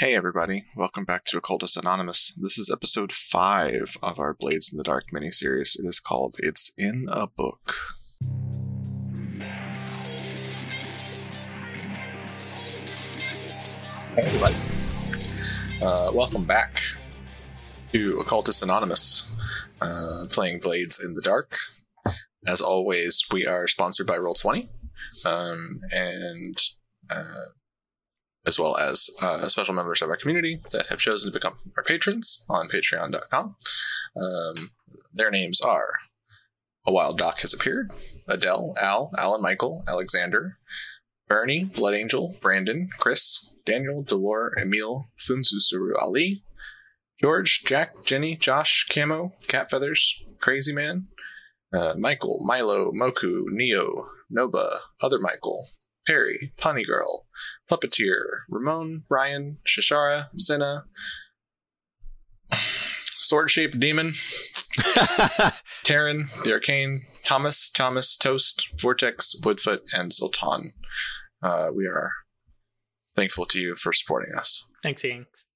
Hey, 0.00 0.14
everybody. 0.14 0.64
Welcome 0.74 1.04
back 1.04 1.26
to 1.26 1.36
Occultist 1.36 1.76
Anonymous. 1.76 2.32
This 2.34 2.56
is 2.56 2.70
episode 2.70 3.12
5 3.12 3.98
of 4.02 4.18
our 4.18 4.32
Blades 4.32 4.72
in 4.72 4.78
the 4.78 4.82
Dark 4.82 5.10
miniseries. 5.12 5.78
It 5.78 5.84
is 5.84 6.00
called 6.00 6.36
It's 6.38 6.72
in 6.78 7.06
a 7.12 7.26
Book. 7.26 7.74
Hey, 14.14 14.22
everybody. 14.22 14.54
Uh, 15.82 16.10
welcome 16.14 16.46
back 16.46 16.80
to 17.92 18.20
Occultist 18.20 18.62
Anonymous, 18.62 19.36
uh, 19.82 20.24
playing 20.30 20.60
Blades 20.60 20.98
in 21.04 21.12
the 21.12 21.20
Dark. 21.20 21.58
As 22.46 22.62
always, 22.62 23.22
we 23.30 23.44
are 23.44 23.66
sponsored 23.66 24.06
by 24.06 24.16
Roll20, 24.16 24.66
um, 25.26 25.82
and 25.92 26.58
uh, 27.10 27.50
as 28.46 28.58
well 28.58 28.76
as 28.76 29.10
uh, 29.22 29.46
special 29.48 29.74
members 29.74 30.02
of 30.02 30.08
our 30.08 30.16
community 30.16 30.60
that 30.72 30.86
have 30.86 30.98
chosen 30.98 31.30
to 31.30 31.38
become 31.38 31.58
our 31.76 31.82
patrons 31.82 32.44
on 32.48 32.68
patreon.com. 32.68 33.56
Um, 34.16 34.70
their 35.12 35.30
names 35.30 35.60
are 35.60 35.92
A 36.86 36.92
Wild 36.92 37.18
Doc 37.18 37.40
Has 37.40 37.52
Appeared, 37.52 37.90
Adele, 38.26 38.74
Al, 38.80 39.10
Alan 39.18 39.42
Michael, 39.42 39.84
Alexander, 39.88 40.58
Bernie, 41.28 41.64
Blood 41.64 41.94
Angel, 41.94 42.36
Brandon, 42.40 42.88
Chris, 42.98 43.54
Daniel, 43.64 44.02
Delore, 44.02 44.50
Emil, 44.60 45.10
Funsusuru 45.18 45.92
Ali, 46.00 46.42
George, 47.20 47.62
Jack, 47.64 48.02
Jenny, 48.04 48.34
Josh, 48.34 48.86
Camo, 48.90 49.34
Cat 49.46 49.70
Feathers, 49.70 50.24
Crazy 50.40 50.72
Man, 50.72 51.08
uh, 51.72 51.94
Michael, 51.96 52.40
Milo, 52.42 52.90
Moku, 52.92 53.44
Neo, 53.48 54.06
Noba, 54.34 54.78
Other 55.02 55.18
Michael, 55.20 55.68
Perry, 56.10 56.52
Punny 56.58 56.84
Girl, 56.84 57.26
Puppeteer, 57.70 58.40
Ramon, 58.48 59.04
Ryan, 59.08 59.58
Shashara, 59.64 60.26
Senna, 60.36 60.84
Sword 62.52 63.48
Shaped 63.48 63.78
Demon, 63.78 64.08
Taryn, 65.84 66.42
The 66.42 66.52
Arcane, 66.52 67.02
Thomas, 67.22 67.70
Thomas, 67.70 68.16
Toast, 68.16 68.70
Vortex, 68.80 69.36
Woodfoot, 69.44 69.82
and 69.94 70.12
Sultan. 70.12 70.72
Uh, 71.44 71.68
we 71.72 71.86
are 71.86 72.10
thankful 73.14 73.46
to 73.46 73.60
you 73.60 73.76
for 73.76 73.92
supporting 73.92 74.34
us. 74.34 74.66
Thanks, 74.82 75.04
Yanks. 75.04 75.46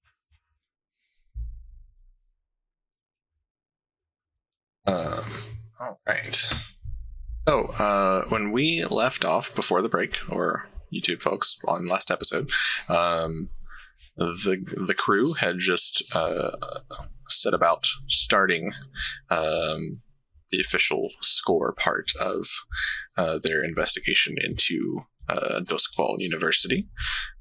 Um, 4.86 5.24
all 5.80 6.00
right. 6.06 6.46
So, 7.47 7.67
uh, 7.78 8.23
when 8.31 8.53
we 8.53 8.84
left 8.84 9.25
off 9.25 9.55
before 9.55 9.83
the 9.83 9.89
break, 9.89 10.19
or 10.31 10.69
YouTube 10.92 11.20
folks 11.20 11.59
on 11.67 11.86
last 11.86 12.11
episode, 12.11 12.51
um, 12.89 13.51
the 14.17 14.64
the 14.86 14.95
crew 14.95 15.34
had 15.34 15.59
just 15.59 16.03
uh, 16.14 16.53
set 17.28 17.53
about 17.53 17.86
starting 18.09 18.73
um, 19.31 20.01
the 20.51 20.61
official 20.61 21.11
score 21.20 21.73
part 21.73 22.12
of 22.19 22.47
uh, 23.17 23.39
their 23.42 23.62
investigation 23.62 24.36
into 24.42 25.05
uh, 25.29 25.61
Doskvol 25.61 26.20
University, 26.20 26.89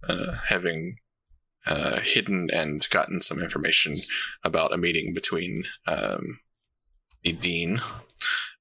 uh, 0.07 0.33
having 0.47 0.97
uh, 1.67 2.01
hidden 2.01 2.49
and 2.51 2.89
gotten 2.89 3.21
some 3.21 3.39
information 3.39 3.95
about 4.43 4.73
a 4.73 4.77
meeting 4.77 5.13
between 5.13 5.63
um, 5.87 6.39
the 7.23 7.31
dean 7.31 7.81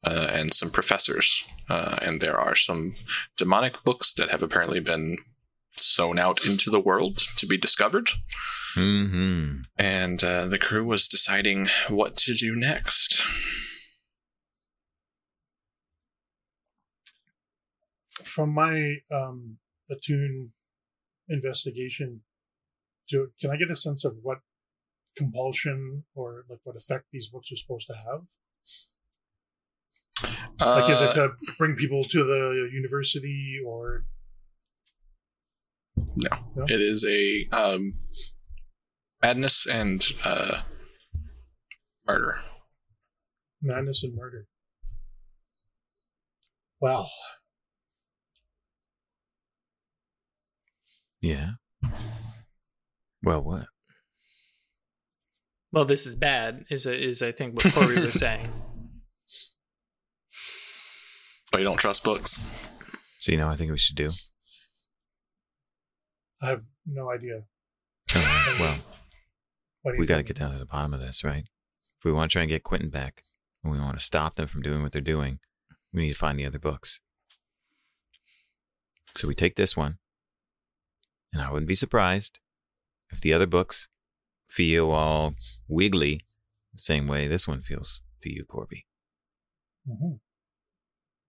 uh, 0.05 0.29
and 0.33 0.53
some 0.53 0.71
professors. 0.71 1.45
Uh, 1.69 1.97
and 2.03 2.21
there 2.21 2.39
are 2.39 2.55
some 2.55 2.95
demonic 3.37 3.83
books 3.85 4.13
that 4.15 4.31
have 4.31 4.43
apparently 4.43 4.81
been 4.81 5.19
sown 5.77 6.19
out 6.19 6.45
into 6.45 6.71
the 6.71 6.81
world 6.81 7.19
to 7.37 7.47
be 7.47 7.57
discovered. 7.57 8.11
Mm-hmm. 8.77 9.63
And 9.79 10.25
uh, 10.25 10.47
the 10.47 10.59
crew 10.59 10.85
was 10.85 11.09
deciding 11.09 11.69
what 11.89 12.17
to 12.19 12.35
do 12.35 12.55
next. 12.57 13.23
From 18.23 18.51
my 18.51 18.97
um, 19.11 19.59
attune 19.91 20.53
investigation, 21.29 22.23
do, 23.09 23.31
can 23.41 23.51
I 23.51 23.57
get 23.57 23.71
a 23.71 23.77
sense 23.77 24.05
of 24.05 24.17
what 24.23 24.39
compulsion 25.17 26.05
or 26.15 26.45
like 26.49 26.61
what 26.65 26.77
effect 26.77 27.07
these 27.13 27.29
books 27.29 27.53
are 27.53 27.57
supposed 27.57 27.87
to 27.89 27.95
have? 27.95 28.23
Like, 30.61 30.91
is 30.91 31.01
it 31.01 31.11
Uh, 31.11 31.13
to 31.13 31.29
bring 31.59 31.75
people 31.77 32.05
to 32.05 32.25
the 32.25 32.69
university 32.73 33.57
or? 33.67 34.05
No. 36.17 36.29
No? 36.57 36.65
It 36.69 36.81
is 36.81 37.05
a 37.05 37.49
um, 37.55 37.95
madness 39.23 39.67
and 39.67 40.05
uh, 40.25 40.63
murder. 42.07 42.41
madness 43.61 44.03
and 44.03 44.15
murder. 44.15 44.47
Wow. 46.81 47.07
Yeah. 51.21 51.51
Well, 53.23 53.43
what? 53.43 53.67
Well, 55.71 55.85
this 55.85 56.07
is 56.07 56.15
bad. 56.17 56.65
Is 56.71 56.87
is 56.87 57.23
I 57.23 57.33
think 57.33 57.55
what 57.55 57.73
Corey 57.73 58.01
was 58.01 58.15
saying. 58.19 58.49
But 61.53 61.61
you 61.61 61.65
don't 61.65 61.77
trust 61.77 62.03
books. 62.03 62.69
So 63.21 63.31
you 63.31 63.39
know, 63.39 63.49
I 63.49 63.55
think 63.57 63.71
we 63.71 63.79
should 63.79 63.95
do. 63.95 64.09
I 66.41 66.49
have 66.49 66.63
no 66.87 67.11
idea. 67.11 67.43
Oh, 68.17 68.57
well, 68.61 68.79
What 69.83 69.93
do 69.93 69.97
you 69.97 70.01
we 70.01 70.07
got 70.07 70.17
to 70.17 70.23
get 70.25 70.37
down 70.39 70.53
to 70.53 70.59
the 70.59 70.67
bottom 70.67 70.93
of 70.93 71.01
this, 71.01 71.23
right? 71.23 71.45
If 71.99 72.05
we 72.05 72.11
want 72.11 72.31
to 72.31 72.33
try 72.33 72.43
and 72.43 72.49
get 72.49 72.65
Quentin 72.65 72.91
back, 72.91 73.23
and 73.63 73.73
we 73.73 73.79
want 73.79 73.97
to 73.99 74.05
stop 74.05 74.35
them 74.35 74.49
from 74.49 74.63
doing 74.63 74.83
what 74.83 74.91
they're 74.91 75.01
doing, 75.01 75.39
we 75.93 76.03
need 76.03 76.13
to 76.15 76.19
find 76.19 76.37
the 76.39 76.47
other 76.47 76.59
books. 76.59 76.99
So 79.15 79.29
we 79.29 79.35
take 79.35 79.55
this 79.57 79.77
one, 79.77 79.99
and 81.33 81.43
I 81.43 81.51
wouldn't 81.53 81.69
be 81.69 81.75
surprised 81.75 82.41
if 83.11 83.21
the 83.21 83.33
other 83.35 83.47
books 83.47 83.89
feel 84.49 84.91
all 84.91 85.35
wiggly 85.69 86.23
the 86.73 86.79
same 86.79 87.07
way 87.07 87.29
this 87.29 87.47
one 87.47 87.63
feels 87.63 88.01
to 88.23 88.33
you, 88.33 88.45
Corby. 88.45 88.87
Mhm. 89.89 90.19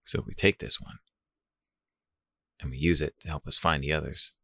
So 0.04 0.24
we 0.26 0.34
take 0.34 0.60
this 0.60 0.80
one 0.80 1.00
and 2.60 2.72
we 2.72 2.78
use 2.78 3.02
it 3.02 3.16
to 3.22 3.28
help 3.28 3.48
us 3.48 3.58
find 3.58 3.84
the 3.84 3.94
others. 3.94 4.36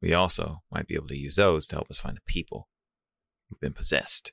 We 0.00 0.12
also 0.12 0.62
might 0.70 0.88
be 0.88 0.94
able 0.94 1.08
to 1.08 1.18
use 1.18 1.36
those 1.36 1.66
to 1.68 1.76
help 1.76 1.90
us 1.90 1.98
find 1.98 2.16
the 2.16 2.22
people 2.32 2.68
who've 3.48 3.60
been 3.60 3.72
possessed. 3.72 4.32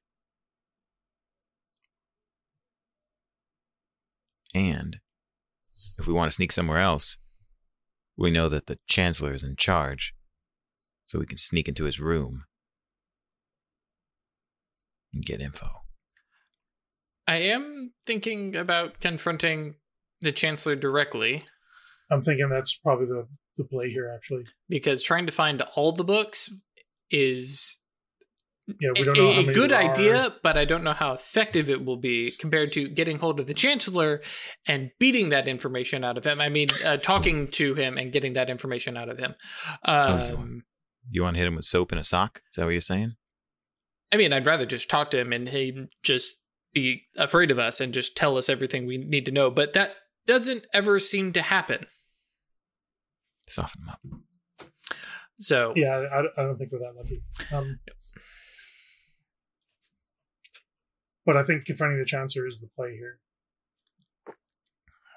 And 4.53 4.97
if 5.97 6.07
we 6.07 6.13
want 6.13 6.31
to 6.31 6.35
sneak 6.35 6.51
somewhere 6.51 6.79
else, 6.79 7.17
we 8.17 8.31
know 8.31 8.49
that 8.49 8.65
the 8.65 8.79
Chancellor 8.87 9.33
is 9.33 9.43
in 9.43 9.55
charge, 9.55 10.13
so 11.05 11.19
we 11.19 11.25
can 11.25 11.37
sneak 11.37 11.67
into 11.67 11.85
his 11.85 11.99
room 11.99 12.45
and 15.13 15.23
get 15.23 15.39
info. 15.39 15.69
I 17.29 17.37
am 17.37 17.93
thinking 18.07 18.55
about 18.55 18.99
confronting 18.99 19.75
the 20.21 20.31
Chancellor 20.31 20.75
directly 20.75 21.43
I'm 22.11 22.21
thinking 22.23 22.49
that's 22.49 22.75
probably 22.75 23.05
the 23.05 23.27
the 23.57 23.65
play 23.65 23.89
here. 23.89 24.11
Actually, 24.13 24.45
because 24.67 25.03
trying 25.03 25.25
to 25.27 25.31
find 25.31 25.61
all 25.75 25.91
the 25.91 26.03
books 26.03 26.49
is 27.11 27.79
yeah, 28.81 28.89
we 28.95 29.01
a, 29.01 29.05
don't 29.05 29.17
know 29.17 29.31
how 29.31 29.41
a 29.41 29.53
good 29.53 29.69
there 29.71 29.85
are. 29.85 29.91
idea, 29.91 30.35
but 30.41 30.57
I 30.57 30.65
don't 30.65 30.83
know 30.83 30.93
how 30.93 31.13
effective 31.13 31.69
it 31.69 31.85
will 31.85 31.97
be 31.97 32.31
compared 32.39 32.71
to 32.73 32.87
getting 32.87 33.19
hold 33.19 33.39
of 33.39 33.47
the 33.47 33.53
Chancellor 33.53 34.21
and 34.67 34.89
beating 34.99 35.29
that 35.29 35.47
information 35.47 36.03
out 36.03 36.17
of 36.17 36.25
him. 36.25 36.41
I 36.41 36.49
mean, 36.49 36.67
uh, 36.85 36.97
talking 36.97 37.47
to 37.49 37.75
him 37.75 37.97
and 37.97 38.11
getting 38.11 38.33
that 38.33 38.49
information 38.49 38.97
out 38.97 39.09
of 39.09 39.19
him. 39.19 39.35
Oh, 39.85 40.33
Um, 40.35 40.63
You 41.11 41.23
want 41.23 41.35
to 41.35 41.39
hit 41.39 41.47
him 41.47 41.55
with 41.55 41.65
soap 41.65 41.91
and 41.91 41.99
a 41.99 42.03
sock? 42.03 42.41
Is 42.49 42.55
that 42.55 42.65
what 42.65 42.71
you're 42.71 42.81
saying? 42.81 43.15
I 44.11 44.17
mean, 44.17 44.33
I'd 44.33 44.45
rather 44.45 44.65
just 44.65 44.89
talk 44.89 45.11
to 45.11 45.19
him 45.19 45.31
and 45.33 45.49
he 45.49 45.85
just 46.03 46.37
be 46.73 47.03
afraid 47.17 47.51
of 47.51 47.59
us 47.59 47.79
and 47.79 47.93
just 47.93 48.15
tell 48.15 48.37
us 48.37 48.49
everything 48.49 48.85
we 48.85 48.97
need 48.97 49.25
to 49.25 49.31
know. 49.31 49.49
But 49.49 49.73
that 49.73 49.95
doesn't 50.25 50.65
ever 50.73 50.99
seem 50.99 51.33
to 51.33 51.41
happen. 51.41 51.87
Soften 53.47 53.83
him 53.83 53.89
up. 53.89 53.99
So 55.39 55.73
Yeah, 55.75 56.03
I, 56.13 56.19
I 56.41 56.43
don't 56.43 56.57
think 56.57 56.71
we're 56.71 56.79
that 56.79 56.95
lucky. 56.95 57.23
Um, 57.51 57.79
but 61.25 61.37
I 61.37 61.43
think 61.43 61.65
confronting 61.65 61.99
the 61.99 62.05
Chancellor 62.05 62.45
is 62.45 62.59
the 62.59 62.67
play 62.75 62.95
here. 62.95 63.19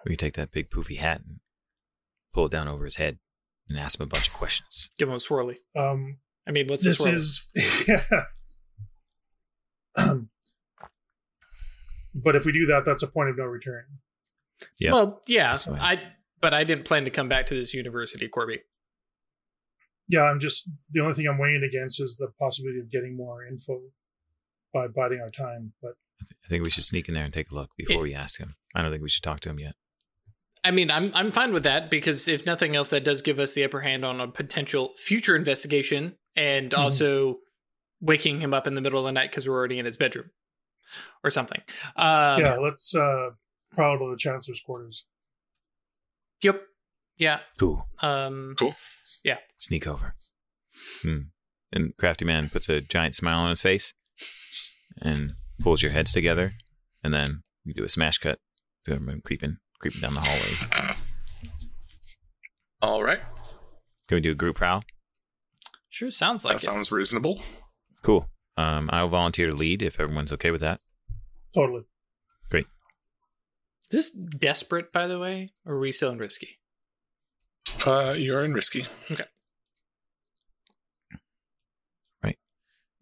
We 0.05 0.11
can 0.11 0.19
take 0.19 0.35
that 0.35 0.53
big 0.53 0.71
poofy 0.71 0.99
hat 0.99 1.23
and 1.27 1.41
pull 2.33 2.47
it 2.47 2.53
down 2.53 2.69
over 2.69 2.85
his 2.85 2.97
head 2.97 3.19
and 3.69 3.79
ask 3.79 3.99
him 3.99 4.05
a 4.05 4.07
bunch 4.07 4.29
of 4.29 4.35
questions. 4.35 4.89
give 4.99 5.09
him 5.09 5.15
a 5.15 5.19
swirly. 5.19 5.57
Um, 5.77 6.19
I 6.47 6.51
mean, 6.51 6.67
what's 6.69 6.85
this 6.85 7.03
this? 7.03 7.49
is 7.55 7.89
yeah. 7.89 8.23
Um, 9.97 10.31
but 12.15 12.37
if 12.37 12.45
we 12.45 12.53
do 12.53 12.67
that, 12.67 12.85
that's 12.85 13.03
a 13.03 13.07
point 13.07 13.31
of 13.31 13.37
no 13.39 13.45
return. 13.45 13.85
Yeah. 14.79 14.93
Well, 14.93 15.23
yeah, 15.27 15.49
That's. 15.51 15.67
I 15.69 16.01
but 16.41 16.53
I 16.55 16.65
didn't 16.65 16.85
plan 16.85 17.05
to 17.05 17.11
come 17.11 17.29
back 17.29 17.47
to 17.47 17.55
this 17.55 17.73
university, 17.75 18.29
Corby. 18.29 18.61
Yeah, 20.09 20.23
I'm 20.23 20.41
just 20.41 20.69
the 20.93 21.01
only 21.01 21.15
thing 21.15 21.27
I'm 21.27 21.39
weighing 21.39 21.63
against 21.63 22.01
is 22.01 22.17
the 22.17 22.29
possibility 22.39 22.81
of 22.81 22.91
getting 22.91 23.17
more 23.17 23.45
info 23.47 23.81
by 24.75 24.89
biding 24.89 25.21
our 25.21 25.31
time. 25.31 25.73
But 25.81 25.93
I 26.23 26.49
think 26.49 26.65
we 26.65 26.71
should 26.71 26.85
sneak 26.85 27.09
in 27.09 27.15
there 27.15 27.25
and 27.25 27.33
take 27.33 27.51
a 27.51 27.55
look 27.55 27.71
before 27.77 28.03
we 28.03 28.15
ask 28.15 28.39
him. 28.41 28.55
I 28.75 28.83
don't 28.83 28.91
think 28.91 29.03
we 29.03 29.09
should 29.09 29.23
talk 29.23 29.41
to 29.41 29.51
him 29.51 29.59
yet. 29.59 29.75
I 30.65 30.71
mean, 30.71 30.91
I'm 30.91 31.11
I'm 31.15 31.33
fine 31.33 31.53
with 31.53 31.65
that 31.65 31.91
because 31.91 32.29
if 32.29 32.47
nothing 32.47 32.77
else, 32.77 32.91
that 32.91 33.05
does 33.05 33.23
give 33.23 33.39
us 33.39 33.55
the 33.55 33.65
upper 33.65 33.81
hand 33.81 34.05
on 34.05 34.21
a 34.21 34.29
potential 34.29 34.93
future 34.97 35.35
investigation, 35.35 36.17
and 36.37 36.71
Mhm. 36.71 36.79
also 36.79 37.39
waking 38.01 38.41
him 38.41 38.53
up 38.53 38.67
in 38.67 38.75
the 38.75 38.81
middle 38.81 38.99
of 38.99 39.05
the 39.05 39.13
night 39.13 39.31
because 39.31 39.49
we're 39.49 39.55
already 39.57 39.79
in 39.79 39.87
his 39.87 39.97
bedroom 39.97 40.31
or 41.25 41.31
something. 41.31 41.61
Um, 41.97 42.41
yeah, 42.41 42.57
let's 42.59 42.95
uh 42.95 43.31
prowl 43.73 43.99
to 43.99 44.11
the 44.11 44.17
chancellor's 44.17 44.61
quarters. 44.61 45.07
Yep. 46.43 46.63
Yeah. 47.19 47.41
Cool. 47.59 47.87
Um. 48.03 48.55
Cool. 48.59 48.75
Yeah. 49.25 49.39
Sneak 49.59 49.87
over. 49.87 50.15
Hmm. 51.03 51.19
And 51.73 51.97
Crafty 51.97 52.25
Man 52.25 52.49
puts 52.49 52.69
a 52.69 52.81
giant 52.81 53.15
smile 53.15 53.37
on 53.39 53.51
his 53.51 53.63
face 53.63 53.95
and 55.01 55.33
pulls 55.63 55.83
your 55.83 55.93
heads 55.93 56.13
together, 56.13 56.53
and 57.03 57.15
then 57.15 57.43
we 57.65 57.73
do 57.73 57.85
a 57.85 57.89
smash 57.89 58.19
cut 58.19 58.39
to 58.85 58.93
everyone 58.95 59.23
creeping, 59.25 59.59
creeping 59.79 60.01
down 60.01 60.15
the 60.15 60.21
hallways. 60.21 60.69
All 62.83 63.03
right. 63.03 63.21
Can 64.09 64.17
we 64.17 64.21
do 64.21 64.33
a 64.33 64.35
group 64.35 64.57
prowl? 64.57 64.83
Sure. 65.89 66.11
Sounds 66.11 66.45
like 66.45 66.57
that 66.57 66.63
it. 66.63 66.67
sounds 66.67 66.91
reasonable. 66.91 67.41
Cool. 68.03 68.27
Um, 68.57 68.91
I'll 68.93 69.09
volunteer 69.09 69.49
to 69.51 69.57
lead 69.57 69.83
if 69.83 69.99
everyone's 69.99 70.33
okay 70.35 70.51
with 70.51 70.61
that. 70.61 70.81
Totally. 71.55 71.85
Great. 72.51 72.67
Is 73.91 73.91
this 73.91 74.11
desperate, 74.11 74.93
by 74.93 75.07
the 75.07 75.19
way, 75.19 75.53
or 75.65 75.75
are 75.75 75.81
we 75.81 75.93
still 75.93 76.11
in 76.11 76.19
risky? 76.19 76.59
Uh, 77.87 78.15
you're 78.17 78.45
in 78.45 78.53
risky. 78.53 78.85
Okay. 79.11 79.25
Right. 82.23 82.39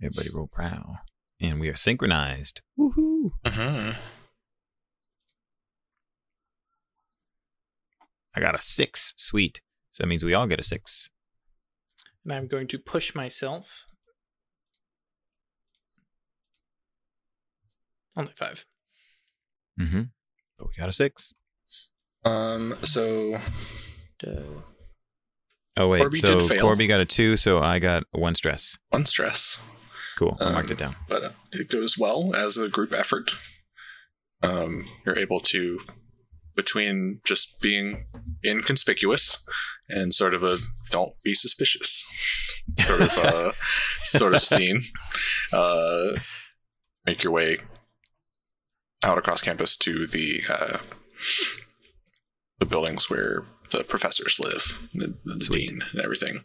Everybody 0.02 0.28
roll 0.34 0.48
prowl. 0.50 0.98
And 1.40 1.58
we 1.58 1.68
are 1.68 1.76
synchronized. 1.76 2.60
Woohoo. 2.78 3.30
Uh-huh. 3.44 3.94
I 8.34 8.40
got 8.40 8.54
a 8.54 8.60
six. 8.60 9.14
Sweet. 9.16 9.60
So 9.90 10.02
that 10.02 10.08
means 10.08 10.22
we 10.24 10.34
all 10.34 10.46
get 10.46 10.60
a 10.60 10.62
six. 10.62 11.08
And 12.24 12.32
I'm 12.32 12.46
going 12.46 12.68
to 12.68 12.78
push 12.78 13.14
myself. 13.14 13.86
Only 18.16 18.32
five. 18.34 18.66
Mm-hmm. 19.80 20.02
But 20.58 20.68
we 20.68 20.74
got 20.74 20.88
a 20.88 20.92
six. 20.92 21.32
Um. 22.24 22.76
So 22.82 23.40
Duh. 24.18 24.42
Oh 25.76 25.88
wait, 25.88 26.00
Corby 26.00 26.18
so 26.18 26.38
did 26.38 26.48
fail. 26.48 26.60
Corby 26.62 26.86
got 26.86 27.00
a 27.00 27.06
two, 27.06 27.36
so 27.36 27.60
I 27.60 27.78
got 27.78 28.02
one 28.10 28.34
stress. 28.34 28.76
one 28.90 29.06
stress. 29.06 29.64
Cool. 30.18 30.36
I 30.40 30.50
marked 30.50 30.66
Um, 30.70 30.72
it 30.72 30.78
down. 30.78 30.96
but 31.08 31.24
uh, 31.24 31.30
it 31.52 31.70
goes 31.70 31.96
well 31.96 32.34
as 32.34 32.58
a 32.58 32.68
group 32.68 32.92
effort. 32.92 33.30
Um, 34.42 34.86
you're 35.06 35.16
able 35.18 35.40
to, 35.40 35.80
between 36.54 37.20
just 37.24 37.60
being 37.60 38.06
inconspicuous 38.44 39.46
and 39.88 40.12
sort 40.12 40.34
of 40.34 40.42
a 40.42 40.56
don't 40.90 41.12
be 41.22 41.32
suspicious 41.34 42.04
sort 42.78 43.00
of 43.00 43.16
uh, 43.18 43.52
sort 44.02 44.34
of 44.34 44.40
scene, 44.42 44.82
uh, 45.52 46.18
make 47.06 47.22
your 47.24 47.32
way 47.32 47.58
out 49.02 49.18
across 49.18 49.42
campus 49.42 49.76
to 49.78 50.06
the 50.06 50.42
uh, 50.48 50.78
the 52.58 52.66
buildings 52.66 53.08
where 53.08 53.44
the 53.70 53.84
professors 53.84 54.40
live, 54.40 54.88
the, 54.92 55.14
the 55.24 55.36
dean 55.36 55.82
and 55.92 56.02
everything, 56.02 56.44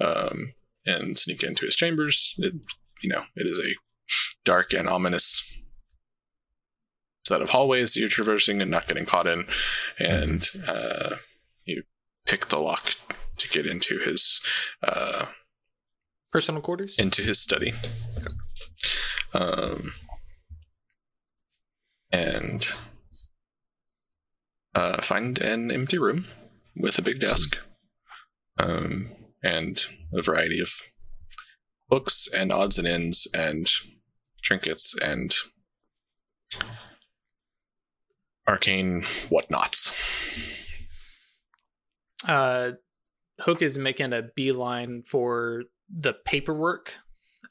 um, 0.00 0.52
and 0.84 1.18
sneak 1.18 1.42
into 1.42 1.64
his 1.64 1.76
chambers. 1.76 2.34
It, 2.38 2.54
you 3.02 3.08
know, 3.08 3.22
it 3.34 3.46
is 3.46 3.58
a 3.58 3.74
dark 4.44 4.72
and 4.72 4.88
ominous 4.88 5.42
set 7.24 7.42
of 7.42 7.50
hallways 7.50 7.94
that 7.94 8.00
you're 8.00 8.08
traversing 8.08 8.62
and 8.62 8.70
not 8.70 8.86
getting 8.86 9.06
caught 9.06 9.26
in, 9.26 9.46
and 9.98 10.46
uh, 10.68 11.16
you 11.64 11.82
pick 12.26 12.46
the 12.46 12.58
lock 12.58 12.94
to 13.38 13.48
get 13.48 13.66
into 13.66 13.98
his 13.98 14.40
uh, 14.82 15.26
Personal 16.30 16.60
quarters? 16.60 16.98
into 16.98 17.22
his 17.22 17.40
study. 17.40 17.72
Um, 19.34 19.94
and 22.12 22.66
uh, 24.76 25.00
find 25.02 25.38
an 25.38 25.70
empty 25.70 25.98
room 25.98 26.26
with 26.76 26.98
a 26.98 27.02
big 27.02 27.18
desk 27.18 27.58
um, 28.58 29.10
and 29.42 29.86
a 30.12 30.22
variety 30.22 30.60
of 30.60 30.70
books 31.88 32.28
and 32.32 32.52
odds 32.52 32.78
and 32.78 32.86
ends 32.86 33.26
and 33.34 33.70
trinkets 34.42 34.94
and 35.02 35.34
arcane 38.46 39.02
whatnots. 39.30 40.70
uh, 42.28 42.72
Hook 43.40 43.62
is 43.62 43.76
making 43.78 44.12
a 44.12 44.22
beeline 44.22 45.02
for 45.06 45.64
the 45.88 46.12
paperwork. 46.12 46.96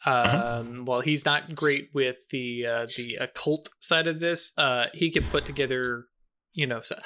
Um, 0.06 0.86
While 0.86 1.02
he's 1.02 1.26
not 1.26 1.56
great 1.56 1.90
with 1.94 2.30
the 2.30 2.66
uh, 2.66 2.88
the 2.98 3.18
occult 3.20 3.70
side 3.80 4.08
of 4.08 4.20
this, 4.20 4.52
uh, 4.58 4.88
he 4.94 5.10
can 5.10 5.24
put 5.24 5.46
together, 5.46 6.06
you 6.56 6.66
know. 6.66 6.82
So, 6.82 7.00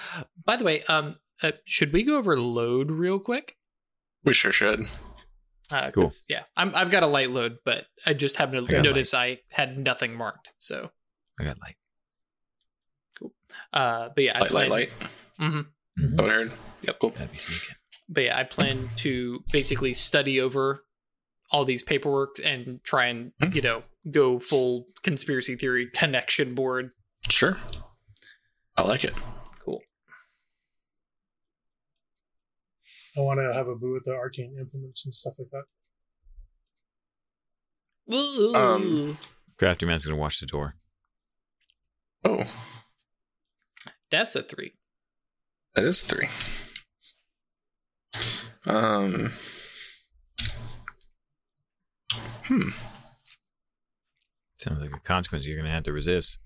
by 0.46 0.56
the 0.56 0.64
way, 0.64 0.84
um, 0.84 1.18
uh, 1.44 1.52
should 1.66 1.92
we 1.92 2.04
go 2.04 2.16
over 2.18 2.40
load 2.40 2.90
real 2.92 3.20
quick? 3.20 3.58
We 4.24 4.34
sure 4.34 4.54
should. 4.54 4.86
Uh, 5.72 5.92
Cool. 5.92 6.04
'cause, 6.06 6.24
Yeah, 6.30 6.44
I'm, 6.58 6.74
I've 6.74 6.90
got 6.90 7.04
a 7.04 7.08
light 7.08 7.30
load, 7.32 7.58
but 7.66 7.86
I 8.06 8.14
just 8.14 8.38
happened 8.38 8.68
to 8.68 8.74
I 8.76 8.78
got 8.78 8.84
notice 8.86 9.14
I 9.14 9.40
had 9.50 9.78
nothing 9.78 10.16
marked. 10.16 10.52
So, 10.58 10.92
I 11.40 11.44
got 11.44 11.60
light. 11.60 11.76
Cool. 13.20 13.34
Uh, 13.74 14.10
but 14.16 14.24
yeah, 14.24 14.38
I 14.38 14.40
Light, 14.40 14.52
light, 14.52 14.68
plan, 14.68 14.70
light. 14.70 14.92
Mhm. 15.40 15.68
Is 15.98 16.12
that 16.16 16.22
what 16.22 16.32
I 16.32 16.34
heard? 16.34 16.52
Yep. 16.84 17.00
Cool. 17.00 17.10
That'd 17.12 17.32
be 17.32 17.38
sneaking. 17.38 17.76
but 18.08 18.22
yeah, 18.24 18.38
I 18.40 18.44
plan 18.46 18.90
to 18.98 19.44
basically 19.52 19.94
study 19.94 20.40
over 20.42 20.86
all 21.52 21.66
these 21.66 21.84
paperwork 21.84 22.38
and 22.44 22.84
try 22.84 23.06
and 23.08 23.32
Mhm. 23.42 23.56
you 23.56 23.62
know 23.62 23.84
go 24.12 24.40
full 24.40 24.88
conspiracy 25.04 25.56
theory 25.56 25.90
connection 25.94 26.56
board. 26.56 26.92
Sure. 27.30 27.58
I 28.78 28.82
like 28.84 29.04
it. 29.04 29.14
Cool. 29.64 29.82
I 33.20 33.22
want 33.22 33.40
to 33.42 33.54
have 33.54 33.68
a 33.68 33.76
boo 33.76 33.94
with 33.94 34.06
the 34.06 34.14
arcane 34.14 34.56
implements 34.58 35.04
and 35.06 35.14
stuff 35.14 35.34
like 35.38 35.50
that. 35.52 35.66
Um, 38.56 39.18
Crafty 39.58 39.86
Man's 39.86 40.06
gonna 40.06 40.18
watch 40.18 40.40
the 40.40 40.46
door. 40.48 40.76
Oh, 42.26 42.46
That's 44.10 44.36
a 44.36 44.42
three. 44.44 44.74
that 45.76 45.84
is 45.86 46.02
a 46.02 46.06
three. 46.06 46.28
Um. 48.68 49.32
Hmm. 52.46 52.70
Sounds 54.58 54.82
like 54.82 54.92
a 54.92 55.00
consequence 55.02 55.46
you're 55.46 55.58
gonna 55.58 55.70
have 55.72 55.84
to 55.84 55.94
resist. 55.94 56.40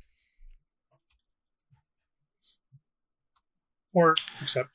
Or 3.93 4.15
except 4.41 4.69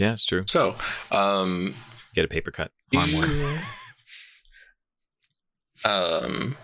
Yeah, 0.00 0.14
it's 0.14 0.24
true. 0.24 0.44
So, 0.46 0.74
um, 1.12 1.74
Get 2.14 2.24
a 2.24 2.28
paper 2.28 2.50
cut. 2.50 2.72
Harm 2.94 3.60
um. 5.84 6.56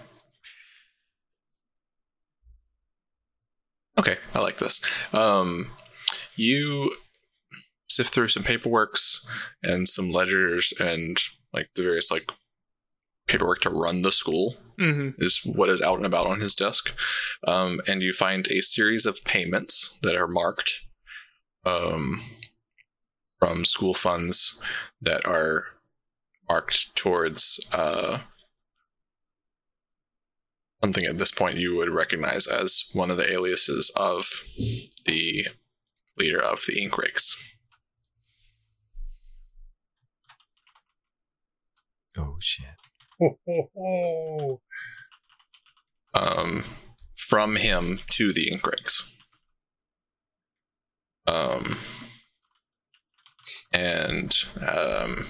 Okay, 3.99 4.17
I 4.35 4.41
like 4.41 4.59
this. 4.59 4.81
Um, 5.15 5.71
you 6.37 6.93
sift 7.89 8.13
through 8.13 8.29
some 8.29 8.43
paperworks 8.43 9.27
and 9.63 9.89
some 9.89 10.11
ledgers 10.11 10.73
and 10.79 11.17
like 11.53 11.69
the 11.77 11.83
various 11.83 12.11
like 12.11 12.25
paperwork 13.27 13.61
to 13.63 13.71
run 13.71 14.03
the 14.03 14.13
school 14.13 14.57
Mm-hmm. 14.79 15.23
is 15.25 15.41
what 15.47 15.71
is 15.71 15.81
out 15.81 15.97
and 15.97 16.05
about 16.05 16.27
on 16.27 16.41
his 16.41 16.55
desk. 16.55 16.95
Um, 17.47 17.81
and 17.89 18.03
you 18.03 18.13
find 18.13 18.47
a 18.49 18.61
series 18.61 19.07
of 19.07 19.25
payments 19.25 19.97
that 20.03 20.15
are 20.15 20.29
marked 20.29 20.83
um, 21.65 22.21
from 23.39 23.65
school 23.65 23.95
funds 23.95 24.61
that 25.01 25.25
are 25.27 25.65
marked 26.49 26.95
towards 26.95 27.69
uh, 27.73 28.19
something 30.83 31.05
at 31.05 31.19
this 31.19 31.33
point 31.33 31.57
you 31.57 31.77
would 31.77 31.91
recognize 31.91 32.47
as 32.47 32.89
one 32.93 33.11
of 33.11 33.17
the 33.17 33.31
aliases 33.31 33.91
of 33.97 34.45
the 35.05 35.47
leader 36.19 36.41
of 36.41 36.61
the 36.67 36.81
Ink 36.81 36.97
Rakes. 36.97 37.57
Oh 42.19 42.37
shit. 42.41 42.65
um, 46.15 46.65
from 47.17 47.57
him 47.57 47.99
to 48.11 48.33
the 48.33 48.49
ink 48.51 48.67
rakes. 48.67 49.11
Um, 51.27 51.77
and 53.77 54.35
um, 54.67 55.27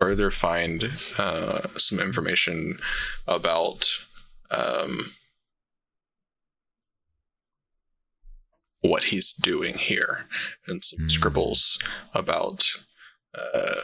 further 0.00 0.30
find 0.30 0.90
uh, 1.18 1.68
some 1.76 2.00
information 2.00 2.78
about 3.26 3.86
um, 4.50 5.12
what 8.80 9.04
he's 9.04 9.32
doing 9.32 9.74
here 9.78 10.26
and 10.66 10.84
some 10.84 11.00
Hmm. 11.00 11.08
scribbles 11.08 11.78
about 12.12 12.64
uh, 13.34 13.80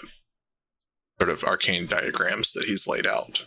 sort 1.19 1.31
of 1.31 1.43
arcane 1.45 1.87
diagrams 1.87 2.53
that 2.53 2.65
he's 2.65 2.87
laid 2.87 3.07
out. 3.07 3.45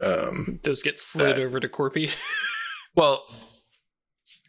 Um, 0.00 0.60
Those 0.64 0.82
get 0.82 0.98
slid 1.00 1.36
That- 1.36 1.42
over 1.42 1.60
to 1.60 1.68
Corby. 1.68 2.10
well, 2.96 3.24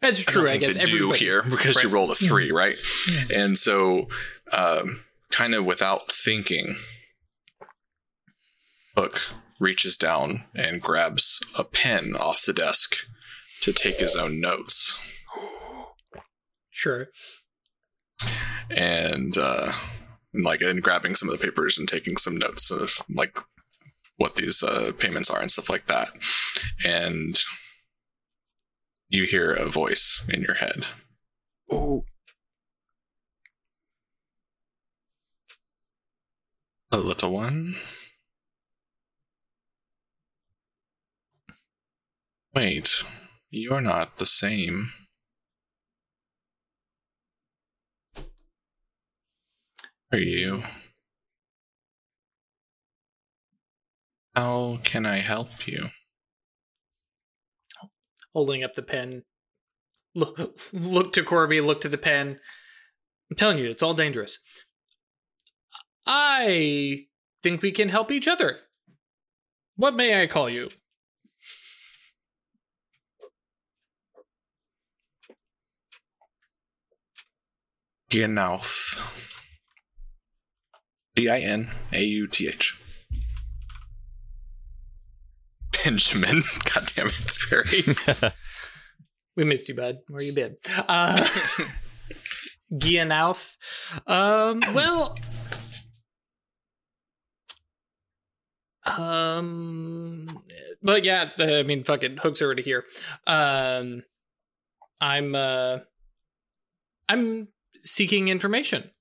That's 0.04 0.20
I 0.28 0.32
true. 0.32 0.44
I, 0.44 0.48
think 0.50 0.62
guess 0.64 0.78
do 0.78 1.14
here 1.14 1.44
because 1.44 1.82
you 1.82 1.88
rolled 1.88 2.12
a 2.12 2.16
three, 2.16 2.52
right? 2.52 2.78
Yeah. 3.10 3.38
And 3.44 3.58
so, 3.58 4.10
um, 4.52 5.06
kind 5.32 5.56
of 5.56 5.64
without 5.64 6.12
thinking, 6.12 6.76
Hook 8.98 9.22
reaches 9.62 9.96
down 9.96 10.44
and 10.54 10.82
grabs 10.82 11.40
a 11.58 11.64
pen 11.64 12.18
off 12.18 12.44
the 12.46 12.52
desk 12.52 12.98
to 13.62 13.72
take 13.72 13.96
his 13.96 14.18
own 14.18 14.42
notes. 14.42 15.26
Sure. 16.70 17.08
And, 18.70 19.38
uh, 19.38 19.72
and 20.34 20.44
like, 20.44 20.60
and 20.62 20.84
grabbing 20.84 21.16
some 21.16 21.30
of 21.30 21.40
the 21.40 21.46
papers 21.46 21.78
and 21.78 21.88
taking 21.88 22.18
some 22.18 22.38
notes 22.38 22.70
of 22.72 22.92
like 23.10 23.40
what 24.18 24.36
these 24.36 24.64
uh, 24.64 24.92
payments 24.98 25.32
are 25.32 25.40
and 25.40 25.50
stuff 25.50 25.70
like 25.70 25.88
that. 25.88 26.10
And 26.86 27.40
you 29.14 29.26
hear 29.26 29.54
a 29.54 29.70
voice 29.70 30.26
in 30.28 30.42
your 30.42 30.56
head. 30.56 30.88
Oh, 31.72 32.04
A 36.92 36.98
little 36.98 37.32
one. 37.32 37.76
Wait, 42.54 43.04
you're 43.50 43.82
not 43.82 44.18
the 44.18 44.28
same. 44.28 44.92
Are 50.12 50.20
you? 50.20 50.64
How 54.36 54.80
can 54.84 55.08
I 55.08 55.18
help 55.18 55.66
you? 55.66 55.90
Holding 58.34 58.64
up 58.64 58.76
the 58.76 58.82
pen. 58.82 59.24
Look, 60.16 60.40
look 60.74 61.14
to 61.14 61.24
Corby, 61.24 61.62
look 61.62 61.82
to 61.82 61.90
the 61.90 61.98
pen. 61.98 62.40
I'm 63.30 63.38
telling 63.38 63.58
you, 63.58 63.70
it's 63.70 63.84
all 63.84 63.94
dangerous. 63.94 64.40
I 66.06 67.08
think 67.42 67.62
we 67.62 67.72
can 67.72 67.90
help 67.90 68.12
each 68.12 68.28
other. 68.28 68.60
What 69.76 69.96
may 69.96 70.22
I 70.22 70.28
call 70.28 70.50
you? 70.50 70.70
Ginauth. 78.10 79.02
G 81.16 81.30
I 81.30 81.40
N 81.40 81.72
A 81.92 82.04
U 82.04 82.28
T 82.28 82.48
H. 82.48 82.80
Benjamin. 85.84 86.42
God 86.74 86.88
damn 86.96 87.08
it, 87.08 87.38
Barry. 87.50 88.32
We 89.36 89.46
missed 89.46 89.68
you, 89.68 89.74
bud. 89.74 89.98
Where 90.10 90.22
you 90.22 90.32
been? 90.36 90.58
Uh, 90.88 91.28
Ginauth. 92.72 93.58
Um, 94.06 94.62
well, 94.76 95.18
um, 98.86 100.28
but 100.84 101.04
yeah, 101.04 101.30
uh, 101.40 101.44
I 101.46 101.64
mean, 101.64 101.84
fucking 101.84 102.18
Hook's 102.18 102.44
already 102.44 102.62
here. 102.62 102.84
Um, 103.26 104.04
I'm, 105.02 105.34
uh, 105.34 105.80
I'm 107.10 107.48
seeking 107.82 108.28
information. 108.28 108.92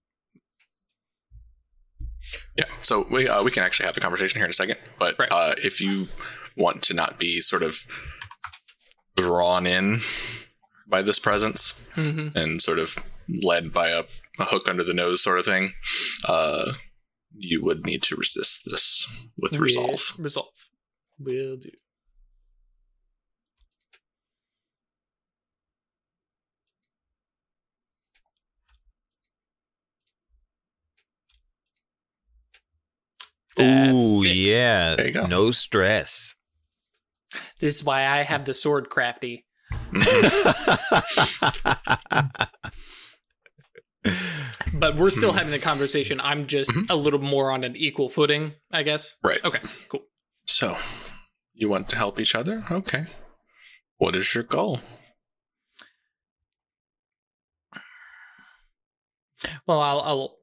Yeah, 2.56 2.64
so 2.82 3.06
we 3.10 3.28
uh, 3.28 3.42
we 3.42 3.50
can 3.50 3.62
actually 3.64 3.84
have 3.86 3.94
the 3.94 4.00
conversation 4.00 4.38
here 4.38 4.46
in 4.46 4.50
a 4.50 4.54
second, 4.54 4.78
but 4.98 5.18
Right. 5.18 5.30
uh, 5.30 5.54
if 5.58 5.80
you 5.80 6.08
want 6.56 6.82
to 6.82 6.94
not 6.94 7.18
be 7.18 7.40
sort 7.40 7.62
of 7.62 7.84
drawn 9.16 9.66
in 9.66 9.98
by 10.86 11.02
this 11.02 11.18
presence 11.18 11.88
Mm-hmm. 11.94 12.36
and 12.36 12.62
sort 12.62 12.78
of 12.78 12.96
led 13.28 13.70
by 13.72 13.88
a, 13.88 14.04
a 14.38 14.44
hook 14.46 14.66
under 14.66 14.82
the 14.82 14.94
nose 14.94 15.22
sort 15.22 15.38
of 15.38 15.44
thing, 15.44 15.74
uh, 16.26 16.72
you 17.36 17.62
would 17.62 17.84
need 17.84 18.02
to 18.04 18.16
resist 18.16 18.62
this 18.64 19.06
with 19.36 19.58
resolve. 19.58 20.14
Resolve. 20.18 20.70
Will 21.18 21.56
do. 21.56 21.70
That's 33.56 33.92
Ooh, 33.94 34.24
yeah. 34.24 34.96
There 34.96 35.06
you 35.06 35.12
go. 35.12 35.26
No 35.26 35.50
stress. 35.50 36.34
This 37.60 37.76
is 37.76 37.84
why 37.84 38.06
I 38.06 38.22
have 38.22 38.44
the 38.44 38.54
sword 38.54 38.90
crafty. 38.90 39.46
But 44.74 44.96
we're 44.96 45.10
still 45.10 45.30
Hmm. 45.32 45.38
having 45.38 45.52
the 45.52 45.58
conversation. 45.60 46.20
I'm 46.20 46.46
just 46.46 46.70
Mhm. 46.70 46.90
a 46.90 46.96
little 46.96 47.20
more 47.20 47.50
on 47.52 47.62
an 47.62 47.76
equal 47.76 48.08
footing, 48.08 48.54
I 48.72 48.82
guess. 48.82 49.16
Right. 49.22 49.42
Okay, 49.44 49.60
cool. 49.88 50.06
So, 50.46 50.76
you 51.52 51.68
want 51.68 51.88
to 51.90 51.96
help 51.96 52.18
each 52.18 52.34
other? 52.34 52.64
Okay. 52.70 53.06
What 53.98 54.16
is 54.16 54.34
your 54.34 54.42
goal? 54.44 54.80
Well, 59.66 59.80
I'll 59.80 60.00
I'll 60.00 60.38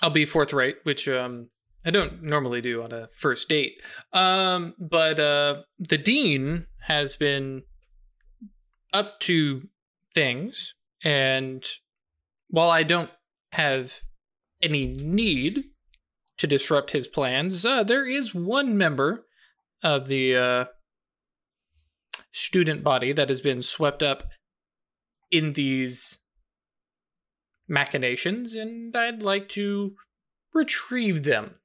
I'll 0.00 0.10
be 0.10 0.24
forthright, 0.24 0.78
which 0.84 1.08
um 1.08 1.50
I 1.84 1.90
don't 1.90 2.22
normally 2.22 2.60
do 2.60 2.82
on 2.82 2.92
a 2.92 3.08
first 3.08 3.48
date. 3.48 3.80
Um, 4.12 4.74
but 4.78 5.18
uh, 5.18 5.62
the 5.78 5.98
dean 5.98 6.66
has 6.86 7.16
been 7.16 7.62
up 8.92 9.18
to 9.20 9.68
things, 10.14 10.74
and 11.02 11.64
while 12.48 12.70
I 12.70 12.82
don't 12.82 13.10
have 13.52 14.00
any 14.62 14.86
need 14.86 15.64
to 16.38 16.46
disrupt 16.46 16.92
his 16.92 17.06
plans, 17.06 17.64
uh, 17.64 17.82
there 17.82 18.06
is 18.06 18.34
one 18.34 18.76
member 18.76 19.24
of 19.82 20.06
the 20.06 20.36
uh, 20.36 20.64
student 22.30 22.84
body 22.84 23.12
that 23.12 23.28
has 23.28 23.40
been 23.40 23.62
swept 23.62 24.02
up 24.02 24.24
in 25.30 25.54
these 25.54 26.18
machinations, 27.68 28.54
and 28.54 28.94
I'd 28.96 29.22
like 29.22 29.48
to 29.50 29.94
retrieve 30.54 31.24
them. 31.24 31.56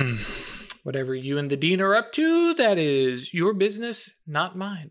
Mm. 0.00 0.54
Whatever 0.84 1.14
you 1.14 1.38
and 1.38 1.50
the 1.50 1.56
dean 1.56 1.80
are 1.80 1.94
up 1.94 2.12
to, 2.12 2.54
that 2.54 2.78
is 2.78 3.34
your 3.34 3.52
business, 3.52 4.14
not 4.26 4.56
mine. 4.56 4.90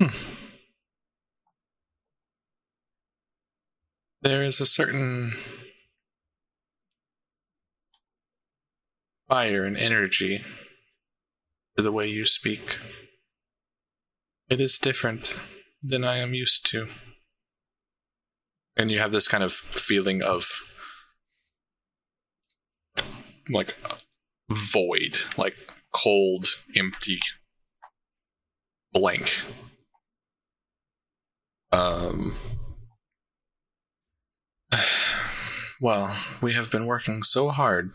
Hmm. 0.00 0.08
There 4.22 4.42
is 4.42 4.60
a 4.60 4.66
certain 4.66 5.36
fire 9.28 9.64
and 9.64 9.76
energy 9.76 10.44
to 11.76 11.82
the 11.82 11.92
way 11.92 12.08
you 12.08 12.26
speak. 12.26 12.78
It 14.48 14.60
is 14.60 14.78
different 14.78 15.36
than 15.82 16.02
I 16.02 16.18
am 16.18 16.34
used 16.34 16.66
to. 16.70 16.88
And 18.76 18.90
you 18.90 18.98
have 18.98 19.12
this 19.12 19.28
kind 19.28 19.44
of 19.44 19.52
feeling 19.52 20.22
of 20.22 20.62
like 23.48 23.76
void, 24.50 25.18
like 25.36 25.56
cold, 25.94 26.46
empty, 26.76 27.20
blank. 28.92 29.40
Um 31.72 32.34
well, 35.80 36.16
we 36.40 36.54
have 36.54 36.70
been 36.70 36.86
working 36.86 37.22
so 37.22 37.50
hard 37.50 37.92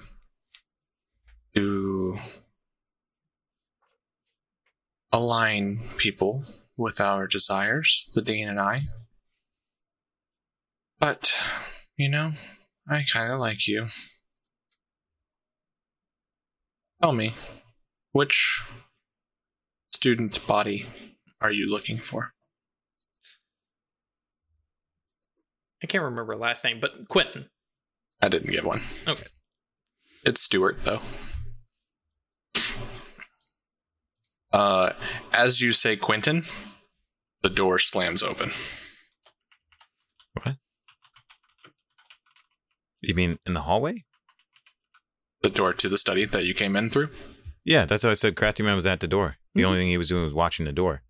to 1.55 2.17
align 5.11 5.79
people 5.97 6.43
with 6.75 6.99
our 6.99 7.27
desires, 7.27 8.11
the 8.13 8.21
Dean 8.21 8.49
and 8.49 8.59
I. 8.59 8.83
But, 10.99 11.33
you 11.97 12.09
know, 12.09 12.31
I 12.89 13.03
kind 13.11 13.31
of 13.31 13.39
like 13.39 13.67
you. 13.67 13.87
Tell 17.03 17.11
me, 17.11 17.33
which 18.13 18.63
student 19.93 20.47
body 20.47 20.85
are 21.41 21.51
you 21.51 21.69
looking 21.69 21.97
for? 21.97 22.31
I 25.83 25.87
can't 25.87 26.05
remember 26.05 26.37
last 26.37 26.63
name, 26.63 26.79
but 26.79 27.09
Quentin. 27.09 27.49
I 28.21 28.29
didn't 28.29 28.51
get 28.51 28.63
one. 28.63 28.79
Okay. 29.05 29.25
It's 30.25 30.39
Stuart 30.39 30.85
though. 30.85 31.01
Uh, 34.53 34.93
as 35.33 35.59
you 35.59 35.73
say, 35.73 35.97
Quentin, 35.97 36.45
the 37.41 37.49
door 37.49 37.79
slams 37.79 38.23
open. 38.23 38.49
Okay. 40.37 40.55
You 43.01 43.13
mean 43.13 43.39
in 43.45 43.55
the 43.55 43.63
hallway? 43.63 44.05
The 45.43 45.49
door 45.49 45.73
to 45.73 45.89
the 45.89 45.97
study 45.97 46.25
that 46.25 46.45
you 46.45 46.53
came 46.53 46.75
in 46.75 46.89
through. 46.89 47.09
Yeah, 47.65 47.85
that's 47.85 48.03
how 48.03 48.09
I 48.09 48.13
said 48.15 48.35
Crafty 48.35 48.63
Man 48.63 48.75
was 48.75 48.85
at 48.85 48.99
the 49.01 49.07
door. 49.07 49.37
The 49.53 49.61
Mhm. 49.61 49.65
only 49.67 49.79
thing 49.79 49.87
he 49.89 49.97
was 49.97 50.09
doing 50.09 50.23
was 50.23 50.33
watching 50.33 50.65
the 50.65 50.71
door. 50.73 51.03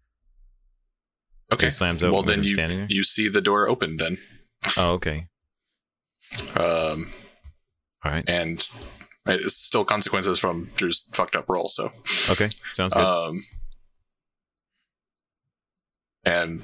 Okay. 1.51 1.67
It 1.67 1.71
slams 1.71 2.03
open 2.03 2.13
well, 2.13 2.23
then 2.23 2.43
you 2.43 2.53
standing 2.53 2.79
there. 2.79 2.87
you 2.89 3.03
see 3.03 3.29
the 3.29 3.41
door 3.41 3.67
open 3.69 3.97
then, 3.97 4.17
Oh, 4.77 4.93
okay. 4.93 5.27
um, 6.55 7.13
All 8.03 8.11
right. 8.11 8.23
and 8.27 8.67
it's 9.27 9.55
still 9.55 9.85
consequences 9.85 10.39
from 10.39 10.71
Drew's 10.75 11.07
fucked 11.13 11.35
up 11.35 11.47
roll. 11.49 11.69
So, 11.69 11.91
Okay. 12.29 12.49
Sounds 12.73 12.93
good. 12.93 13.03
um, 13.03 13.43
and 16.25 16.61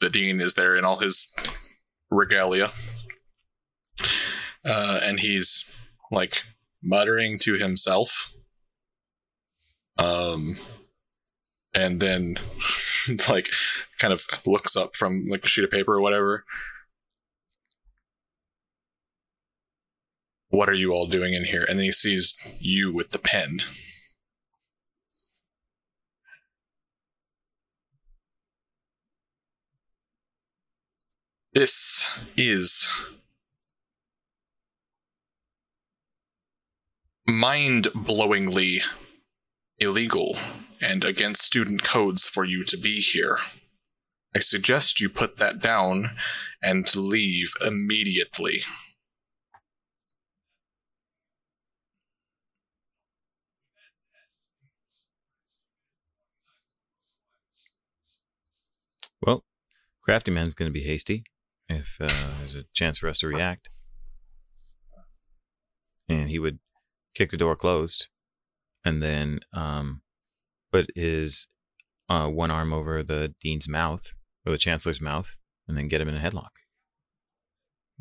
the 0.00 0.08
dean 0.10 0.40
is 0.40 0.54
there 0.54 0.76
in 0.76 0.84
all 0.84 0.98
his 1.00 1.32
regalia, 2.10 2.72
uh, 4.64 5.00
and 5.02 5.20
he's 5.20 5.70
like 6.10 6.44
muttering 6.82 7.38
to 7.40 7.54
himself, 7.54 8.34
um, 9.98 10.56
and 11.74 12.00
then 12.00 12.38
like 13.28 13.50
kind 13.98 14.12
of 14.12 14.26
looks 14.46 14.76
up 14.76 14.96
from 14.96 15.26
like 15.28 15.44
a 15.44 15.48
sheet 15.48 15.64
of 15.64 15.70
paper 15.70 15.94
or 15.94 16.00
whatever. 16.00 16.44
What 20.48 20.68
are 20.68 20.74
you 20.74 20.92
all 20.92 21.06
doing 21.06 21.32
in 21.34 21.44
here? 21.44 21.64
And 21.68 21.78
then 21.78 21.84
he 21.84 21.92
sees 21.92 22.34
you 22.58 22.92
with 22.92 23.12
the 23.12 23.20
pen. 23.20 23.60
This 31.52 32.28
is 32.36 32.88
mind 37.30 37.88
blowingly 37.94 38.80
illegal 39.78 40.36
and 40.80 41.04
against 41.04 41.42
student 41.42 41.82
codes 41.82 42.26
for 42.26 42.44
you 42.44 42.64
to 42.64 42.76
be 42.76 43.00
here. 43.00 43.38
I 44.34 44.40
suggest 44.40 45.00
you 45.00 45.08
put 45.08 45.38
that 45.38 45.60
down 45.60 46.12
and 46.62 46.94
leave 46.94 47.52
immediately. 47.66 48.60
Well, 59.20 59.44
Crafty 60.02 60.30
Man's 60.30 60.54
going 60.54 60.68
to 60.68 60.72
be 60.72 60.84
hasty 60.84 61.24
if 61.68 61.98
uh, 62.00 62.08
there's 62.38 62.54
a 62.54 62.64
chance 62.72 62.98
for 62.98 63.08
us 63.08 63.18
to 63.18 63.28
react. 63.28 63.68
And 66.08 66.28
he 66.30 66.38
would 66.38 66.58
kick 67.14 67.30
the 67.30 67.36
door 67.36 67.56
closed 67.56 68.08
and 68.84 69.02
then 69.02 69.40
um, 69.52 70.02
put 70.72 70.90
his 70.94 71.48
uh, 72.08 72.26
one 72.28 72.50
arm 72.50 72.72
over 72.72 73.02
the 73.02 73.34
dean's 73.40 73.68
mouth 73.68 74.08
or 74.46 74.52
the 74.52 74.58
chancellor's 74.58 75.00
mouth 75.00 75.36
and 75.68 75.76
then 75.76 75.88
get 75.88 76.00
him 76.00 76.08
in 76.08 76.16
a 76.16 76.20
headlock. 76.20 76.50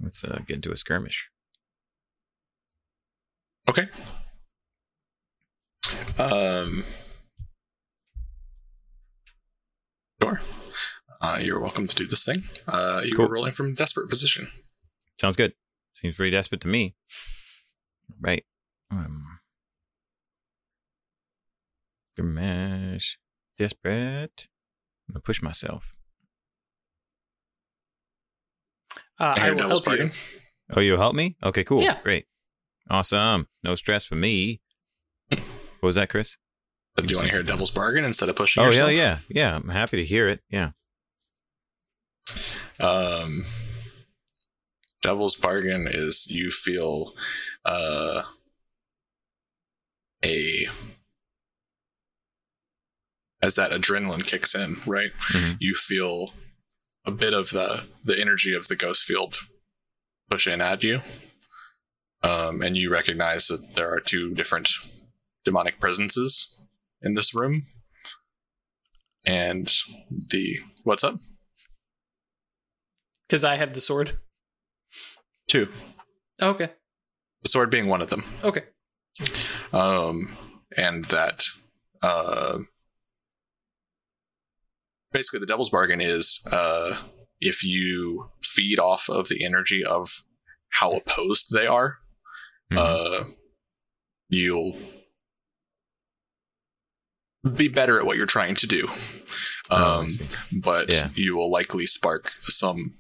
Let's 0.01 0.24
uh, 0.24 0.39
get 0.48 0.56
into 0.56 0.72
a 0.72 0.78
skirmish. 0.78 1.30
Okay. 3.70 3.88
Um. 6.17 6.84
Sure. 10.22 10.41
Uh, 11.22 11.39
you're 11.41 11.60
welcome 11.60 11.88
to 11.88 11.95
do 11.95 12.08
this 12.08 12.24
thing. 12.24 12.43
Uh, 12.67 13.02
you 13.04 13.15
Cool. 13.15 13.28
were 13.28 13.34
rolling 13.36 13.52
from 13.52 13.74
desperate 13.76 14.10
position. 14.10 14.50
Sounds 15.19 15.36
good. 15.36 15.54
Seems 15.93 16.15
pretty 16.15 16.32
desperate 16.32 16.62
to 16.62 16.67
me. 16.67 16.95
Right. 18.22 18.45
Um, 18.91 19.39
skirmish. 22.13 23.17
Desperate. 23.58 24.47
I'm 25.08 25.13
going 25.13 25.21
to 25.21 25.25
push 25.25 25.41
myself. 25.41 25.95
Uh, 29.19 29.36
I 29.38 29.49
will 29.52 29.58
Devil's 29.58 29.86
help 29.86 29.99
you. 29.99 30.10
Oh, 30.71 30.82
you'll 30.82 30.99
help 30.99 31.15
me? 31.15 31.36
Okay, 31.43 31.63
cool. 31.63 31.82
Yeah. 31.82 31.97
Great. 32.04 32.28
Awesome. 32.91 33.47
No 33.63 33.73
stress 33.73 34.06
for 34.06 34.13
me. 34.13 34.62
What 35.32 35.41
was 35.82 35.95
that, 35.95 36.10
Chris? 36.10 36.38
Do 36.95 37.06
you 37.08 37.15
want 37.17 37.25
to 37.30 37.34
hear 37.34 37.41
Devil's 37.41 37.71
Bargain 37.71 38.06
instead 38.06 38.30
of 38.30 38.36
pushing 38.36 38.62
Oh, 38.62 38.67
yourself? 38.67 38.91
yeah, 38.91 38.97
yeah. 38.97 39.17
Yeah, 39.30 39.56
I'm 39.56 39.69
happy 39.69 39.97
to 39.97 40.06
hear 40.06 40.30
it. 40.30 40.41
Yeah. 40.52 40.71
Um, 42.80 43.45
Devil's 45.02 45.36
Bargain 45.36 45.88
is 45.89 46.28
you 46.30 46.52
feel 46.52 47.13
uh, 47.65 48.21
a 50.23 50.67
as 53.41 53.55
that 53.55 53.71
adrenaline 53.71 54.25
kicks 54.25 54.53
in, 54.53 54.77
right? 54.86 55.12
Mhm. 55.29 55.58
You 55.60 55.73
feel 55.75 56.34
a 57.05 57.12
bit 57.12 57.34
of 57.34 57.51
the 57.51 57.88
the 58.03 58.19
energy 58.19 58.53
of 58.53 58.67
the 58.67 58.75
ghost 58.75 59.03
field 59.03 59.38
push 60.29 60.45
in 60.47 60.62
at 60.62 60.84
you, 60.84 61.01
um, 62.21 62.62
and 62.62 62.75
you 62.75 62.89
recognize 62.91 63.47
that 63.47 63.75
there 63.75 63.91
are 63.93 63.99
two 64.01 64.34
different 64.36 64.69
demonic 65.45 65.79
presences 65.79 66.60
in 67.01 67.13
this 67.15 67.34
room, 67.34 67.65
and 69.25 69.73
the 70.10 70.60
what's 70.84 71.03
up? 71.03 71.19
Because 73.27 73.43
I 73.45 73.55
have 73.55 73.73
the 73.73 73.82
sword. 73.82 74.19
Two. 75.47 75.71
Okay. 76.41 76.71
The 77.43 77.49
sword 77.49 77.69
being 77.69 77.88
one 77.88 78.01
of 78.01 78.10
them. 78.10 78.23
Okay. 78.43 78.65
Um, 79.73 80.38
and 80.77 81.05
that 81.05 81.43
uh, 82.01 82.60
basically 85.12 85.39
the 85.39 85.45
devil's 85.45 85.69
bargain 85.69 86.01
is 86.01 86.45
uh, 86.51 86.97
if 87.41 87.63
you 87.63 88.29
feed 88.43 88.79
off 88.79 89.10
of 89.10 89.27
the 89.29 89.43
energy 89.43 89.84
of 89.84 90.23
how 90.69 90.91
opposed 90.93 91.51
they 91.51 91.67
are, 91.67 91.97
Mhm. 92.71 92.77
uh, 92.77 93.23
you'll 94.29 94.77
be 97.55 97.67
better 97.67 97.99
at 97.99 98.05
what 98.05 98.17
you're 98.17 98.25
trying 98.25 98.53
to 98.55 98.67
do. 98.67 98.88
Oh, 99.71 100.01
Um, 100.01 100.10
see. 100.10 100.27
but 100.51 100.91
Yeah. 100.91 101.10
you 101.15 101.36
will 101.36 101.49
likely 101.51 101.86
spark 101.88 102.34
some 102.47 102.95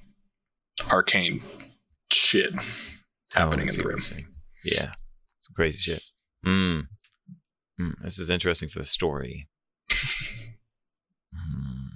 arcane 0.89 1.41
shit 2.11 2.53
Oh, 2.55 2.61
happening 3.33 3.67
I 3.67 3.71
in 3.73 3.77
the 3.77 3.83
room. 3.83 4.01
Yeah. 4.63 4.93
Some 5.43 5.53
crazy 5.55 5.77
shit. 5.79 6.03
Mm. 6.45 6.87
Mm, 7.79 7.93
This 8.01 8.19
is 8.19 8.29
interesting 8.29 8.69
for 8.69 8.79
the 8.79 8.85
story. 8.85 9.47
Mm. 11.33 11.89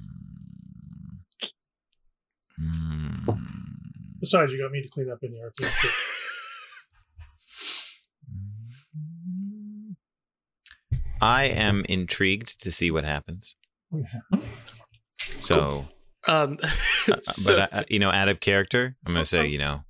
Mm. 2.59 3.37
Besides, 4.19 4.51
you 4.53 4.61
got 4.61 4.71
me 4.71 4.81
to 4.81 4.87
clean 4.89 5.09
up 5.11 5.19
any 5.23 5.39
arcade 5.41 5.67
shit. 5.81 5.91
I 11.21 11.45
am 11.45 11.85
intrigued 11.87 12.61
to 12.63 12.71
see 12.71 12.91
what 12.91 13.05
happens. 13.05 13.55
So, 15.39 15.87
Um, 16.27 16.57
uh, 16.63 16.67
so, 17.23 17.55
but 17.57 17.73
I, 17.73 17.85
you 17.89 17.99
know, 17.99 18.09
out 18.11 18.29
of 18.29 18.39
character, 18.39 18.95
I'm 19.05 19.13
gonna 19.13 19.25
say, 19.25 19.47
you 19.47 19.57
know, 19.57 19.83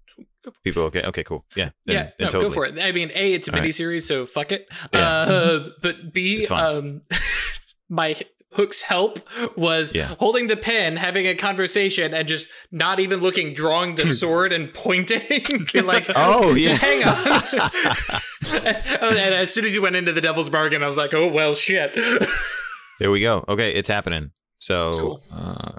people. 0.64 0.84
Okay, 0.84 1.02
okay, 1.04 1.24
cool, 1.24 1.46
yeah, 1.56 1.70
then, 1.86 1.96
yeah, 1.96 2.04
then 2.04 2.12
no, 2.20 2.30
totally. 2.30 2.50
go 2.50 2.54
for 2.54 2.66
it. 2.66 2.80
I 2.80 2.92
mean, 2.92 3.12
A, 3.16 3.34
it's 3.34 3.48
a 3.48 3.52
All 3.54 3.60
right. 3.60 3.68
miniseries, 3.70 4.02
so 4.04 4.26
fuck 4.26 4.52
it. 4.52 4.68
Yeah. 4.94 5.00
Uh, 5.08 5.70
but 5.82 6.14
B, 6.14 6.46
um, 6.48 7.02
my 7.90 8.16
Hook's 8.54 8.84
help 8.84 9.20
was 9.58 9.94
Yeah. 9.96 10.14
holding 10.20 10.46
the 10.46 10.56
pen, 10.56 10.96
having 10.96 11.26
a 11.26 11.34
conversation, 11.34 12.14
and 12.14 12.28
just 12.28 12.46
not 12.72 13.00
even 13.00 13.20
looking, 13.20 13.56
drawing 13.56 13.96
the 13.96 14.06
sword 14.14 14.54
and 14.54 14.72
pointing. 14.74 15.22
Be 15.74 15.82
like, 15.82 16.06
Oh 16.16 16.54
yeah, 16.54 16.70
just 16.70 16.82
hang 16.82 17.04
on. 17.04 18.22
and 19.02 19.18
as 19.34 19.52
soon 19.54 19.66
as 19.66 19.74
you 19.74 19.82
went 19.82 19.96
into 19.96 20.14
the 20.14 20.22
devil's 20.22 20.50
bargain, 20.50 20.84
I 20.84 20.88
was 20.88 20.98
like, 20.98 21.14
oh, 21.16 21.28
well, 21.28 21.56
shit. 21.56 21.98
there 23.00 23.10
we 23.12 23.22
go. 23.22 23.44
Okay, 23.48 23.74
it's 23.74 23.90
happening. 23.90 24.32
So, 24.60 24.92
Cool. 24.94 25.22
uh, 25.32 25.72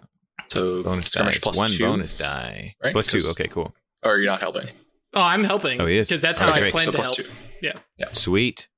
So 0.50 0.82
bonus 0.82 1.08
skirmish 1.08 1.40
plus 1.40 1.56
one 1.56 1.70
two, 1.70 1.84
bonus 1.84 2.14
die, 2.14 2.74
right? 2.82 2.92
plus 2.92 3.06
two. 3.06 3.18
'Cause- 3.18 3.30
Okay, 3.30 3.48
cool, 3.48 3.72
or 4.04 4.18
you're 4.18 4.30
not 4.30 4.40
helping. 4.40 4.66
Oh, 5.14 5.20
I'm 5.22 5.44
helping. 5.44 5.80
Oh, 5.80 5.86
he 5.86 5.98
is? 5.98 6.08
Because 6.08 6.22
that's 6.22 6.40
how 6.40 6.48
Okay, 6.48 6.56
I 6.56 6.60
great. 6.60 6.72
plan 6.72 6.84
so 6.86 6.90
to 6.92 6.96
plus 6.98 7.16
help. 7.16 7.28
two. 7.28 7.74
sweet. 8.12 8.68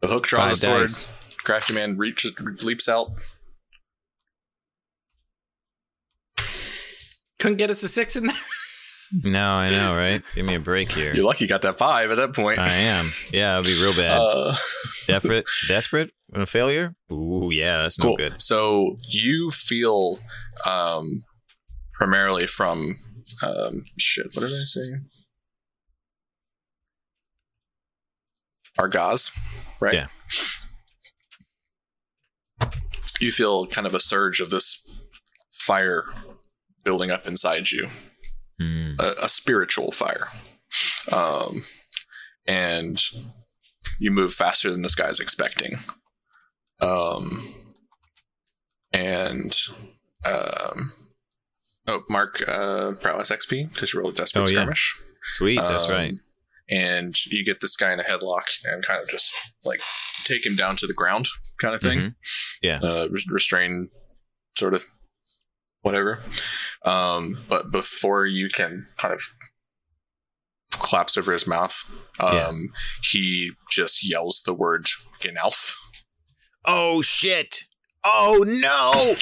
The 0.00 0.08
hook 0.08 0.26
draws 0.26 0.44
Five 0.44 0.52
a 0.52 0.56
sword. 0.56 0.80
dice. 0.82 1.12
Crafty 1.44 1.74
man 1.74 1.96
reaches, 1.96 2.32
leaps 2.64 2.88
out. 2.88 3.12
Couldn't 7.38 7.56
get 7.58 7.70
us 7.70 7.82
a 7.82 7.88
six 7.88 8.16
in 8.16 8.26
there. 8.26 8.36
No, 9.22 9.46
I 9.46 9.68
know, 9.68 9.94
right? 9.94 10.22
Give 10.34 10.46
me 10.46 10.54
a 10.54 10.58
break 10.58 10.90
here. 10.90 11.12
You're 11.14 11.26
lucky 11.26 11.44
you 11.44 11.48
got 11.50 11.60
that 11.60 11.76
five 11.76 12.10
at 12.10 12.14
that 12.16 12.32
point. 12.32 12.58
I 12.58 12.70
am. 12.72 13.04
Yeah, 13.30 13.58
it'll 13.58 13.70
be 13.70 13.78
real 13.82 13.94
bad. 13.94 14.18
Uh, 14.18 14.54
Desperate, 15.06 15.44
desperate, 15.68 16.12
and 16.32 16.42
a 16.42 16.46
failure. 16.46 16.94
Ooh, 17.12 17.50
yeah, 17.52 17.82
that's 17.82 17.98
no 17.98 18.06
cool. 18.06 18.16
good. 18.16 18.40
So 18.40 18.96
you 19.06 19.50
feel 19.50 20.18
um, 20.64 21.24
primarily 21.92 22.46
from 22.46 22.96
um, 23.42 23.84
shit. 23.98 24.26
What 24.34 24.42
did 24.42 24.52
I 24.52 24.64
say? 24.64 24.90
Argaz, 28.78 29.30
right? 29.80 29.94
Yeah. 29.94 30.06
You 33.20 33.30
feel 33.30 33.66
kind 33.66 33.86
of 33.86 33.94
a 33.94 34.00
surge 34.00 34.40
of 34.40 34.50
this 34.50 34.90
fire 35.52 36.04
building 36.84 37.10
up 37.10 37.26
inside 37.26 37.70
you, 37.70 37.88
Hmm. 38.58 38.94
a, 38.98 39.14
a 39.24 39.28
spiritual 39.28 39.92
fire, 39.92 40.28
um, 41.12 41.64
and 42.46 43.00
you 44.00 44.10
move 44.10 44.34
faster 44.34 44.70
than 44.70 44.82
this 44.82 44.94
guy's 44.94 45.20
expecting. 45.20 45.78
Um, 46.80 47.42
and 48.92 49.56
um, 50.24 50.92
oh, 51.88 52.02
mark 52.08 52.42
uh, 52.48 52.92
prowess 52.92 53.30
XP 53.30 53.72
because 53.72 53.92
you 53.92 54.00
rolled 54.00 54.14
a 54.14 54.16
desperate 54.16 54.42
Oh, 54.48 54.50
yeah. 54.50 54.60
skirmish. 54.62 55.00
Sweet, 55.24 55.58
that's 55.60 55.84
Um, 55.84 55.90
right. 55.90 56.12
And 56.70 57.14
you 57.26 57.44
get 57.44 57.60
this 57.60 57.76
guy 57.76 57.92
in 57.92 58.00
a 58.00 58.04
headlock 58.04 58.44
and 58.66 58.84
kind 58.84 59.02
of 59.02 59.08
just 59.08 59.32
like 59.64 59.80
take 60.24 60.46
him 60.46 60.56
down 60.56 60.76
to 60.76 60.86
the 60.86 60.94
ground, 60.94 61.28
kind 61.60 61.74
of 61.74 61.80
thing. 61.80 61.98
Mhm. 61.98 62.14
Yeah. 62.62 62.78
Uh, 62.82 63.08
res- 63.10 63.26
restrain, 63.28 63.90
sort 64.56 64.72
of, 64.74 64.84
whatever. 65.82 66.20
Um, 66.84 67.44
but 67.48 67.70
before 67.70 68.26
you 68.26 68.48
can 68.48 68.86
kind 68.98 69.12
of 69.12 69.20
collapse 70.72 71.16
over 71.16 71.32
his 71.32 71.46
mouth, 71.46 71.74
um, 72.18 72.32
Yeah. 72.32 72.80
he 73.10 73.50
just 73.70 74.08
yells 74.08 74.42
the 74.44 74.54
word 74.54 74.88
Gnalth. 75.24 75.76
Oh 76.64 77.02
shit! 77.02 77.64
Oh 78.04 78.44
no! 78.46 79.14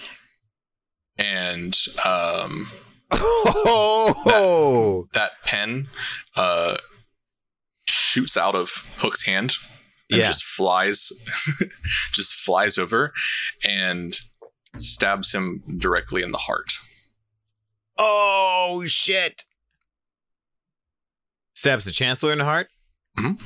And 1.23 1.77
um, 2.05 2.69
Oh, 3.13 5.07
that 5.13 5.33
pen 5.45 5.89
uh, 6.37 6.77
shoots 7.87 8.37
out 8.37 8.55
of 8.55 8.71
Hook's 8.99 9.25
hand 9.25 9.55
and 10.11 10.19
yeah. 10.21 10.25
just 10.25 10.43
flies 10.45 11.13
just 12.13 12.35
flies 12.35 12.79
over 12.79 13.13
and 13.65 14.19
stabs 14.79 15.33
him 15.35 15.63
directly 15.79 16.23
in 16.23 16.33
the 16.33 16.39
heart. 16.39 16.73
Oh 17.99 18.85
shit! 18.87 19.45
Stabs 21.55 21.85
the 21.85 21.91
chancellor 21.91 22.33
in 22.33 22.39
the 22.39 22.45
heart. 22.45 22.69
Mhm. 23.19 23.41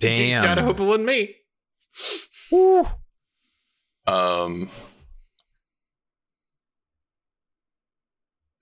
Damn. 0.00 0.42
Gotta 0.42 0.62
hope 0.62 0.78
it 0.80 0.84
wasn't 0.84 1.06
me. 1.06 1.36
Woo. 2.50 2.86
Um 4.06 4.70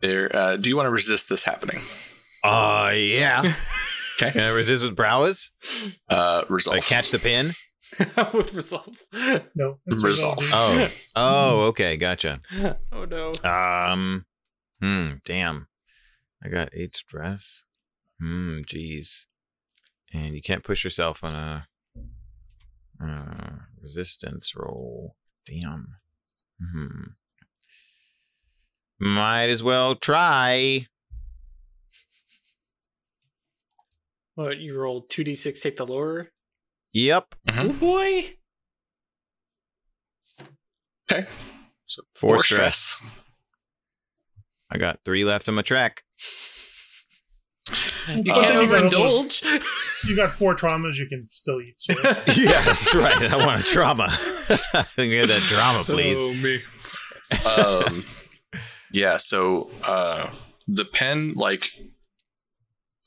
there 0.03 0.35
uh, 0.35 0.57
do 0.57 0.69
you 0.69 0.77
want 0.77 0.87
to 0.87 0.91
resist 0.91 1.29
this 1.29 1.45
happening? 1.45 1.81
Uh, 2.45 2.93
yeah. 2.95 3.55
Okay. 4.21 4.33
Can 4.33 4.43
I 4.43 4.51
resist 4.51 4.83
with 4.85 4.95
prowess? 4.95 5.51
Uh 6.09 6.45
resolve. 6.49 6.77
Like 6.77 6.85
catch 6.85 7.11
the 7.11 7.19
pin? 7.19 7.47
With 8.33 8.55
resolve. 8.55 8.97
No, 9.55 9.79
it's 9.87 10.03
Resolve. 10.05 10.38
Oh. 10.53 10.88
Oh, 11.17 11.61
okay, 11.69 11.97
gotcha. 11.97 12.41
oh 12.93 13.05
no. 13.05 13.33
Um, 13.43 14.25
hmm, 14.81 15.15
damn. 15.25 15.67
I 16.43 16.49
got 16.49 16.71
eight 16.73 16.97
stress. 16.97 17.65
Hmm, 18.21 18.61
jeez. 18.61 19.27
And 20.12 20.35
you 20.35 20.41
can't 20.43 20.65
push 20.65 20.85
yourself 20.85 21.23
on 21.25 21.35
a 21.35 21.67
uh, 23.03 23.51
resistance 23.81 24.53
roll. 24.57 25.17
Damn. 25.47 25.97
Hmm. 26.61 27.03
Might 29.05 29.49
as 29.49 29.65
well 29.65 29.97
try. 29.97 30.87
What 34.37 34.59
you 34.59 34.79
rolled 34.79 35.11
two 35.11 35.25
d 35.25 35.35
six, 35.35 35.61
take 35.61 35.77
the 35.77 35.85
lower. 35.85 36.29
Yep. 36.93 37.35
Mhm. 37.49 37.71
Oh 37.71 37.73
boy. 37.73 38.37
Okay. 41.11 41.27
So 41.87 42.03
Four 42.15 42.37
four 42.37 42.45
stress. 42.45 42.79
stress. 42.79 43.12
I 44.71 44.79
got 44.79 45.01
three 45.05 45.25
left 45.25 45.49
on 45.49 45.57
my 45.57 45.62
track. 45.62 46.05
You 47.69 47.75
Uh, 47.75 48.15
can't 48.15 48.25
you 48.27 48.33
got 48.33 48.55
overindulge. 48.93 49.62
You 50.05 50.17
got 50.17 50.33
four 50.33 50.57
traumas 50.57 50.97
you 50.97 51.07
can 51.07 51.29
still 51.31 51.61
eat. 51.61 51.75
So 51.81 51.93
yeah, 52.03 52.61
that's 52.62 52.93
right. 52.93 53.33
I 53.33 53.37
want 53.37 53.61
a 53.61 53.65
trauma. 53.65 54.05
I 54.11 54.83
think 54.83 55.11
we 55.11 55.17
had 55.19 55.29
that 55.29 55.43
drama, 55.43 55.85
please. 55.85 56.19
Oh 56.19 56.35
me. 56.35 56.62
um 57.88 58.05
yeah, 58.93 59.17
so 59.17 59.71
uh 59.85 60.31
the 60.69 60.85
pen 60.85 61.35
like 61.35 61.67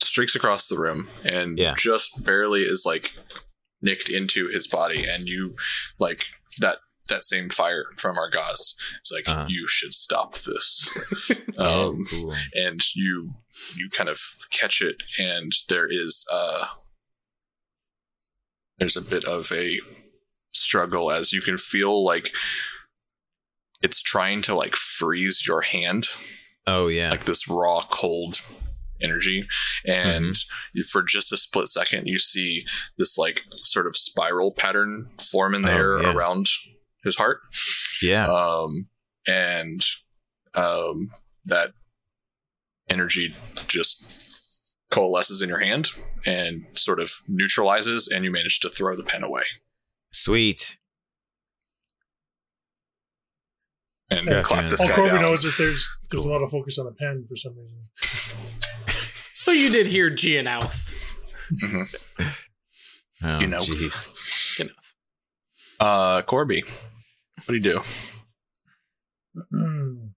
streaks 0.02 0.36
across 0.36 0.68
the 0.68 0.78
room 0.78 1.08
and 1.24 1.58
Yeah. 1.58 1.74
just 1.76 2.24
barely 2.24 2.60
is 2.62 2.84
like 2.86 3.12
nicked 3.82 4.08
into 4.08 4.48
his 4.48 4.66
body 4.66 5.04
and 5.08 5.26
you 5.26 5.54
like 5.98 6.24
that 6.60 6.78
that 7.08 7.24
same 7.24 7.48
fire 7.50 7.84
from 7.98 8.18
our 8.18 8.28
Argaz. 8.30 8.74
It's 9.00 9.12
like 9.12 9.28
Uh-huh. 9.28 9.46
you 9.48 9.66
should 9.68 9.92
stop 9.94 10.34
this. 10.38 10.90
Oh, 11.58 11.88
um 11.90 12.04
cool. 12.10 12.34
and 12.54 12.80
you 12.94 13.32
you 13.74 13.88
kind 13.90 14.10
of 14.10 14.20
catch 14.50 14.82
it 14.82 14.96
and 15.18 15.50
there 15.70 15.88
is 15.90 16.26
uh 16.30 16.66
there's 18.78 18.96
a 18.96 19.00
bit 19.02 19.24
of 19.24 19.50
a 19.52 19.80
struggle 20.52 21.10
as 21.10 21.32
you 21.32 21.40
can 21.40 21.56
feel 21.58 22.04
like 22.04 22.30
it's 23.82 24.02
trying 24.02 24.40
to 24.42 24.54
like 24.54 24.74
freeze 24.76 25.44
your 25.46 25.62
hand 25.62 26.06
Oh, 26.66 26.88
yeah. 26.88 27.10
like 27.10 27.24
this 27.24 27.48
raw 27.48 27.82
cold 27.90 28.40
energy 29.00 29.44
and 29.86 30.34
for 30.90 31.02
just 31.02 31.30
a 31.32 31.36
split 31.36 31.68
second 31.68 32.06
you 32.06 32.18
see 32.18 32.64
this 32.96 33.18
like 33.18 33.42
sort 33.58 33.86
of 33.86 33.94
spiral 33.96 34.50
pattern 34.52 35.10
form 35.18 35.54
in 35.54 35.62
the 35.62 35.70
Oh, 35.70 36.00
yeah. 36.00 36.12
around 36.14 36.46
his 37.04 37.16
heart 37.16 37.40
yeah. 38.02 38.26
um, 38.26 38.88
and 39.28 39.84
um, 40.54 41.10
that 41.44 41.72
energy 42.88 43.34
just 43.68 44.72
coalesces 44.90 45.42
in 45.42 45.48
your 45.48 45.60
hand 45.60 45.90
and 46.24 46.64
sort 46.74 46.98
of 47.00 47.10
neutralizes, 47.28 48.08
and 48.08 48.24
you 48.24 48.30
manage 48.32 48.60
to 48.60 48.68
throw 48.70 48.96
the 48.96 49.02
pen 49.02 49.22
away. 49.22 49.42
Sweet. 50.12 50.78
And 54.10 54.26
Gotcha, 54.26 54.42
clap 54.44 54.60
man. 54.62 54.70
this 54.70 54.80
all 54.80 54.88
guy 54.88 54.94
Corby 54.94 55.10
down. 55.10 55.22
knows 55.22 55.42
that 55.42 55.54
there's 55.58 55.96
there's 56.10 56.22
Cool. 56.22 56.30
a 56.30 56.32
lot 56.32 56.42
of 56.42 56.50
focus 56.50 56.78
on 56.78 56.86
a 56.86 56.92
pen 56.92 57.24
for 57.28 57.36
some 57.36 57.54
reason. 57.56 57.86
so 59.34 59.50
you 59.52 59.70
did 59.70 59.86
hear 59.86 60.10
Ginauth. 60.10 60.92
Mhm. 61.50 62.42
Oh, 63.22 63.40
You 63.40 63.46
know. 63.48 63.60
jeez. 63.60 64.60
Enough. 64.60 64.94
Uh, 65.80 66.22
Corby, 66.22 66.62
what 66.62 67.48
do 67.48 67.54
you 67.54 67.60
do? 67.60 67.82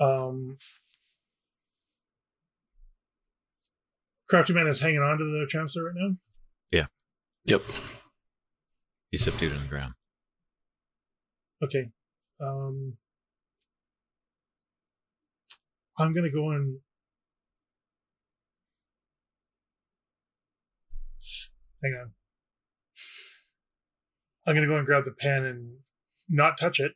um, 0.00 0.58
Crafty 4.28 4.52
Man 4.52 4.66
is 4.66 4.80
hanging 4.80 5.00
on 5.00 5.18
to 5.18 5.24
the 5.24 5.46
chancellor 5.48 5.84
right 5.84 5.94
now. 5.96 6.16
Yeah. 6.70 6.86
Yep. 7.44 7.62
He's 9.10 9.24
subdued 9.24 9.52
on 9.54 9.62
the 9.62 9.68
ground. 9.68 9.94
Okay. 11.62 11.90
Um, 12.40 12.96
I'm 15.98 16.14
gonna 16.14 16.30
go 16.30 16.50
and 16.50 16.78
hang 21.82 21.94
on. 22.00 22.12
I'm 24.46 24.54
gonna 24.54 24.66
go 24.66 24.76
and 24.76 24.86
grab 24.86 25.04
the 25.04 25.12
pen 25.12 25.44
and 25.44 25.78
not 26.28 26.56
touch 26.56 26.78
it, 26.80 26.92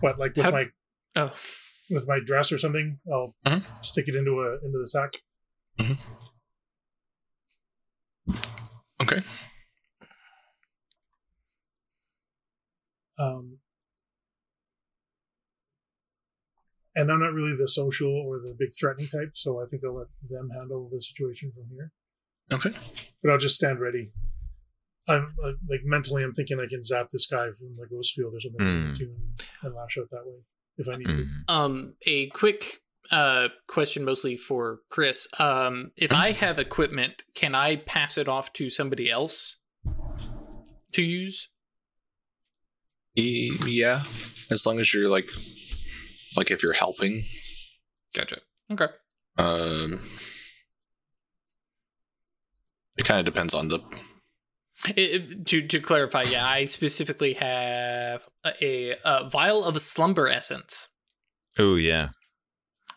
but 0.00 0.18
like 0.18 0.36
with 0.36 0.44
How- 0.44 0.50
my 0.52 0.64
Oh. 1.16 1.36
with 1.90 2.06
my 2.06 2.20
dress 2.24 2.52
or 2.52 2.58
something, 2.58 3.00
I'll 3.12 3.34
Mhm. 3.44 3.84
stick 3.84 4.06
it 4.08 4.14
into 4.14 4.40
a 4.40 4.64
into 4.64 4.78
the 4.78 4.86
sack. 4.86 5.14
Okay. 9.02 9.24
Um, 13.18 13.58
and 16.94 17.10
I'm 17.10 17.20
not 17.20 17.32
really 17.32 17.56
the 17.56 17.68
social 17.68 18.10
or 18.10 18.38
the 18.38 18.54
big 18.58 18.70
threatening 18.78 19.08
type, 19.08 19.32
so 19.34 19.60
I 19.62 19.66
think 19.66 19.82
I'll 19.84 19.96
let 19.96 20.08
them 20.28 20.50
handle 20.50 20.88
the 20.90 21.00
situation 21.02 21.52
from 21.54 21.64
here. 21.70 21.92
Okay. 22.52 22.70
But 23.22 23.32
I'll 23.32 23.38
just 23.38 23.54
stand 23.56 23.80
ready. 23.80 24.10
I'm 25.06 25.34
uh, 25.42 25.52
like 25.68 25.80
mentally, 25.84 26.22
I'm 26.22 26.34
thinking 26.34 26.60
I 26.60 26.68
can 26.68 26.82
zap 26.82 27.08
this 27.10 27.26
guy 27.26 27.46
from 27.58 27.74
the 27.76 27.86
ghost 27.90 28.14
field 28.14 28.34
or 28.34 28.40
something 28.40 28.60
Mm. 28.60 28.98
to 28.98 29.10
and 29.62 29.74
lash 29.74 29.96
out 29.98 30.10
that 30.10 30.26
way 30.26 30.40
if 30.76 30.88
I 30.88 30.96
need 30.96 31.06
to. 31.06 31.26
Um, 31.48 31.94
a 32.06 32.28
quick 32.28 32.66
uh, 33.10 33.48
question 33.68 34.04
mostly 34.04 34.36
for 34.36 34.80
Chris. 34.90 35.26
Um, 35.38 35.92
if 35.96 36.12
I 36.12 36.32
have 36.32 36.58
equipment, 36.58 37.22
can 37.34 37.54
I 37.54 37.76
pass 37.76 38.18
it 38.18 38.28
off 38.28 38.52
to 38.54 38.68
somebody 38.68 39.10
else 39.10 39.56
to 40.92 41.02
use? 41.02 41.48
E- 43.16 43.56
yeah, 43.66 44.02
as 44.50 44.64
long 44.66 44.78
as 44.80 44.92
you're 44.94 45.08
like, 45.08 45.28
like 46.36 46.50
if 46.50 46.62
you're 46.62 46.72
helping. 46.72 47.24
Gotcha. 48.14 48.38
Okay. 48.72 48.86
Um, 49.38 50.04
it 52.96 53.04
kind 53.04 53.20
of 53.20 53.24
depends 53.32 53.54
on 53.54 53.68
the. 53.68 53.80
It- 54.86 54.98
it- 54.98 55.46
to 55.46 55.66
to 55.66 55.80
clarify, 55.80 56.22
yeah, 56.22 56.46
I 56.46 56.64
specifically 56.66 57.34
have 57.34 58.28
a, 58.62 58.94
a 59.04 59.28
vial 59.28 59.64
of 59.64 59.80
slumber 59.80 60.28
essence. 60.28 60.88
Oh 61.58 61.74
yeah. 61.76 62.10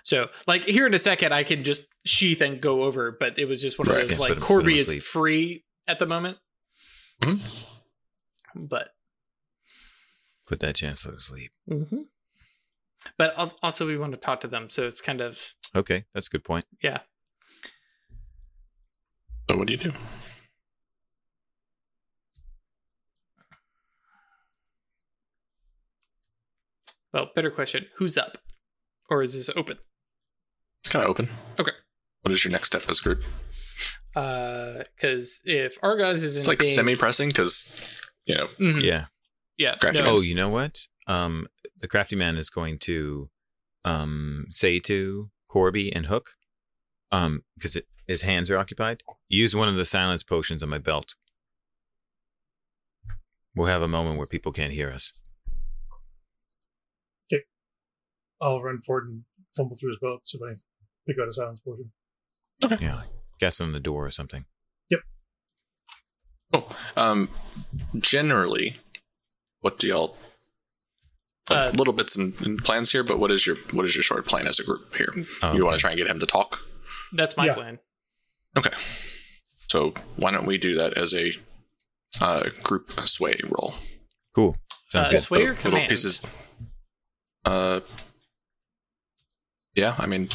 So, 0.03 0.29
like 0.47 0.65
here 0.65 0.85
in 0.87 0.93
a 0.93 0.99
second, 0.99 1.33
I 1.33 1.43
can 1.43 1.63
just 1.63 1.83
sheath 2.05 2.41
and 2.41 2.59
go 2.61 2.83
over, 2.83 3.11
but 3.11 3.37
it 3.39 3.45
was 3.47 3.61
just 3.61 3.77
one 3.79 3.87
of 3.87 3.95
Right. 3.95 4.07
those 4.07 4.17
Yeah, 4.17 4.21
like 4.21 4.29
put 4.29 4.37
'em- 4.37 4.41
put 4.41 4.43
'em 4.43 4.47
Corby 4.47 4.77
is 4.77 4.87
sleep. 4.87 5.01
free 5.03 5.63
at 5.87 5.99
the 5.99 6.05
moment. 6.07 6.37
Mhm. 7.21 7.39
But 8.55 8.89
Put 10.51 10.59
that 10.59 10.75
chancellor 10.75 11.13
to 11.13 11.21
sleep. 11.21 11.51
Mm-hmm. 11.69 12.01
But 13.17 13.33
also, 13.63 13.87
we 13.87 13.97
want 13.97 14.11
to 14.11 14.17
talk 14.17 14.41
to 14.41 14.49
them, 14.49 14.69
so 14.69 14.85
it's 14.85 14.99
kind 14.99 15.21
of 15.21 15.55
Okay, 15.73 16.03
that's 16.13 16.27
a 16.27 16.29
good 16.29 16.43
point. 16.43 16.65
yeah. 16.83 16.99
So 19.49 19.55
what 19.57 19.67
do 19.67 19.71
you 19.73 19.79
do? 19.79 19.93
Well, 27.13 27.29
better 27.35 27.51
question: 27.51 27.87
Who's 27.97 28.17
up, 28.17 28.37
or 29.09 29.21
is 29.21 29.33
this 29.33 29.49
open? 29.55 29.77
It's 30.83 30.91
Kind 30.93 31.03
of 31.03 31.11
open. 31.11 31.29
Okay. 31.59 31.71
What 32.21 32.31
is 32.31 32.43
your 32.43 32.51
next 32.51 32.67
step 32.67 32.89
as 32.89 32.99
a 32.99 33.03
group? 33.03 33.23
Uh, 34.15 34.83
because 34.95 35.41
if 35.45 35.77
Argos 35.81 36.23
isn't 36.23 36.41
It's 36.41 36.47
like 36.47 36.59
being- 36.59 36.73
semi-pressing 36.75 37.29
because 37.29 38.01
you 38.25 38.35
know 38.35 38.47
Mhm. 38.59 38.81
Yeah. 38.83 39.05
Yeah, 39.57 39.75
Scratch 39.75 39.95
no, 39.95 40.05
Oh, 40.05 40.21
you 40.21 40.35
know 40.35 40.49
what? 40.49 40.87
Um, 41.07 41.47
the 41.79 41.87
crafty 41.87 42.15
man 42.15 42.37
is 42.37 42.49
going 42.49 42.79
to 42.79 43.29
um 43.83 44.45
say 44.49 44.79
to 44.79 45.29
Corby 45.47 45.93
and 45.93 46.05
Hook, 46.05 46.31
um, 47.11 47.43
because 47.55 47.77
his 48.07 48.21
hands 48.23 48.49
are 48.51 48.57
occupied. 48.57 49.03
Use 49.27 49.55
one 49.55 49.67
of 49.67 49.75
the 49.75 49.85
silence 49.85 50.23
potions 50.23 50.61
on 50.63 50.69
my 50.69 50.77
belt. 50.77 51.15
We'll 53.55 53.67
have 53.67 53.81
a 53.81 53.87
moment 53.87 54.17
where 54.17 54.27
people 54.27 54.51
can't 54.51 54.73
hear 54.73 54.91
us. 54.91 55.13
Okay. 57.31 57.43
I'll 58.41 58.61
run 58.61 58.79
forward 58.79 59.07
and 59.09 59.23
fumble 59.55 59.75
through 59.75 59.89
his 59.89 59.99
belt, 60.01 60.25
see 60.25 60.37
if 60.37 60.41
I 60.43 60.53
can 60.53 60.61
pick 61.07 61.17
out 61.21 61.27
a 61.27 61.33
silence 61.33 61.59
potion. 61.59 61.91
Yeah, 62.81 62.95
like 62.95 63.09
guess 63.39 63.59
on 63.59 63.71
the 63.73 63.79
door 63.79 64.05
or 64.05 64.11
something. 64.11 64.45
Yep. 64.89 64.99
Oh, 66.53 66.67
um, 66.95 67.29
generally, 67.97 68.77
what 69.61 69.79
do 69.79 69.87
y'all? 69.87 70.17
Uh, 71.49 71.71
little 71.75 71.91
bits 71.93 72.15
and, 72.15 72.33
and 72.45 72.63
plans 72.63 72.91
here, 72.91 73.03
but 73.03 73.17
what 73.19 73.31
is 73.31 73.45
your 73.47 73.55
what 73.71 73.83
is 73.85 73.95
your 73.95 74.03
short 74.03 74.25
plan 74.27 74.47
as 74.47 74.59
a 74.59 74.63
group 74.63 74.95
here? 74.95 75.11
Oh, 75.41 75.53
You 75.53 75.65
want 75.65 75.75
to 75.75 75.81
try 75.81 75.89
and 75.91 75.97
get 75.97 76.07
him 76.07 76.19
to 76.19 76.25
talk? 76.25 76.59
that's 77.13 77.35
my 77.35 77.45
Yeah. 77.47 77.53
plan. 77.55 77.79
Okay. 78.57 78.71
So 79.67 79.93
why 80.17 80.31
don't 80.31 80.45
we 80.45 80.57
do 80.57 80.75
that 80.75 80.97
as 80.97 81.13
a 81.13 81.33
uh, 82.21 82.49
group 82.63 82.91
sway 83.05 83.39
roll? 83.49 83.73
Cool. 84.35 84.55
Sounds 84.89 85.07
Uh, 85.07 85.11
good. 85.11 85.19
sway 85.21 85.45
or 85.45 85.53
Little- 85.53 85.71
little 85.71 85.87
pieces. 85.87 86.21
Uh, 87.43 87.79
yeah. 89.75 89.95
I 89.97 90.05
mean, 90.05 90.29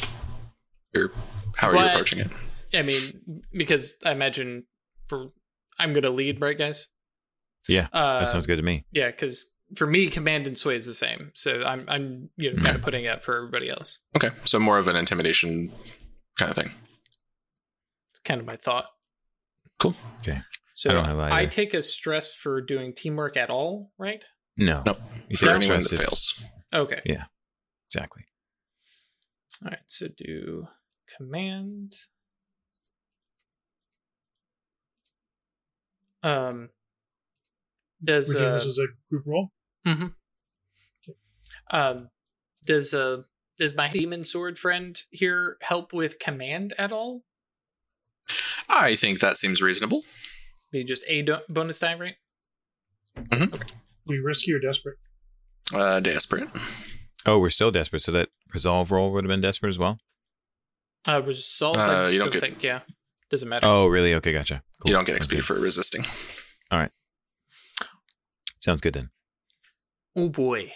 you're 0.93 1.11
how 1.55 1.69
are 1.69 1.73
you 1.73 1.77
What? 1.77 1.91
approaching 1.93 2.19
it? 2.19 2.31
I 2.73 2.81
mean, 2.81 3.43
because 3.53 3.95
I 4.03 4.11
imagine 4.11 4.65
for 5.07 5.29
I'm 5.79 5.93
going 5.93 6.03
to 6.03 6.09
lead, 6.09 6.41
right, 6.41 6.57
guys? 6.57 6.89
Yeah, 7.67 7.87
Uh, 7.93 8.19
that 8.19 8.27
sounds 8.27 8.45
good 8.45 8.57
to 8.57 8.63
me. 8.63 8.85
Yeah, 8.91 9.07
because 9.11 9.53
for 9.75 9.85
me, 9.87 10.07
command 10.07 10.47
and 10.47 10.57
sway 10.57 10.75
is 10.75 10.85
the 10.85 10.93
same. 10.93 11.31
So 11.33 11.63
I'm 11.63 11.85
I'm 11.87 12.29
you 12.37 12.53
know 12.53 12.61
kind 12.61 12.75
of 12.75 12.81
putting 12.81 13.05
it 13.05 13.09
up 13.09 13.23
for 13.23 13.35
everybody 13.35 13.69
else. 13.69 13.99
Okay, 14.15 14.29
so 14.45 14.59
more 14.59 14.77
of 14.77 14.87
an 14.87 14.95
intimidation 14.95 15.71
kind 16.37 16.49
of 16.51 16.55
thing. 16.55 16.71
It's 18.11 18.19
kind 18.19 18.39
of 18.39 18.47
my 18.47 18.55
thought. 18.55 18.89
Cool. 19.79 19.95
Okay. 20.19 20.41
So 20.73 20.89
I 20.91 20.93
don't 20.93 21.05
have. 21.05 21.19
I 21.19 21.45
take 21.47 21.73
a 21.73 21.81
stress 21.81 22.33
for 22.33 22.61
doing 22.61 22.93
teamwork 22.93 23.35
at 23.35 23.49
all, 23.49 23.91
right? 23.97 24.23
No. 24.55 24.83
Nope. 24.85 24.99
You 25.29 25.35
For 25.35 25.49
anyone 25.49 25.81
stress 25.81 25.99
that 25.99 26.05
fails. 26.05 26.45
Okay. 26.73 27.01
Yeah. 27.05 27.25
Exactly. 27.87 28.23
All 29.63 29.69
right. 29.71 29.79
So 29.87 30.07
do 30.07 30.67
command. 31.17 31.95
Um. 36.23 36.69
Does 38.03 38.29
We're 38.29 38.39
doing 38.41 38.49
uh, 38.49 38.53
this 38.53 38.65
is 38.65 38.79
a 38.79 38.87
group 39.09 39.23
roll. 39.25 39.49
mhm. 39.85 40.13
um 41.71 42.09
does 42.65 42.93
uh 42.93 43.23
does 43.57 43.73
my 43.75 43.89
demon 43.91 44.23
sword 44.23 44.57
friend 44.59 45.01
here 45.09 45.57
help 45.61 45.91
with 45.93 46.19
command 46.19 46.73
at 46.77 46.91
all? 46.91 47.23
I 48.69 48.95
think 48.95 49.19
that 49.19 49.37
seems 49.37 49.61
reasonable. 49.61 50.03
Be 50.71 50.83
just 50.83 51.03
a 51.07 51.21
do- 51.23 51.37
bonus 51.49 51.79
die, 51.79 51.95
right? 51.95 52.15
We 54.05 54.19
risky 54.19 54.53
or 54.53 54.59
desperate. 54.59 54.97
Uh, 55.73 55.99
desperate. 56.01 56.49
Oh, 57.25 57.39
we're 57.39 57.49
still 57.49 57.71
desperate. 57.71 58.01
So 58.01 58.11
that 58.11 58.29
resolve 58.53 58.91
roll 58.91 59.11
would 59.11 59.23
have 59.23 59.29
been 59.29 59.41
desperate 59.41 59.69
as 59.69 59.79
well. 59.79 59.97
Uh, 61.07 61.21
resolve. 61.23 61.77
Uh, 61.77 62.09
you 62.11 62.19
don't 62.19 62.25
don't 62.25 62.33
get- 62.33 62.41
think. 62.41 62.63
Yeah, 62.63 62.81
doesn't 63.31 63.49
matter. 63.49 63.65
Oh, 63.65 63.87
really? 63.87 64.13
Okay, 64.15 64.33
gotcha. 64.33 64.61
Cool. 64.81 64.91
You 64.91 64.95
don't 64.97 65.05
get 65.07 65.15
XP 65.19 65.33
Okay. 65.33 65.41
for 65.41 65.55
resisting. 65.55 66.03
Sounds 68.67 68.81
good 68.81 68.95
then. 68.95 69.09
Oh 70.13 70.27
boy, 70.27 70.73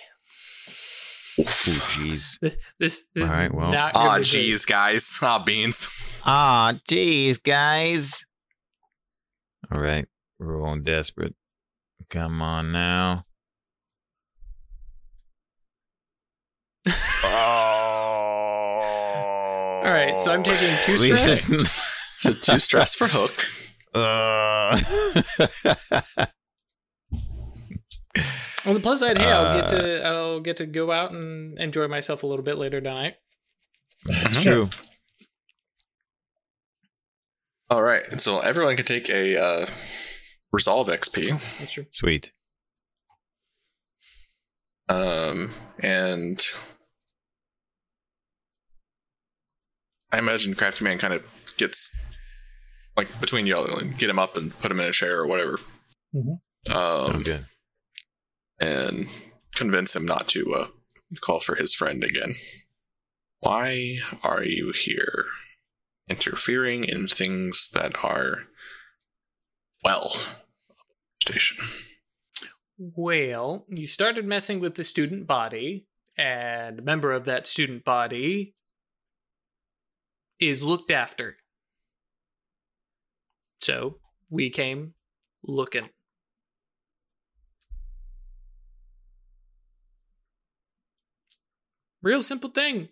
Oh, 1.37 1.43
jeez. 1.43 2.39
this 2.79 3.01
this 3.13 3.25
is 3.25 3.29
All 3.29 3.35
right, 3.35 3.53
well. 3.53 3.69
not. 3.69 3.91
Ah, 3.95 4.11
gonna 4.11 4.19
be 4.19 4.23
good. 4.23 4.37
jeez, 4.45 4.65
guys. 4.65 5.19
Ah, 5.21 5.43
beans. 5.43 5.89
Ah, 6.25 6.79
jeez, 6.89 7.43
guys. 7.43 8.23
All 9.69 9.81
right, 9.81 10.07
we're 10.39 10.61
all 10.65 10.77
desperate. 10.79 11.35
Come 12.09 12.41
on 12.41 12.71
now. 12.71 13.25
oh. 16.87 16.91
All 19.83 19.91
right, 19.91 20.17
so 20.17 20.31
I'm 20.31 20.43
taking 20.43 20.73
two 20.85 20.97
stress. 20.97 21.51
So 22.21 22.33
two 22.35 22.59
stress 22.59 22.95
for 22.95 23.07
Hook. 23.09 23.47
Uh. 23.93 24.77
On 28.65 28.73
the 28.75 28.79
plus 28.79 28.99
side, 28.99 29.17
hey, 29.17 29.25
I'll 29.31 29.53
get 29.59 29.73
Uh, 29.73 29.77
to 29.81 30.05
I'll 30.05 30.39
get 30.41 30.57
to 30.57 30.65
go 30.65 30.91
out 30.91 31.11
and 31.11 31.57
enjoy 31.59 31.87
myself 31.87 32.23
a 32.23 32.27
little 32.27 32.43
bit 32.43 32.57
later 32.57 32.79
tonight. 32.81 33.15
That's 34.05 34.37
Mhm. 34.37 34.43
true. 34.43 34.69
All 37.69 37.81
right, 37.81 38.19
so 38.19 38.39
everyone 38.41 38.75
can 38.75 38.85
take 38.85 39.09
a 39.09 39.41
uh, 39.41 39.69
resolve 40.51 40.89
XP, 40.89 41.29
That's 41.29 41.71
true. 41.71 41.85
Sweet. 41.91 42.33
um, 44.89 45.51
and 45.79 46.43
I 50.11 50.17
imagine 50.17 50.53
Crafty 50.55 50.83
Man 50.83 50.97
kind 50.97 51.13
of 51.13 51.23
gets 51.57 52.03
like 52.97 53.07
between 53.21 53.47
y'all, 53.47 53.77
and 53.77 53.97
get 53.97 54.09
him 54.09 54.19
up 54.19 54.35
and 54.35 54.57
put 54.59 54.69
him 54.69 54.79
in 54.81 54.87
a 54.87 54.91
chair 54.91 55.19
or 55.19 55.25
whatever, 55.27 55.57
Mhm. 56.13 56.41
um, 56.69 57.11
Sounds 57.11 57.23
good. 57.23 57.45
And 58.61 59.07
convince 59.55 59.95
him 59.95 60.05
not 60.05 60.27
to 60.29 60.53
uh, 60.53 60.67
call 61.19 61.39
for 61.39 61.55
his 61.55 61.73
friend 61.73 62.03
again. 62.03 62.35
Why 63.39 63.97
are 64.23 64.43
you 64.43 64.71
here? 64.71 65.25
Interfering 66.07 66.83
in 66.83 67.07
things 67.07 67.69
that 67.73 68.03
are, 68.03 68.43
well, 69.83 70.15
station. 71.21 71.57
Well, 72.77 73.65
you 73.67 73.87
started 73.87 74.25
messing 74.25 74.59
with 74.59 74.75
the 74.75 74.83
student 74.83 75.27
body, 75.27 75.87
and 76.17 76.79
a 76.79 76.83
member 76.83 77.11
of 77.11 77.25
that 77.25 77.47
student 77.47 77.83
body 77.83 78.53
is 80.39 80.61
looked 80.63 80.91
after. 80.91 81.37
So 83.61 83.97
we 84.29 84.49
came 84.49 84.93
looking. 85.43 85.89
Real 92.03 92.21
simple 92.23 92.49
thing. 92.49 92.89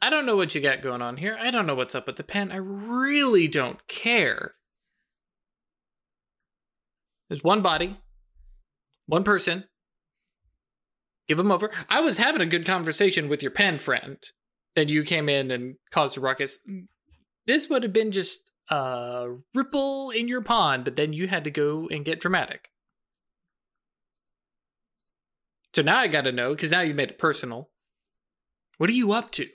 I 0.00 0.10
don't 0.10 0.26
know 0.26 0.36
what 0.36 0.54
you 0.54 0.60
got 0.60 0.82
going 0.82 1.02
on 1.02 1.16
here. 1.16 1.36
I 1.38 1.50
don't 1.50 1.66
know 1.66 1.74
what's 1.74 1.94
up 1.94 2.06
with 2.06 2.16
the 2.16 2.24
pen. 2.24 2.52
I 2.52 2.56
really 2.56 3.48
don't 3.48 3.86
care. 3.88 4.54
There's 7.28 7.42
one 7.42 7.62
body, 7.62 7.98
one 9.06 9.24
person. 9.24 9.64
Give 11.26 11.38
him 11.38 11.52
over. 11.52 11.70
I 11.88 12.00
was 12.00 12.16
having 12.16 12.40
a 12.40 12.46
good 12.46 12.64
conversation 12.64 13.28
with 13.28 13.42
your 13.42 13.50
pen 13.50 13.78
friend. 13.78 14.16
then 14.74 14.88
you 14.88 15.02
came 15.02 15.28
in 15.28 15.50
and 15.50 15.74
caused 15.90 16.16
a 16.16 16.20
ruckus. 16.20 16.58
This 17.46 17.68
would 17.68 17.82
have 17.82 17.92
been 17.92 18.12
just 18.12 18.50
a 18.70 19.34
ripple 19.54 20.10
in 20.10 20.28
your 20.28 20.42
pond, 20.42 20.84
but 20.84 20.96
then 20.96 21.12
you 21.12 21.26
had 21.26 21.44
to 21.44 21.50
go 21.50 21.88
and 21.90 22.04
get 22.04 22.20
dramatic. 22.20 22.70
So 25.74 25.82
now 25.82 25.98
I 25.98 26.06
got 26.06 26.22
to 26.22 26.32
know 26.32 26.54
because 26.54 26.70
now 26.70 26.80
you 26.80 26.94
made 26.94 27.10
it 27.10 27.18
personal. 27.18 27.70
What 28.78 28.90
are 28.90 28.94
you 28.94 29.12
up 29.12 29.30
to? 29.32 29.46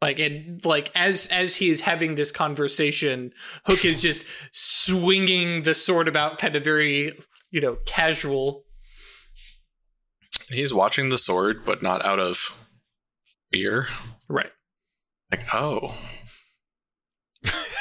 Like 0.00 0.18
and 0.18 0.64
like 0.64 0.90
as 0.94 1.26
as 1.28 1.56
he 1.56 1.70
is 1.70 1.82
having 1.82 2.14
this 2.14 2.30
conversation, 2.30 3.32
Hook 3.66 3.84
is 3.84 4.02
just 4.02 4.24
swinging 4.52 5.62
the 5.62 5.74
sword 5.74 6.08
about, 6.08 6.38
kind 6.38 6.56
of 6.56 6.64
very 6.64 7.16
you 7.50 7.60
know 7.60 7.78
casual. 7.86 8.64
He's 10.48 10.74
watching 10.74 11.08
the 11.08 11.18
sword, 11.18 11.64
but 11.64 11.82
not 11.82 12.04
out 12.04 12.18
of 12.18 12.38
fear. 13.50 13.88
Right. 14.28 14.50
Like, 15.30 15.46
oh, 15.54 15.94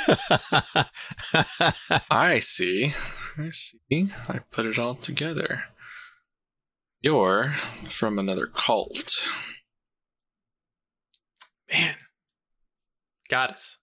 I 2.10 2.40
see. 2.40 2.94
I 3.38 3.50
see. 3.52 4.08
I 4.30 4.40
put 4.52 4.66
it 4.66 4.80
all 4.80 4.96
together. 4.96 5.66
You're 7.04 7.56
from 7.90 8.18
another 8.18 8.48
cult. 8.48 9.28
Man, 11.70 11.96
got 13.30 13.52
us. 13.52 13.80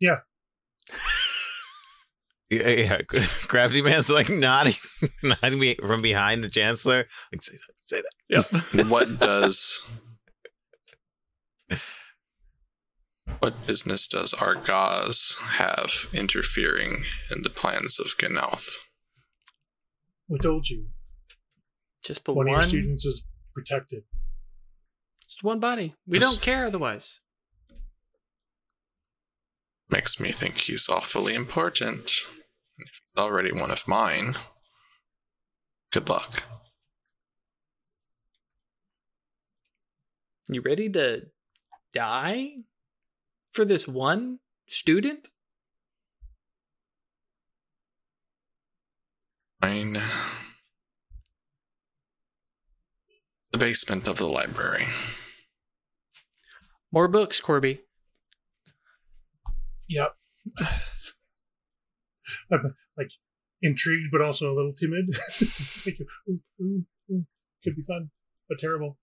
yeah, 0.00 0.20
yeah. 2.50 3.02
Crafty 3.48 3.82
man's 3.82 4.08
like 4.08 4.30
nodding, 4.30 4.74
nodding 5.22 5.58
me 5.58 5.74
from 5.74 6.00
behind 6.00 6.42
the 6.42 6.48
chancellor. 6.48 7.04
Like 7.30 7.42
say 7.42 7.52
that, 7.52 7.74
say 7.84 8.00
that. 8.00 8.12
Yep. 8.74 8.86
what 8.86 9.20
does 9.20 9.92
what 13.40 13.66
business 13.66 14.08
does 14.08 14.32
our 14.32 14.54
Argaz 14.54 15.38
have 15.58 16.06
interfering 16.14 17.04
in 17.30 17.42
the 17.42 17.50
plans 17.50 17.98
of 18.00 18.06
Ginauth? 18.18 18.76
We 20.28 20.38
told 20.38 20.68
you. 20.70 20.86
Just 22.04 22.24
the 22.24 22.34
one, 22.34 22.46
one. 22.46 22.56
of 22.56 22.62
your 22.62 22.68
students 22.68 23.04
is 23.06 23.24
protected. 23.54 24.04
Just 25.22 25.42
one 25.42 25.58
body. 25.58 25.94
We 26.06 26.18
don't 26.18 26.40
care 26.40 26.66
otherwise. 26.66 27.20
Makes 29.90 30.20
me 30.20 30.32
think 30.32 30.58
he's 30.58 30.88
awfully 30.88 31.34
important. 31.34 32.04
If 32.78 33.00
he's 33.00 33.22
already 33.22 33.52
one 33.52 33.70
of 33.70 33.86
mine, 33.88 34.36
good 35.92 36.08
luck. 36.08 36.42
You 40.48 40.60
ready 40.60 40.90
to 40.90 41.26
die 41.94 42.50
for 43.52 43.64
this 43.64 43.88
one 43.88 44.40
student? 44.66 45.28
Mine. 49.62 49.98
The 53.54 53.58
basement 53.58 54.08
of 54.08 54.16
the 54.16 54.26
library. 54.26 54.84
More 56.90 57.06
books, 57.06 57.40
Corby. 57.40 57.82
Yep. 59.88 60.16
I'm 62.50 62.74
like 62.98 63.12
intrigued, 63.62 64.08
but 64.10 64.22
also 64.22 64.50
a 64.50 64.54
little 64.56 64.72
timid. 64.72 65.04
like, 65.86 65.98
ooh, 66.28 66.40
ooh, 66.60 66.84
ooh, 67.12 67.22
could 67.62 67.76
be 67.76 67.84
fun, 67.84 68.10
but 68.48 68.58
terrible. 68.58 68.98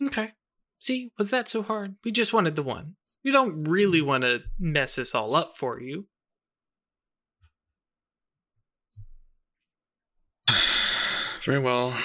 Okay. 0.00 0.30
See, 0.78 1.10
was 1.18 1.30
that 1.30 1.48
so 1.48 1.64
hard? 1.64 1.96
We 2.04 2.12
just 2.12 2.32
wanted 2.32 2.54
the 2.54 2.62
one. 2.62 2.94
We 3.24 3.32
don't 3.32 3.64
really 3.64 4.02
want 4.02 4.22
to 4.22 4.44
mess 4.56 4.94
this 4.94 5.16
all 5.16 5.34
up 5.34 5.56
for 5.56 5.80
you. 5.80 6.06
Very 11.42 11.58
well. 11.58 11.96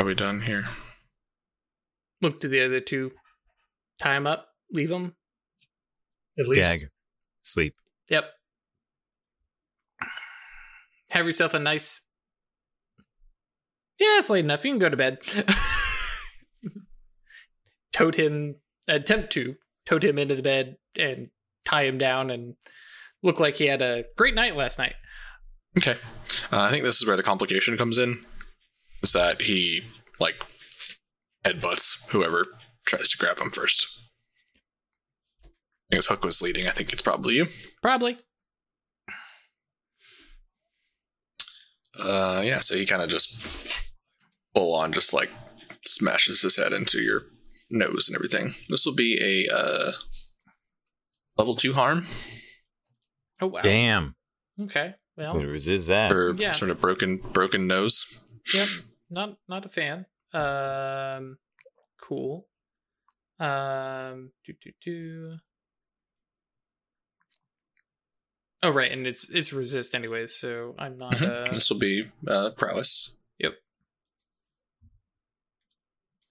Are 0.00 0.06
we 0.06 0.14
done 0.14 0.40
here? 0.40 0.64
Look 2.22 2.40
to 2.40 2.48
the 2.48 2.64
other 2.64 2.80
two. 2.80 3.10
Tie 4.00 4.16
him 4.16 4.26
up. 4.26 4.46
Leave 4.72 4.90
him. 4.90 5.14
At 6.38 6.48
least 6.48 6.80
Gag, 6.80 6.88
sleep. 7.42 7.74
Yep. 8.08 8.24
Have 11.10 11.26
yourself 11.26 11.52
a 11.52 11.58
nice. 11.58 12.00
Yeah, 13.98 14.16
it's 14.16 14.30
late 14.30 14.46
enough. 14.46 14.64
You 14.64 14.70
can 14.70 14.78
go 14.78 14.88
to 14.88 14.96
bed. 14.96 15.18
tote 17.92 18.14
him. 18.14 18.54
Attempt 18.88 19.30
to 19.32 19.56
tote 19.84 20.02
him 20.02 20.18
into 20.18 20.34
the 20.34 20.42
bed 20.42 20.76
and 20.98 21.28
tie 21.66 21.84
him 21.84 21.98
down 21.98 22.30
and 22.30 22.54
look 23.22 23.38
like 23.38 23.56
he 23.56 23.66
had 23.66 23.82
a 23.82 24.04
great 24.16 24.34
night 24.34 24.56
last 24.56 24.78
night. 24.78 24.94
Okay. 25.76 25.98
Uh, 26.50 26.62
I 26.62 26.70
think 26.70 26.84
this 26.84 27.02
is 27.02 27.06
where 27.06 27.18
the 27.18 27.22
complication 27.22 27.76
comes 27.76 27.98
in. 27.98 28.24
Is 29.02 29.12
that 29.12 29.42
he, 29.42 29.82
like, 30.18 30.36
headbutts 31.44 32.08
whoever 32.10 32.46
tries 32.86 33.10
to 33.10 33.18
grab 33.18 33.38
him 33.38 33.50
first. 33.50 33.86
I 35.92 35.96
guess 35.96 36.06
Hook 36.06 36.24
was 36.24 36.40
leading. 36.42 36.66
I 36.66 36.70
think 36.70 36.92
it's 36.92 37.02
probably 37.02 37.34
you. 37.36 37.46
Probably. 37.82 38.18
Uh, 41.98 42.42
yeah, 42.44 42.60
so 42.60 42.76
he 42.76 42.86
kind 42.86 43.02
of 43.02 43.08
just 43.08 43.34
full 44.54 44.74
on 44.74 44.92
just 44.92 45.12
like 45.12 45.30
smashes 45.84 46.42
his 46.42 46.56
head 46.56 46.72
into 46.72 46.98
your 47.00 47.22
nose 47.70 48.08
and 48.08 48.14
everything. 48.16 48.52
This 48.68 48.86
will 48.86 48.94
be 48.94 49.18
a 49.50 49.54
uh, 49.54 49.92
level 51.36 51.56
two 51.56 51.72
harm 51.74 52.04
Oh 53.40 53.46
wow. 53.48 53.62
Damn. 53.62 54.14
Okay. 54.60 54.94
Well, 55.16 55.36
Way 55.38 55.44
resist 55.46 55.88
that. 55.88 56.12
or 56.12 56.34
Yeah. 56.34 56.52
sort 56.52 56.70
of 56.70 56.80
broken 56.80 57.16
broken 57.16 57.66
nose. 57.66 58.22
yep. 58.54 58.68
Not 59.10 59.36
not 59.48 59.66
a 59.66 59.68
fan. 59.68 60.06
Um, 60.32 61.38
cool. 62.00 62.46
Um, 63.40 64.30
do 64.44 64.52
do 64.62 64.70
do. 64.84 65.36
Oh 68.62 68.70
right, 68.70 68.92
and 68.92 69.06
it's 69.06 69.28
it's 69.30 69.52
resist 69.52 69.94
anyways, 69.94 70.34
so 70.36 70.74
I'm 70.78 70.98
not. 70.98 71.14
Mhm. 71.14 71.48
Uh, 71.48 71.52
This 71.52 71.70
will 71.70 71.78
be 71.78 72.10
uh, 72.28 72.50
prowess. 72.50 73.16
Yep. 73.38 73.54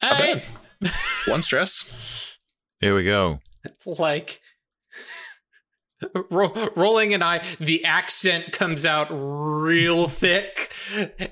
I, 0.02 0.42
bad. 0.82 0.92
One 1.28 1.42
stress. 1.42 2.38
Here 2.80 2.96
we 2.96 3.04
go. 3.04 3.42
like 3.86 4.40
ro- 6.32 6.70
rolling 6.76 7.14
an 7.14 7.24
eye. 7.24 7.44
The 7.60 7.84
accent 7.84 8.52
comes 8.54 8.86
out 8.86 9.08
real 9.12 10.08
thick, 10.08 10.72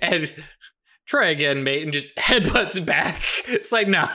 and 0.02 0.34
try 1.08 1.30
again, 1.30 1.64
mate, 1.64 1.84
and 1.84 1.92
just 1.94 2.14
headbutts 2.16 2.84
back. 2.86 3.22
It's 3.48 3.72
like 3.72 3.88
no. 3.88 4.06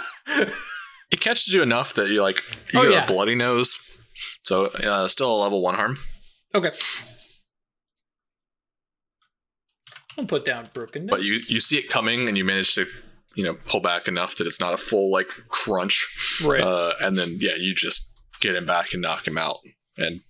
It 1.10 1.20
catches 1.20 1.52
you 1.52 1.62
enough 1.62 1.94
that 1.94 2.08
you're 2.10 2.22
like 2.22 2.42
you 2.72 2.80
Oh, 2.80 2.84
got 2.84 2.90
yeah. 2.92 3.04
a 3.04 3.06
bloody 3.06 3.34
nose. 3.34 3.78
So 4.44 4.66
uh, 4.66 5.08
still 5.08 5.34
a 5.34 5.38
level 5.42 5.60
one 5.62 5.74
harm. 5.74 5.98
Okay. 6.54 6.70
I'll 10.18 10.26
put 10.26 10.44
down 10.44 10.68
broken. 10.74 11.06
But 11.06 11.22
you 11.22 11.34
you 11.48 11.60
see 11.60 11.76
it 11.78 11.88
coming 11.88 12.28
and 12.28 12.36
you 12.36 12.44
manage 12.44 12.74
to 12.74 12.86
you 13.34 13.44
know 13.44 13.54
pull 13.66 13.80
back 13.80 14.08
enough 14.08 14.36
that 14.36 14.46
it's 14.46 14.60
not 14.60 14.74
a 14.74 14.78
full 14.78 15.10
like 15.10 15.28
crunch. 15.48 16.40
right. 16.44 16.60
Uh, 16.62 16.92
and 17.00 17.16
then 17.18 17.36
yeah, 17.40 17.52
you 17.58 17.74
just 17.74 18.10
get 18.40 18.54
him 18.54 18.66
back 18.66 18.92
and 18.92 19.00
knock 19.02 19.26
him 19.26 19.38
out, 19.38 19.58
and 19.96 20.20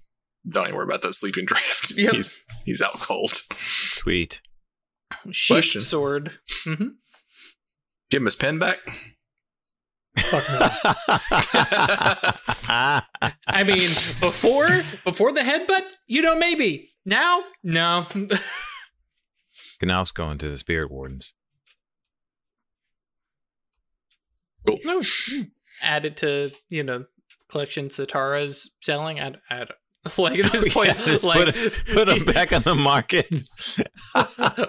don't 0.48 0.64
even 0.66 0.76
worry 0.76 0.84
about 0.84 1.02
that 1.02 1.14
sleeping 1.14 1.44
draft. 1.44 1.92
Yep. 1.96 2.14
He's 2.14 2.46
he's 2.64 2.80
out 2.82 2.94
cold. 2.94 3.42
Sweet. 3.58 4.40
Sheath 5.30 5.54
question. 5.56 5.80
sword. 5.80 6.32
hmm 6.64 6.88
Give 8.10 8.20
him 8.20 8.26
his 8.26 8.36
pen 8.36 8.58
back. 8.58 8.78
fuck 10.18 10.44
no. 10.50 10.68
I 13.48 13.64
mean, 13.64 13.88
before 14.20 14.68
before 15.04 15.32
the 15.32 15.40
headbutt, 15.40 15.82
you 16.06 16.20
know, 16.22 16.36
maybe. 16.36 16.90
Now, 17.04 17.42
no. 17.62 18.06
Gnauf's 19.82 20.12
going 20.12 20.38
to 20.38 20.48
the 20.48 20.58
spirit 20.58 20.90
wardens. 20.90 21.34
Cool. 24.66 24.78
no. 24.84 25.02
Add 25.82 26.04
it 26.04 26.16
to 26.18 26.50
you 26.68 26.82
know 26.84 27.04
collection 27.50 27.90
Satara's 27.90 28.70
selling. 28.82 29.18
I, 29.20 29.34
I 29.50 29.58
don't- 29.58 29.70
like 30.18 30.38
at 30.38 30.52
this 30.52 30.72
point, 30.74 30.88
Yeah, 31.06 31.16
like 31.24 31.54
put, 31.54 31.72
put 31.92 32.08
them 32.08 32.24
back 32.34 32.52
on 32.52 32.62
the 32.62 32.74
market. 32.74 33.26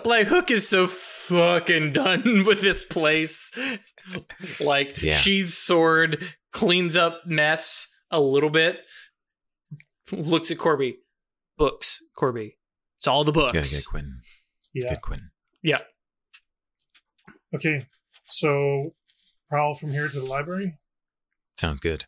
like 0.06 0.28
Hook 0.28 0.52
is 0.52 0.68
so 0.68 0.88
fucking 0.88 1.94
done 1.94 2.44
with 2.46 2.62
this 2.62 2.84
place. 2.86 3.52
Like 4.60 5.02
Yeah. 5.02 5.14
she's 5.16 5.58
sword 5.58 6.24
cleans 6.52 6.96
up 6.96 7.22
mess 7.26 7.88
a 8.12 8.20
little 8.20 8.50
bit. 8.52 8.80
Looks 10.12 10.52
at 10.52 10.58
Corby. 10.58 10.98
Books, 11.58 12.00
Corby. 12.16 12.58
It's 12.98 13.08
all 13.08 13.24
the 13.24 13.32
Gotta 13.32 13.54
books. 13.54 13.76
get 13.76 13.86
Quinn. 13.90 14.20
Yeah. 14.74 14.90
good, 14.90 15.02
Quinn. 15.02 15.30
Okay. 17.56 17.86
So 18.26 18.96
prowl 19.50 19.76
from 19.76 19.92
here 19.92 20.08
to 20.10 20.20
the 20.20 20.26
library. 20.26 20.78
Sounds 21.58 21.80
good. 21.80 22.06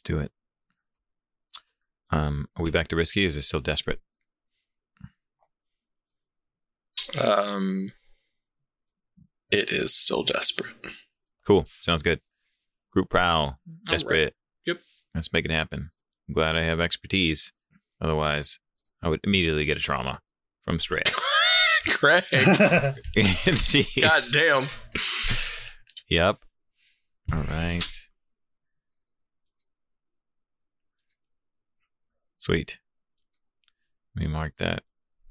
Let's 0.00 0.08
do 0.08 0.18
it. 0.18 0.32
Um, 2.10 2.48
are 2.56 2.62
we 2.62 2.70
back 2.70 2.88
to 2.88 2.96
risky? 2.96 3.26
Or 3.26 3.28
is 3.28 3.36
it 3.36 3.42
still 3.42 3.60
desperate? 3.60 4.00
Um, 7.18 7.90
it 9.50 9.70
is 9.70 9.94
still 9.94 10.22
desperate. 10.22 10.74
Cool. 11.46 11.66
Sounds 11.80 12.02
good. 12.02 12.20
Group 12.92 13.10
prowl. 13.10 13.42
All 13.42 13.58
right. 13.66 13.92
Desperate. 13.92 14.34
Yep. 14.66 14.78
Let's 15.14 15.32
make 15.32 15.44
it 15.44 15.50
happen. 15.50 15.90
I'm 16.28 16.34
glad 16.34 16.56
I 16.56 16.62
have 16.62 16.80
expertise. 16.80 17.52
Otherwise, 18.00 18.58
I 19.02 19.08
would 19.08 19.20
immediately 19.24 19.66
get 19.66 19.76
a 19.76 19.80
trauma 19.80 20.20
from 20.64 20.80
stress. 20.80 21.12
Craig. 21.88 22.24
God 22.32 24.22
damn. 24.32 24.66
Yep. 26.08 26.38
All 27.32 27.42
right. 27.42 27.82
Sweet. 32.40 32.78
Let 34.16 34.22
me 34.24 34.28
mark 34.32 34.54
that. 34.58 34.82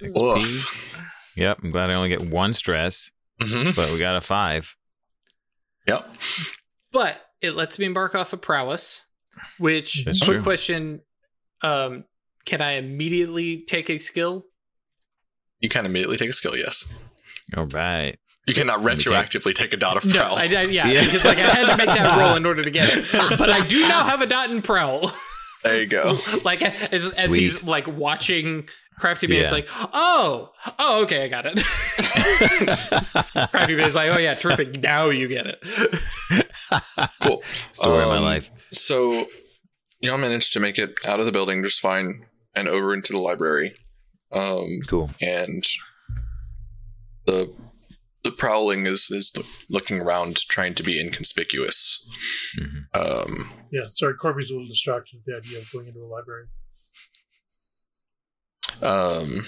XP. 0.01 0.13
Woof. 0.15 1.01
Yep. 1.35 1.59
I'm 1.63 1.71
glad 1.71 1.89
I 1.89 1.95
only 1.95 2.07
get 2.09 2.21
one 2.29 2.53
stress, 2.53 3.11
hmm 3.41 3.71
but 3.75 3.91
we 3.91 3.99
got 3.99 4.15
a 4.15 4.21
five. 4.21 4.75
Yep. 5.87 6.07
But 6.93 7.21
it 7.41 7.51
lets 7.55 7.77
me 7.79 7.85
embark 7.85 8.15
off 8.15 8.31
of 8.31 8.41
prowess, 8.41 9.05
which 9.57 10.05
That's 10.05 10.19
quick 10.23 10.35
true. 10.35 10.43
question. 10.43 11.01
Um, 11.61 12.05
can 12.45 12.61
I 12.61 12.73
immediately 12.73 13.61
take 13.65 13.89
a 13.89 13.97
skill? 13.97 14.45
You 15.59 15.67
can 15.69 15.85
immediately 15.85 16.15
take 16.17 16.29
a 16.29 16.33
skill, 16.33 16.55
yes. 16.55 16.93
All 17.57 17.65
right. 17.65 18.17
You 18.47 18.53
cannot 18.53 18.81
Let 18.81 18.97
me 18.97 19.03
take- 19.03 19.13
retroactively 19.13 19.53
take 19.53 19.73
a 19.73 19.77
dot 19.77 19.97
of 19.97 20.13
No. 20.13 20.21
I, 20.35 20.43
I- 20.43 20.45
yeah, 20.45 20.87
Yeah. 20.91 21.03
because 21.05 21.25
like 21.25 21.37
I 21.37 21.41
had 21.41 21.65
to 21.71 21.77
make 21.77 21.87
that 21.87 22.17
roll 22.17 22.35
in 22.37 22.45
order 22.45 22.63
to 22.63 22.71
get 22.71 22.89
it. 22.91 23.05
But 23.37 23.49
I 23.49 23.65
do 23.67 23.79
now 23.87 24.05
have 24.05 24.21
a 24.21 24.25
dot 24.27 24.51
in 24.51 24.61
prowl. 24.61 25.11
There 25.63 25.81
you 25.81 25.87
go. 25.87 26.17
like 26.45 26.61
as, 26.61 27.17
as 27.19 27.33
he's 27.35 27.63
like 27.63 27.87
watching 27.87 28.67
Crafty 28.99 29.27
Man, 29.27 29.39
it's 29.39 29.49
Yeah. 29.49 29.55
like, 29.55 29.67
oh, 29.93 30.51
oh, 30.77 31.03
okay, 31.03 31.23
I 31.23 31.27
got 31.29 31.45
it. 31.45 31.57
Crafty 33.51 33.75
Man 33.75 33.87
is 33.87 33.95
like, 33.95 34.11
oh 34.11 34.17
yeah, 34.17 34.33
terrific. 34.35 34.81
Now 34.81 35.05
you 35.09 35.27
get 35.27 35.47
it. 35.47 35.63
Cool. 37.23 37.41
Story 37.71 38.03
of 38.03 38.09
my 38.09 38.17
Um, 38.17 38.23
life. 38.23 38.51
So, 38.71 39.25
y'all 40.01 40.19
managed 40.19 40.53
to 40.53 40.59
make 40.59 40.77
it 40.77 40.93
out 41.07 41.19
of 41.19 41.25
the 41.25 41.31
building 41.31 41.63
just 41.63 41.79
fine 41.79 42.25
and 42.55 42.67
over 42.67 42.93
into 42.93 43.11
the 43.11 43.17
library. 43.19 43.73
Um, 44.31 44.79
Cool. 44.87 45.09
and 45.19 45.63
the 47.25 47.51
the 48.23 48.31
prowling 48.31 48.85
is 48.85 49.09
is 49.11 49.31
looking 49.69 49.99
around, 50.01 50.37
trying 50.49 50.75
to 50.75 50.83
be 50.83 50.99
inconspicuous. 50.99 52.07
Mhm. 52.57 52.83
Um, 52.93 53.51
yeah. 53.71 53.85
Sorry, 53.87 54.13
Corby's 54.15 54.49
a 54.49 54.53
little 54.53 54.67
distracted 54.67 55.15
with 55.17 55.25
the 55.25 55.37
idea 55.37 55.59
of 55.59 55.71
going 55.71 55.87
into 55.87 55.99
a 55.99 56.07
library. 56.07 56.47
um, 58.81 59.45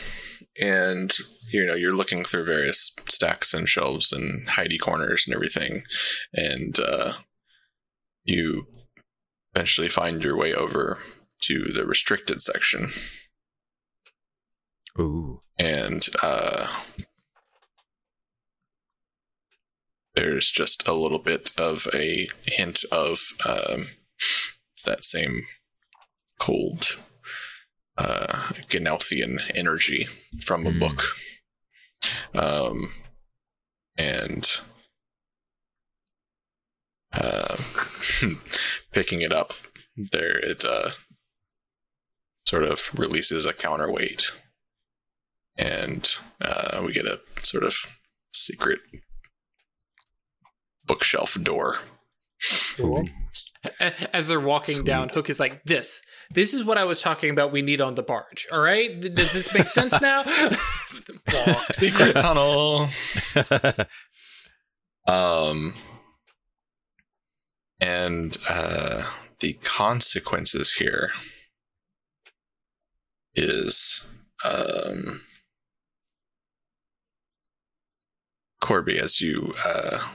and 0.59 1.15
you 1.51 1.65
know 1.65 1.75
you're 1.75 1.93
looking 1.93 2.23
through 2.23 2.43
various 2.43 2.91
stacks 3.07 3.53
and 3.53 3.69
shelves 3.69 4.11
and 4.11 4.47
hidey 4.47 4.79
corners 4.79 5.23
and 5.25 5.33
everything, 5.35 5.83
and 6.33 6.79
uh, 6.79 7.13
you 8.23 8.67
eventually 9.55 9.89
find 9.89 10.23
your 10.23 10.35
way 10.35 10.53
over 10.53 10.97
to 11.43 11.71
the 11.73 11.85
restricted 11.85 12.41
section. 12.41 12.89
Ooh. 14.99 15.41
and 15.57 16.09
uh, 16.21 16.67
there's 20.15 20.51
just 20.51 20.87
a 20.87 20.93
little 20.93 21.19
bit 21.19 21.51
of 21.57 21.87
a 21.93 22.27
hint 22.45 22.83
of 22.91 23.19
um, 23.45 23.87
that 24.85 25.03
same 25.05 25.43
cold 26.39 26.97
uh, 27.97 28.49
Ganelthian 28.69 29.39
energy 29.55 30.07
from 30.43 30.65
a 30.65 30.71
Hmm. 30.71 30.79
book. 30.79 31.03
Um, 32.33 32.93
and 33.97 34.49
uh, 37.13 37.55
picking 38.91 39.21
it 39.21 39.31
up, 39.31 39.53
there 39.95 40.37
it 40.39 40.65
uh, 40.65 40.91
sort 42.45 42.63
of 42.63 42.89
releases 42.97 43.45
a 43.45 43.53
counterweight 43.53 44.31
and 45.57 46.15
uh, 46.41 46.81
we 46.83 46.93
get 46.93 47.05
a 47.05 47.19
sort 47.43 47.63
of 47.63 47.75
secret 48.33 48.79
bookshelf 50.91 51.41
door. 51.41 51.79
Cool. 52.75 53.07
As 54.11 54.27
they're 54.27 54.41
walking 54.41 54.83
down, 54.83 55.07
Hook 55.07 55.29
is 55.29 55.39
like, 55.39 55.63
this. 55.63 56.01
This 56.33 56.53
is 56.53 56.65
what 56.65 56.77
I 56.77 56.83
was 56.83 57.01
talking 57.01 57.29
about 57.29 57.53
we 57.53 57.61
need 57.61 57.79
on 57.79 57.95
the 57.95 58.03
barge. 58.03 58.45
All 58.51 58.59
right? 58.59 58.99
Does 58.99 59.31
this 59.31 59.53
make 59.53 59.69
sense 59.69 60.01
now? 60.01 60.23
Secret 61.71 62.17
tunnel. 62.17 62.89
Um, 65.07 65.73
and 67.79 68.37
uh, 68.47 69.09
the 69.39 69.53
consequences 69.63 70.73
here 70.73 71.11
is 73.33 74.13
um, 74.45 75.21
Corby, 78.61 78.99
as 78.99 79.19
you 79.19 79.55
uh, 79.65 80.07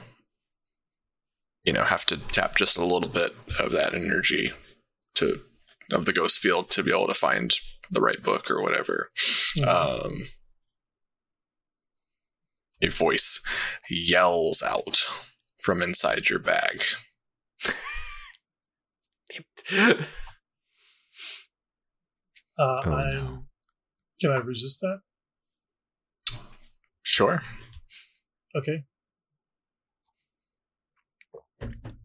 you 1.67 1.73
know 1.73 1.83
have 1.83 2.05
to 2.07 2.17
tap 2.17 2.57
just 2.57 2.79
a 2.79 2.85
little 2.85 3.09
bit 3.11 3.35
of 3.59 3.73
that 3.73 3.93
energy 3.95 4.53
to 5.17 5.41
of 5.93 6.05
the 6.07 6.13
ghost 6.13 6.39
field 6.39 6.71
to 6.71 6.83
be 6.83 6.91
able 6.91 7.07
to 7.09 7.15
find 7.15 7.55
the 7.91 8.01
right 8.01 8.23
book 8.23 8.51
or 8.51 8.63
whatever. 8.63 9.11
Um, 9.67 10.29
a 12.83 12.89
voice 12.89 13.41
yells 13.89 14.63
out 14.63 15.01
from 15.59 15.83
inside 15.83 16.29
your 16.29 16.39
bag. 16.39 16.83
Uh, 22.59 22.81
Oh, 22.87 22.91
I'm. 22.91 23.15
no. 23.15 23.45
Can 24.21 24.31
I 24.31 24.37
resist 24.39 24.81
that? 24.81 25.01
Sure. 27.03 27.43
Okay. 28.57 28.85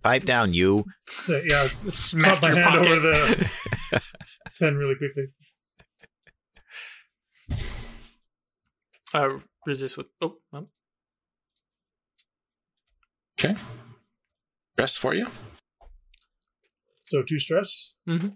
Pipe 0.03 0.25
down, 0.25 0.53
you. 0.53 0.85
So, 1.25 1.41
yeah. 1.47 1.67
Smack 1.89 2.33
Pop 2.39 2.41
my 2.41 2.47
your 2.49 2.57
hand 2.57 2.75
pocket. 2.75 2.91
over 2.91 2.99
the 2.99 4.01
pen 4.59 4.75
really 4.75 4.95
quickly. 4.95 5.27
Uh, 9.13 9.39
resist 9.65 9.97
with. 9.97 10.07
Oh, 10.21 10.35
well, 10.51 10.67
Okay. 13.39 13.55
Rest 14.77 14.99
for 14.99 15.13
you. 15.13 15.27
So 17.03 17.23
two 17.23 17.39
stress. 17.39 17.95
hmm 18.07 18.27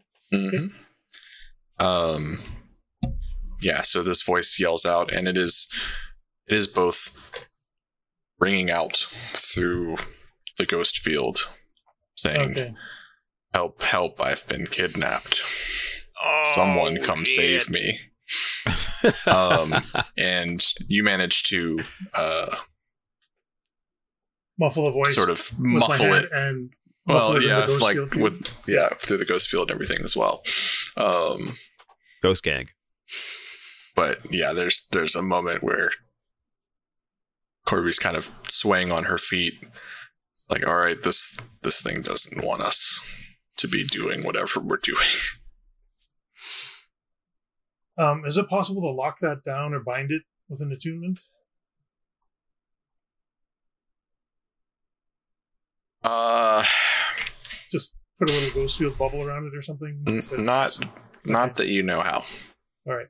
Um. 1.79 2.41
Yeah. 3.61 3.81
So 3.83 4.03
this 4.03 4.21
voice 4.21 4.57
yells 4.59 4.85
out, 4.85 5.13
and 5.13 5.27
it 5.27 5.37
is, 5.37 5.67
it 6.47 6.55
is 6.55 6.67
both 6.67 7.47
ringing 8.39 8.69
out 8.69 8.97
through 8.97 9.95
the 10.57 10.65
ghost 10.65 10.99
field, 10.99 11.49
saying, 12.15 12.51
Okay. 12.51 12.73
"Help! 13.53 13.81
Help! 13.81 14.21
I've 14.21 14.47
been 14.47 14.65
kidnapped. 14.67 15.41
Someone 16.55 16.97
come 17.01 17.25
save 17.25 17.69
me." 17.69 17.99
um, 19.27 19.73
and 20.17 20.65
you 20.87 21.03
manage 21.03 21.43
to 21.43 21.79
uh, 22.13 22.55
Muffle 24.57 24.87
a 24.87 24.91
voice. 24.91 25.13
sort 25.13 25.29
of 25.29 25.51
muffle 25.59 26.13
it. 26.13 26.29
and 26.31 26.71
muffle 27.05 27.29
Well, 27.29 27.35
it 27.37 27.41
the 27.41 27.47
yeah, 27.47 27.67
ghost 27.67 27.81
like 27.81 27.95
field 27.95 28.15
with 28.15 28.63
yeah 28.67 28.89
through 28.99 29.17
the 29.17 29.25
ghost 29.25 29.49
field 29.49 29.69
and 29.69 29.75
everything 29.75 30.03
as 30.03 30.15
well. 30.15 30.41
Um, 30.97 31.57
Ghost 32.23 32.43
gag. 32.43 32.71
but 33.95 34.19
yeah, 34.31 34.53
there's 34.53 34.87
there's 34.91 35.13
a 35.15 35.21
moment 35.21 35.61
where 35.61 35.91
Corby's 37.67 37.99
kind 37.99 38.15
of 38.15 38.31
swaying 38.47 38.91
on 38.91 39.03
her 39.05 39.17
feet, 39.17 39.55
like, 40.49 40.65
all 40.65 40.75
right, 40.75 41.01
this 41.01 41.37
this 41.63 41.81
thing 41.81 42.01
doesn't 42.01 42.43
want 42.43 42.61
us 42.61 42.99
to 43.57 43.67
be 43.67 43.85
doing 43.85 44.23
whatever 44.23 44.59
we're 44.59 44.77
doing. 44.77 44.97
Um, 47.97 48.25
is 48.25 48.35
it 48.35 48.49
possible 48.49 48.81
to 48.81 48.89
lock 48.89 49.19
that 49.19 49.41
down 49.45 49.73
or 49.73 49.79
bind 49.79 50.11
it 50.11 50.23
with 50.49 50.59
an 50.59 50.69
attunement? 50.73 51.21
Uh, 56.03 56.63
Just 57.71 57.95
put 58.19 58.29
a 58.29 58.33
little 58.33 58.53
ghost 58.53 58.77
field 58.77 58.97
bubble 58.97 59.21
around 59.23 59.45
it 59.47 59.55
or 59.57 59.61
something? 59.61 60.03
n- 60.07 60.23
not 60.45 60.77
not 61.25 61.55
that 61.55 61.67
you 61.67 61.83
know 61.83 62.01
how. 62.01 62.23
All 62.85 62.93
right. 62.95 63.07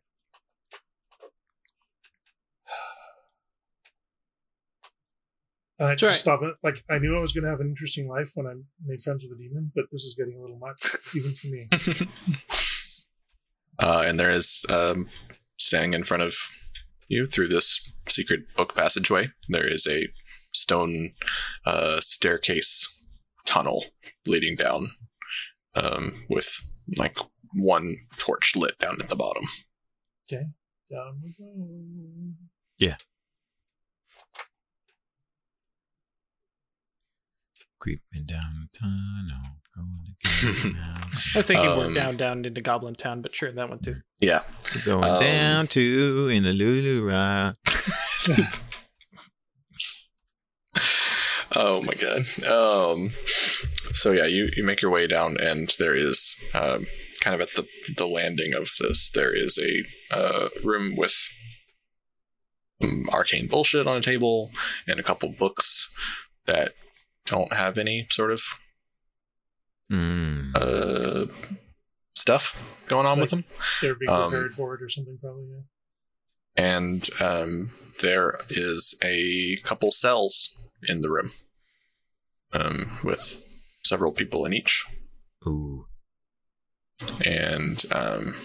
And 5.77 5.87
I 5.87 5.91
That's 5.91 6.01
just 6.01 6.11
right. 6.11 6.19
stop 6.19 6.41
it. 6.43 6.55
Like 6.63 6.83
I 6.89 6.99
knew 6.99 7.17
I 7.17 7.21
was 7.21 7.33
going 7.33 7.43
to 7.43 7.49
have 7.49 7.59
an 7.59 7.67
interesting 7.67 8.07
life 8.07 8.31
when 8.35 8.47
I 8.47 8.53
made 8.85 9.01
friends 9.01 9.23
with 9.23 9.37
a 9.37 9.41
demon, 9.41 9.71
but 9.75 9.85
this 9.91 10.03
is 10.03 10.15
getting 10.15 10.37
a 10.37 10.41
little 10.41 10.57
much, 10.57 10.95
even 11.15 11.33
for 11.33 11.47
me. 11.47 11.69
Uh, 13.77 14.03
and 14.05 14.19
there 14.19 14.31
is 14.31 14.65
um, 14.69 15.09
standing 15.57 15.93
in 15.93 16.03
front 16.03 16.23
of 16.23 16.33
you 17.07 17.27
through 17.27 17.49
this 17.49 17.91
secret 18.07 18.41
book 18.55 18.73
passageway. 18.75 19.29
There 19.49 19.67
is 19.67 19.85
a 19.87 20.07
stone 20.53 21.11
uh, 21.65 21.99
staircase 21.99 22.87
tunnel 23.45 23.85
leading 24.25 24.55
down, 24.55 24.91
um, 25.75 26.25
with 26.29 26.71
like 26.97 27.17
one 27.53 27.97
torch 28.17 28.55
lit 28.55 28.79
down 28.79 28.97
at 29.01 29.09
the 29.09 29.15
bottom. 29.15 29.43
Okay, 30.31 30.45
down 30.89 31.21
we 31.23 31.35
go. 31.37 32.87
Creeping 37.85 38.25
down 38.25 38.67
the 38.73 38.79
tunnel, 38.79 39.59
going 39.75 40.15
I 41.35 41.37
was 41.37 41.45
thinking 41.45 41.67
we're 41.77 41.85
Um, 41.85 41.93
down, 41.93 42.17
down 42.17 42.43
into 42.43 42.59
Goblin 42.59 42.95
Town, 42.95 43.21
but 43.21 43.35
sure, 43.35 43.51
that 43.51 43.69
one 43.69 43.77
too. 43.77 43.97
Yeah. 44.19 44.41
Going 44.85 45.03
Um, 45.03 45.19
down 45.21 45.67
to 45.67 46.27
in 46.29 46.41
the 46.41 46.51
Lulu 46.51 47.03
Rock. 47.07 47.55
oh 51.55 51.83
my 51.83 51.93
god. 51.93 52.25
Um, 52.47 53.11
so 53.93 54.13
yeah, 54.13 54.25
you, 54.25 54.49
you 54.57 54.63
make 54.63 54.81
your 54.81 54.89
way 54.89 55.05
down, 55.05 55.37
and 55.39 55.69
there 55.77 55.93
is 55.93 56.35
um, 56.55 56.87
kind 57.21 57.35
of 57.39 57.41
at 57.41 57.53
the 57.55 57.67
the 57.95 58.07
landing 58.07 58.55
of 58.55 58.67
this. 58.79 59.11
There 59.13 59.31
is 59.31 59.59
a 59.61 59.83
uh, 60.15 60.49
room 60.63 60.95
with 60.97 61.15
arcane 63.13 63.45
bullshit 63.47 63.85
on 63.85 63.97
a 63.97 64.01
table 64.01 64.49
and 64.87 64.99
a 64.99 65.03
couple 65.03 65.29
books 65.29 65.93
that 66.47 66.73
don't 67.25 67.53
have 67.53 67.77
any 67.77 68.07
sort 68.09 68.31
of 68.31 68.41
Mm. 69.91 70.55
uh, 70.55 71.31
stuff 72.15 72.81
going 72.87 73.05
on 73.05 73.19
with 73.19 73.29
them. 73.29 73.45
They're 73.81 73.93
being 73.93 74.09
Um, 74.09 74.31
prepared 74.31 74.55
for 74.55 74.73
it 74.73 74.81
or 74.81 74.89
something, 74.89 75.17
probably. 75.19 75.45
Yeah. 75.51 75.61
and 76.57 77.07
um, 77.21 77.69
there 78.01 78.39
is 78.49 78.95
a 79.03 79.57
couple 79.57 79.91
cells 79.91 80.57
in 80.83 81.01
the 81.01 81.09
room 81.11 81.29
um, 82.51 82.99
with 83.03 83.43
several 83.83 84.11
people 84.11 84.43
in 84.45 84.53
each 84.53 84.83
Ooh. 85.45 85.85
and 87.23 87.85
um, 87.91 88.35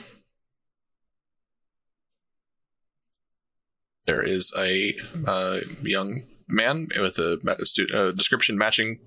there 4.06 4.20
is 4.22 4.52
a 4.58 4.94
uh, 5.26 5.60
young 5.82 6.24
man 6.50 6.88
with 7.00 7.18
a 7.18 7.38
ma- 7.42 7.54
stu- 7.62 7.88
uh, 7.94 8.12
description 8.12 8.56
matching 8.58 8.98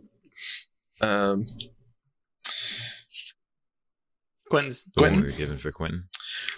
um, 1.01 1.45
Quentin's 4.49 4.83
The 4.95 5.01
one 5.01 5.09
Quentin? 5.13 5.21
we 5.23 5.31
were 5.31 5.37
given 5.37 5.57
for 5.57 5.71
Quentin. 5.71 6.05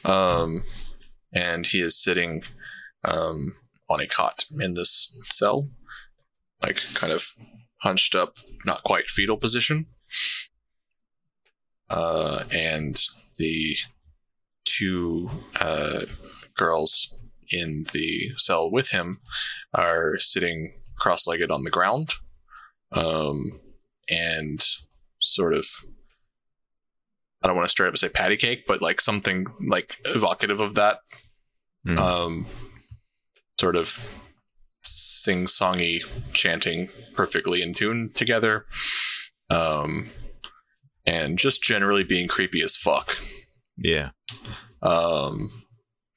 um, 0.04 0.64
and 1.34 1.66
he 1.66 1.82
is 1.82 2.02
sitting 2.02 2.44
um, 3.04 3.56
on 3.90 4.00
a 4.00 4.08
cot 4.08 4.46
in 4.60 4.74
this 4.74 5.18
cell, 5.30 5.70
like 6.62 6.80
kind 6.94 7.12
of 7.14 7.26
hunched 7.82 8.16
up, 8.16 8.38
not 8.66 8.84
quite 8.84 9.10
fetal 9.10 9.38
position. 9.38 9.88
Uh, 11.90 12.46
and 12.52 13.00
the 13.38 13.76
two 14.64 15.30
uh, 15.60 16.02
girls 16.56 17.15
in 17.52 17.86
the 17.94 18.32
cell 18.38 18.70
with 18.70 18.90
him 18.90 19.20
are 19.74 20.18
sitting 20.20 20.74
cross-legged 20.98 21.52
on 21.52 21.64
the 21.64 21.72
ground, 21.72 22.14
um, 22.92 23.60
and 24.10 24.64
sort 25.20 25.54
of 25.54 25.66
I 27.42 27.48
don't 27.48 27.56
want 27.56 27.68
to 27.68 27.72
straight 27.72 27.90
up 27.90 27.98
say 27.98 28.10
patty 28.10 28.38
cake, 28.38 28.66
but 28.68 28.82
like 28.82 29.00
something 29.00 29.46
like 29.68 29.98
evocative 30.06 30.60
of 30.60 30.76
that. 30.76 31.00
Mm. 31.86 32.00
Um, 32.00 32.46
sort 33.60 33.76
of 33.76 34.12
sing 34.84 35.46
songy 35.46 36.02
chanting 36.34 36.90
perfectly 37.14 37.62
in 37.62 37.74
tune 37.74 38.12
together. 38.14 38.66
Um, 39.50 40.10
and 41.06 41.38
just 41.38 41.62
generally 41.62 42.04
being 42.04 42.28
creepy 42.28 42.62
as 42.62 42.76
fuck. 42.76 43.16
yeah. 43.78 44.10
Um, 44.82 45.65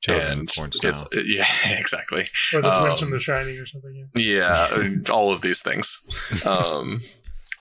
Children 0.01 0.39
and 0.41 0.49
porn 0.49 0.69
it's 0.69 0.99
style. 0.99 1.23
yeah, 1.25 1.47
exactly. 1.79 2.27
Or 2.55 2.63
the 2.63 2.71
twins 2.81 3.01
from 3.01 3.09
Um, 3.09 3.13
The 3.13 3.19
Shining 3.21 3.59
or 3.59 3.67
something. 3.67 4.09
Yeah. 4.15 4.69
Yeah, 4.71 4.89
all 5.13 5.33
of 5.33 5.41
these 5.41 5.61
things. 5.61 5.99
Um, 6.47 7.01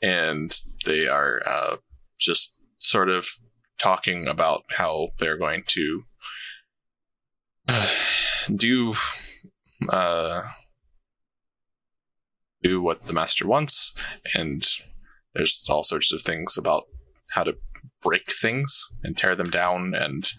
and 0.03 0.55
they 0.85 1.07
are 1.07 1.41
uh, 1.47 1.77
just 2.19 2.59
sort 2.77 3.09
of 3.09 3.25
talking 3.79 4.27
about 4.27 4.63
how 4.77 5.09
they're 5.19 5.37
going 5.37 5.63
to 5.67 6.03
do 8.55 8.93
uh, 9.89 10.41
do 12.63 12.81
what 12.81 13.05
the 13.05 13.13
master 13.13 13.47
wants, 13.47 13.97
and 14.33 14.67
there's 15.33 15.63
all 15.69 15.83
sorts 15.83 16.11
of 16.11 16.21
things 16.21 16.57
about 16.57 16.83
how 17.31 17.43
to 17.43 17.55
break 18.01 18.31
things 18.31 18.83
and 19.03 19.17
tear 19.17 19.35
them 19.35 19.49
down, 19.49 19.93
and 19.93 20.29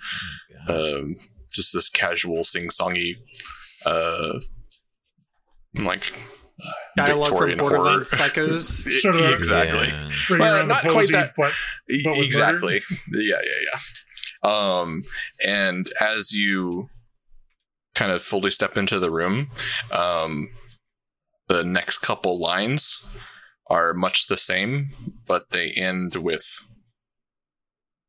God. 0.66 0.74
um, 0.98 1.16
just 1.52 1.72
this 1.72 1.88
casual 1.88 2.44
sing-songy, 2.44 3.14
uh, 3.86 4.40
like 5.74 6.12
dialogue 6.96 7.28
from 7.28 7.48
Victorian 7.48 7.58
horror. 7.60 7.70
Borderlands 7.76 8.10
Psychos. 8.16 9.00
Sort 9.02 9.14
of 9.14 9.30
exactly. 9.34 9.86
Yeah. 9.88 10.10
Well, 10.38 10.66
not 10.66 10.82
the 10.84 10.90
quite 10.90 11.08
that- 11.12 11.32
but 11.36 11.52
But 12.04 12.16
with 12.18 12.26
exactly. 12.26 12.80
yeah, 13.12 13.36
yeah, 13.42 13.70
yeah. 13.72 13.78
Um, 14.80 15.02
and 15.44 15.88
as 16.00 16.32
you 16.32 16.88
kind 17.94 18.12
of 18.12 18.22
fully 18.22 18.50
step 18.52 18.76
into 18.76 18.98
the 19.00 19.10
room, 19.10 19.50
um, 19.90 20.50
the 21.48 21.64
next 21.64 21.98
couple 21.98 22.38
lines 22.38 22.96
are 23.68 23.92
much 23.94 24.26
the 24.28 24.36
same, 24.36 24.90
but 25.26 25.50
they 25.50 25.70
end 25.72 26.14
with 26.16 26.44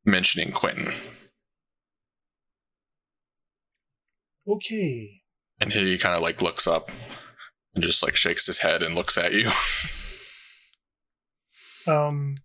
mentioning 0.05 0.51
Quentin. 0.51 0.93
Okay. 4.49 5.21
And 5.61 5.71
he 5.71 5.97
kind 5.97 6.15
of 6.15 6.21
like 6.21 6.41
looks 6.41 6.67
up 6.67 6.89
and 7.75 7.83
just 7.83 8.01
like 8.03 8.15
shakes 8.15 8.45
his 8.45 8.59
head 8.59 8.81
and 8.83 8.95
looks 8.95 9.17
at 9.17 9.33
you. 9.33 9.49
Um, 11.87 12.35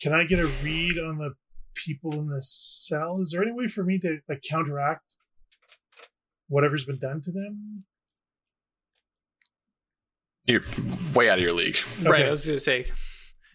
can 0.00 0.12
I 0.12 0.24
get 0.24 0.38
a 0.38 0.46
read 0.62 0.96
on 0.98 1.18
the 1.18 1.34
people 1.74 2.12
in 2.12 2.28
the 2.28 2.40
cell? 2.42 3.20
Is 3.20 3.30
there 3.32 3.42
any 3.42 3.50
way 3.52 3.66
for 3.66 3.82
me 3.82 3.98
to 4.00 4.20
like 4.28 4.42
counteract 4.48 5.16
whatever's 6.48 6.84
been 6.84 6.98
done 7.00 7.20
to 7.22 7.32
them? 7.32 7.84
You're 10.46 10.62
way 11.14 11.28
out 11.28 11.38
of 11.38 11.44
your 11.44 11.52
league. 11.52 11.78
Right, 12.00 12.26
I 12.26 12.30
was 12.30 12.46
going 12.46 12.56
to 12.56 12.60
say. 12.60 12.86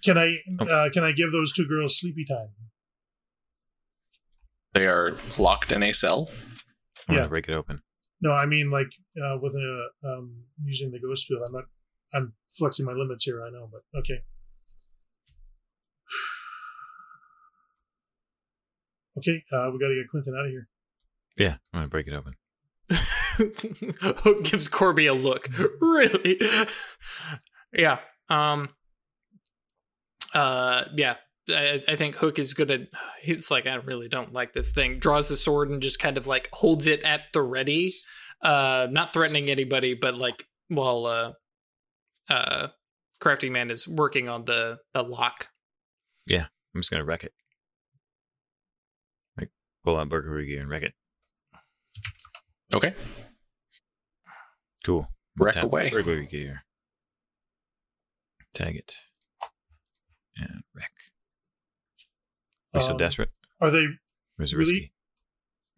Can 0.04 0.18
I 0.18 0.38
Oh. 0.60 0.66
uh, 0.66 0.90
can 0.90 1.04
I 1.04 1.12
give 1.14 1.32
those 1.32 1.54
two 1.54 1.66
girls 1.68 1.98
sleepy 1.98 2.26
time? 2.26 2.50
They 4.74 4.86
are 4.88 5.16
locked 5.38 5.72
in 5.72 5.82
a 5.82 5.94
cell. 5.94 6.30
I'm 7.08 7.16
yeah. 7.16 7.22
gonna 7.22 7.30
break 7.30 7.48
it 7.48 7.56
open. 7.56 7.82
No, 8.22 8.32
I 8.32 8.46
mean 8.46 8.72
like 8.72 8.88
uh, 9.18 9.38
with 9.42 9.54
a 9.56 9.88
um, 10.06 10.44
using 10.64 10.92
the 10.92 11.00
ghost 11.00 11.26
field. 11.26 11.42
I'm 11.46 11.52
not. 11.52 11.66
I'm 12.14 12.34
flexing 12.48 12.86
my 12.86 12.94
limits 12.94 13.24
here. 13.24 13.44
I 13.44 13.50
know, 13.50 13.70
but 13.72 13.82
okay. 14.00 14.20
Okay, 19.16 19.44
uh, 19.54 19.70
we 19.72 19.78
got 19.78 19.90
to 19.90 19.96
get 19.96 20.10
Quentin 20.10 20.34
out 20.36 20.46
of 20.46 20.50
here. 20.50 20.68
Yeah, 21.38 21.58
I'm 21.72 21.82
gonna 21.82 21.88
break 21.88 22.08
it 22.08 22.14
open. 22.16 22.34
Hook 22.90 24.44
gives 24.44 24.68
Corby 24.68 25.08
a 25.08 25.14
look. 25.14 25.50
Really? 25.82 26.40
yeah. 27.74 28.00
Um. 28.30 28.70
Uh. 30.34 30.86
Yeah. 30.96 31.16
I, 31.50 31.82
I 31.88 31.96
think 31.96 32.16
Hook 32.16 32.40
is 32.40 32.54
gonna. 32.54 32.88
He's 33.22 33.52
like, 33.52 33.68
I 33.68 33.76
really 33.76 34.08
don't 34.08 34.34
like 34.34 34.54
this 34.54 34.72
thing. 34.72 35.00
Draws 35.00 35.30
the 35.30 35.38
sword 35.38 35.70
and 35.70 35.82
just 35.82 36.00
kind 36.00 36.18
of 36.18 36.28
like 36.28 36.50
holds 36.54 36.88
it 36.88 37.04
at 37.04 37.22
the 37.34 37.42
ready. 37.42 37.94
Uh, 38.42 38.88
not 38.90 39.14
threatening 39.14 39.50
anybody, 39.50 39.94
but 39.94 40.16
like 40.16 40.46
while 40.68 41.06
uh, 41.06 41.32
uh, 42.30 42.68
Crafty 43.20 43.50
Man 43.50 43.70
is 43.70 43.88
working 43.88 44.30
on 44.30 44.46
the 44.46 44.80
the 44.94 45.04
lock. 45.04 45.50
Yeah, 46.26 46.46
I'm 46.74 46.82
just 46.82 46.92
gonna 46.92 47.06
wreck 47.06 47.24
it. 47.24 47.34
Like 49.38 49.50
pull 49.84 49.98
out 49.98 50.10
burglary 50.10 50.48
gear 50.48 50.62
and 50.62 50.70
wreck 50.70 50.84
it. 50.84 50.94
Okay. 52.74 52.94
Cool. 54.86 55.08
Wreck 55.38 55.56
Tap 55.56 55.64
away. 55.66 55.90
Burglary 55.90 56.26
gear. 56.26 56.64
Tag 58.54 58.76
it. 58.76 58.96
And 60.36 60.64
wreck. 60.76 60.92
You 62.74 62.82
so 62.82 62.92
Um, 62.92 62.98
desperate? 62.98 63.30
Are 63.62 63.70
they 63.72 63.86
Or 64.40 64.44
is 64.44 64.52
it 64.54 64.58
Really? 64.58 64.72
risky? 64.72 64.94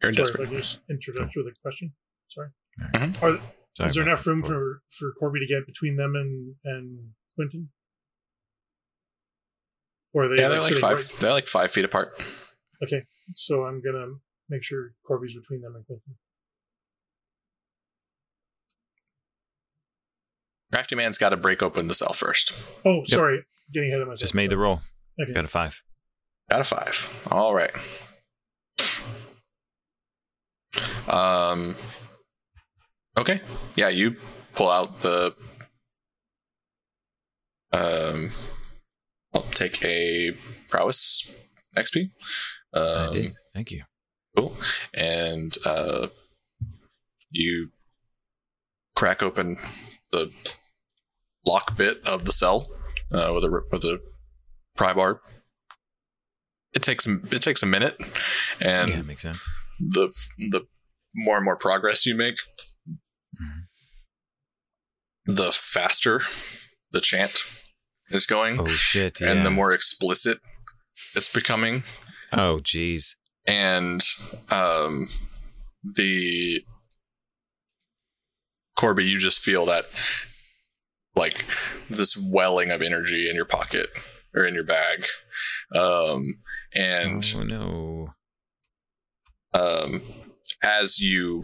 You're 0.01 0.09
in 0.09 0.15
Sorry, 0.15 0.23
desperate. 0.25 0.43
if 0.43 0.47
I 0.49 0.51
could 0.53 0.63
just 0.63 0.79
interrupt 0.89 1.35
with 1.35 1.47
a 1.47 1.53
question. 1.61 1.93
Sorry. 2.27 2.49
Mhm. 2.79 3.21
Are, 3.21 3.53
Sorry 3.75 3.87
is 3.89 3.95
there 3.95 4.03
enough 4.03 4.25
room 4.25 4.43
for, 4.43 4.81
for 4.89 5.11
Corby 5.13 5.39
to 5.41 5.45
get 5.47 5.65
between 5.65 5.97
them 5.97 6.15
and, 6.15 6.55
and 6.63 7.13
Quentin? 7.35 7.71
Or 10.13 10.23
are 10.23 10.27
they 10.29 10.35
Yeah, 10.37 10.47
they're 10.47 10.59
like 10.59 10.67
sitting 10.69 10.81
five. 10.81 10.97
right- 10.97 11.15
They're 11.19 11.31
like 11.33 11.47
five 11.47 11.71
feet 11.71 11.83
apart. 11.85 12.21
Okay, 12.81 13.05
so 13.33 13.65
I'm 13.65 13.81
gonna 13.81 14.15
make 14.49 14.63
sure 14.63 14.93
Corby's 15.05 15.35
between 15.35 15.61
them 15.61 15.75
and 15.75 15.85
Quentin. 15.85 16.17
Crafty 20.71 20.95
man's 20.95 21.17
got 21.17 21.29
to 21.29 21.37
break 21.37 21.61
open 21.63 21.87
the 21.87 21.93
cell 21.93 22.13
first. 22.13 22.53
Oh, 22.83 23.03
sorry, 23.05 23.45
getting 23.71 23.89
ahead 23.89 24.01
of 24.01 24.07
myself. 24.07 24.19
Just 24.19 24.35
made 24.35 24.49
the 24.49 24.57
roll. 24.57 24.81
Okay. 25.21 25.31
Got 25.33 25.45
a 25.45 25.47
five. 25.47 25.83
Got 26.49 26.61
a 26.61 26.63
five. 26.63 27.27
All 27.31 27.53
right. 27.55 27.71
Um. 31.07 31.75
Okay. 33.17 33.41
Yeah, 33.75 33.89
you 33.89 34.15
pull 34.53 34.69
out 34.69 35.01
the. 35.01 35.33
Um. 37.71 38.31
I'll 39.33 39.41
take 39.41 39.83
a 39.83 40.31
prowess 40.69 41.33
XP. 41.75 42.11
I 42.73 42.79
Um, 42.79 43.11
did. 43.13 43.33
Thank 43.53 43.71
you. 43.71 43.83
Cool. 44.35 44.55
And 44.93 45.57
uh, 45.65 46.07
you 47.31 47.71
crack 48.95 49.21
open 49.23 49.57
the 50.11 50.31
lock 51.45 51.75
bit 51.77 52.01
of 52.05 52.25
the 52.25 52.31
cell 52.31 52.67
uh, 53.11 53.31
with 53.33 53.43
a 53.45 53.61
with 53.71 53.83
a 53.83 53.99
pry 54.75 54.93
bar. 54.93 55.21
It 56.75 56.81
takes 56.83 57.07
it 57.07 57.41
takes 57.41 57.63
a 57.63 57.65
minute, 57.65 57.95
and 58.59 58.89
yeah, 58.89 59.01
makes 59.01 59.21
sense. 59.21 59.47
the 59.79 60.09
the 60.37 60.61
more 61.13 61.37
and 61.37 61.45
more 61.45 61.55
progress 61.55 62.05
you 62.05 62.15
make, 62.15 62.35
Mhm. 63.41 63.67
the 65.25 65.51
faster 65.51 66.21
the 66.91 67.01
chant 67.01 67.37
is 68.09 68.25
going, 68.25 68.59
Oh 68.59 68.67
shit! 68.67 69.21
Yeah. 69.21 69.31
and 69.31 69.45
the 69.45 69.49
more 69.51 69.71
explicit 69.71 70.39
it's 71.15 71.31
becoming 71.33 71.83
Oh 72.33 72.59
jeez. 72.61 73.15
and 73.47 74.01
um 74.49 75.07
the 75.83 76.63
Corby, 78.77 79.05
you 79.05 79.17
just 79.19 79.39
feel 79.41 79.65
that 79.67 79.85
like 81.15 81.45
this 81.89 82.17
welling 82.17 82.71
of 82.71 82.81
energy 82.81 83.29
in 83.29 83.35
your 83.37 83.45
pocket 83.45 83.89
or 84.33 84.43
in 84.45 84.53
your 84.53 84.65
bag. 84.65 85.05
Um 85.73 86.35
and 86.73 87.23
oh 87.35 87.43
no. 87.43 88.07
um 89.53 90.01
as 90.63 90.99
you 90.99 91.43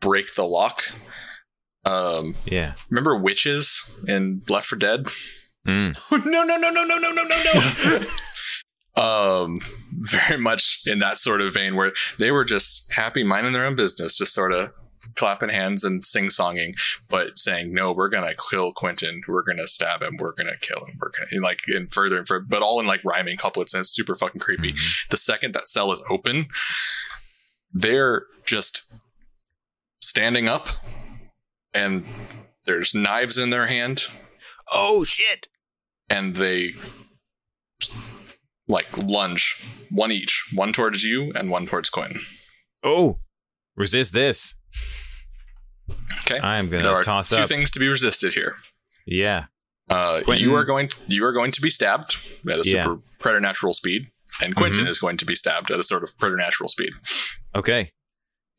break 0.00 0.34
the 0.34 0.44
lock, 0.44 0.82
um 1.84 2.34
Yeah. 2.44 2.74
remember 2.90 3.16
witches 3.16 3.98
in 4.06 4.42
Left 4.48 4.66
4 4.66 4.78
Dead? 4.78 5.04
Mm. 5.66 5.96
no, 6.26 6.42
no, 6.42 6.56
no, 6.56 6.70
no, 6.70 6.84
no, 6.84 6.98
no, 6.98 7.12
no, 7.12 7.22
no, 7.22 7.28
no. 7.84 8.06
um 9.02 9.58
very 10.00 10.38
much 10.38 10.82
in 10.86 10.98
that 10.98 11.16
sort 11.16 11.40
of 11.40 11.54
vein 11.54 11.74
where 11.76 11.92
they 12.18 12.30
were 12.30 12.44
just 12.44 12.92
happy 12.92 13.24
minding 13.24 13.52
their 13.54 13.64
own 13.64 13.74
business 13.74 14.16
just 14.18 14.34
sort 14.34 14.52
of 14.52 14.70
clapping 15.16 15.48
hands 15.48 15.84
and 15.84 16.04
sing-songing 16.06 16.74
but 17.08 17.38
saying 17.38 17.72
no 17.72 17.92
we're 17.92 18.08
gonna 18.08 18.34
kill 18.50 18.72
quentin 18.72 19.20
we're 19.28 19.42
gonna 19.42 19.66
stab 19.66 20.02
him 20.02 20.16
we're 20.18 20.34
gonna 20.34 20.56
kill 20.60 20.84
him 20.86 20.96
we're 21.00 21.10
gonna 21.10 21.26
and 21.32 21.42
like 21.42 21.60
and 21.68 21.90
further 21.90 22.18
and 22.18 22.26
further 22.26 22.44
but 22.48 22.62
all 22.62 22.80
in 22.80 22.86
like 22.86 23.04
rhyming 23.04 23.36
couplets 23.36 23.74
and 23.74 23.80
it's 23.80 23.90
super 23.90 24.14
fucking 24.14 24.40
creepy 24.40 24.72
Mhm. 24.72 25.08
the 25.10 25.16
second 25.16 25.54
that 25.54 25.68
cell 25.68 25.92
is 25.92 26.02
open 26.10 26.46
they're 27.72 28.26
just 28.44 28.92
standing 30.00 30.48
up 30.48 30.68
and 31.74 32.04
there's 32.66 32.94
knives 32.94 33.38
in 33.38 33.50
their 33.50 33.66
hand 33.66 34.04
Oh 34.74 35.04
shit! 35.04 35.48
and 36.08 36.36
they 36.36 36.70
like 38.68 38.96
lunge 38.96 39.62
one 39.90 40.12
each, 40.12 40.44
one 40.54 40.72
towards 40.72 41.02
you 41.04 41.32
and 41.34 41.50
one 41.50 41.66
towards 41.66 41.90
Quinn. 41.90 42.20
Oh, 42.82 43.18
resist 43.76 44.14
this. 44.14 44.54
Okay. 45.90 46.38
I 46.38 46.58
am 46.58 46.68
gonna 46.70 47.02
toss 47.02 47.30
two 47.30 47.36
up. 47.36 47.48
things 47.48 47.70
to 47.72 47.78
be 47.80 47.88
resisted 47.88 48.34
here. 48.34 48.56
Yeah. 49.06 49.46
Uh, 49.90 50.20
Quentin- 50.22 50.48
you 50.48 50.54
are 50.54 50.64
going 50.64 50.90
you 51.08 51.24
are 51.24 51.32
going 51.32 51.50
to 51.52 51.60
be 51.60 51.70
stabbed 51.70 52.16
at 52.50 52.64
a 52.64 52.68
Yeah. 52.68 52.84
super 52.84 53.02
preternatural 53.18 53.74
speed, 53.74 54.10
and 54.40 54.54
Quentin 54.54 54.84
Mhm. 54.84 54.88
is 54.88 54.98
going 54.98 55.16
to 55.18 55.24
be 55.24 55.34
stabbed 55.34 55.70
at 55.70 55.78
a 55.80 55.82
sort 55.82 56.02
of 56.02 56.16
preternatural 56.18 56.68
speed. 56.68 56.90
Okay. 57.54 57.92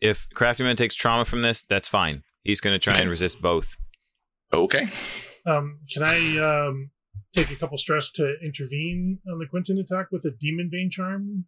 If 0.01 0.27
Craftyman 0.35 0.75
takes 0.75 0.95
trauma 0.95 1.23
from 1.25 1.41
this, 1.41 1.63
that's 1.63 1.87
fine. 1.87 2.23
He's 2.43 2.59
gonna 2.59 2.79
try 2.79 2.97
and 2.97 3.09
resist 3.09 3.41
both. 3.41 3.77
Okay. 4.51 4.87
Um, 5.45 5.79
can 5.91 6.03
I 6.03 6.37
um, 6.67 6.91
take 7.33 7.49
a 7.51 7.55
couple 7.55 7.77
stress 7.77 8.11
to 8.11 8.35
intervene 8.43 9.19
on 9.31 9.39
the 9.39 9.47
Quentin 9.47 9.77
attack 9.79 10.07
with 10.11 10.25
a 10.25 10.31
Demon 10.31 10.69
Bane 10.71 10.89
charm? 10.91 11.45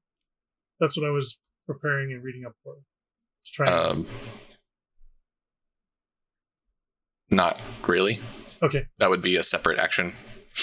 That's 0.80 0.98
what 0.98 1.06
I 1.06 1.12
was 1.12 1.38
preparing 1.68 2.12
and 2.14 2.24
reading 2.24 2.46
up 2.46 2.54
for. 2.64 2.76
To 2.76 3.52
try. 3.52 3.68
and- 3.68 4.08
Um, 4.08 4.08
not 7.30 7.60
really. 7.88 8.20
okay. 8.62 8.88
That 9.00 9.10
would 9.10 9.22
be 9.22 9.36
a 9.36 9.44
separate 9.44 9.80
action. 9.80 10.14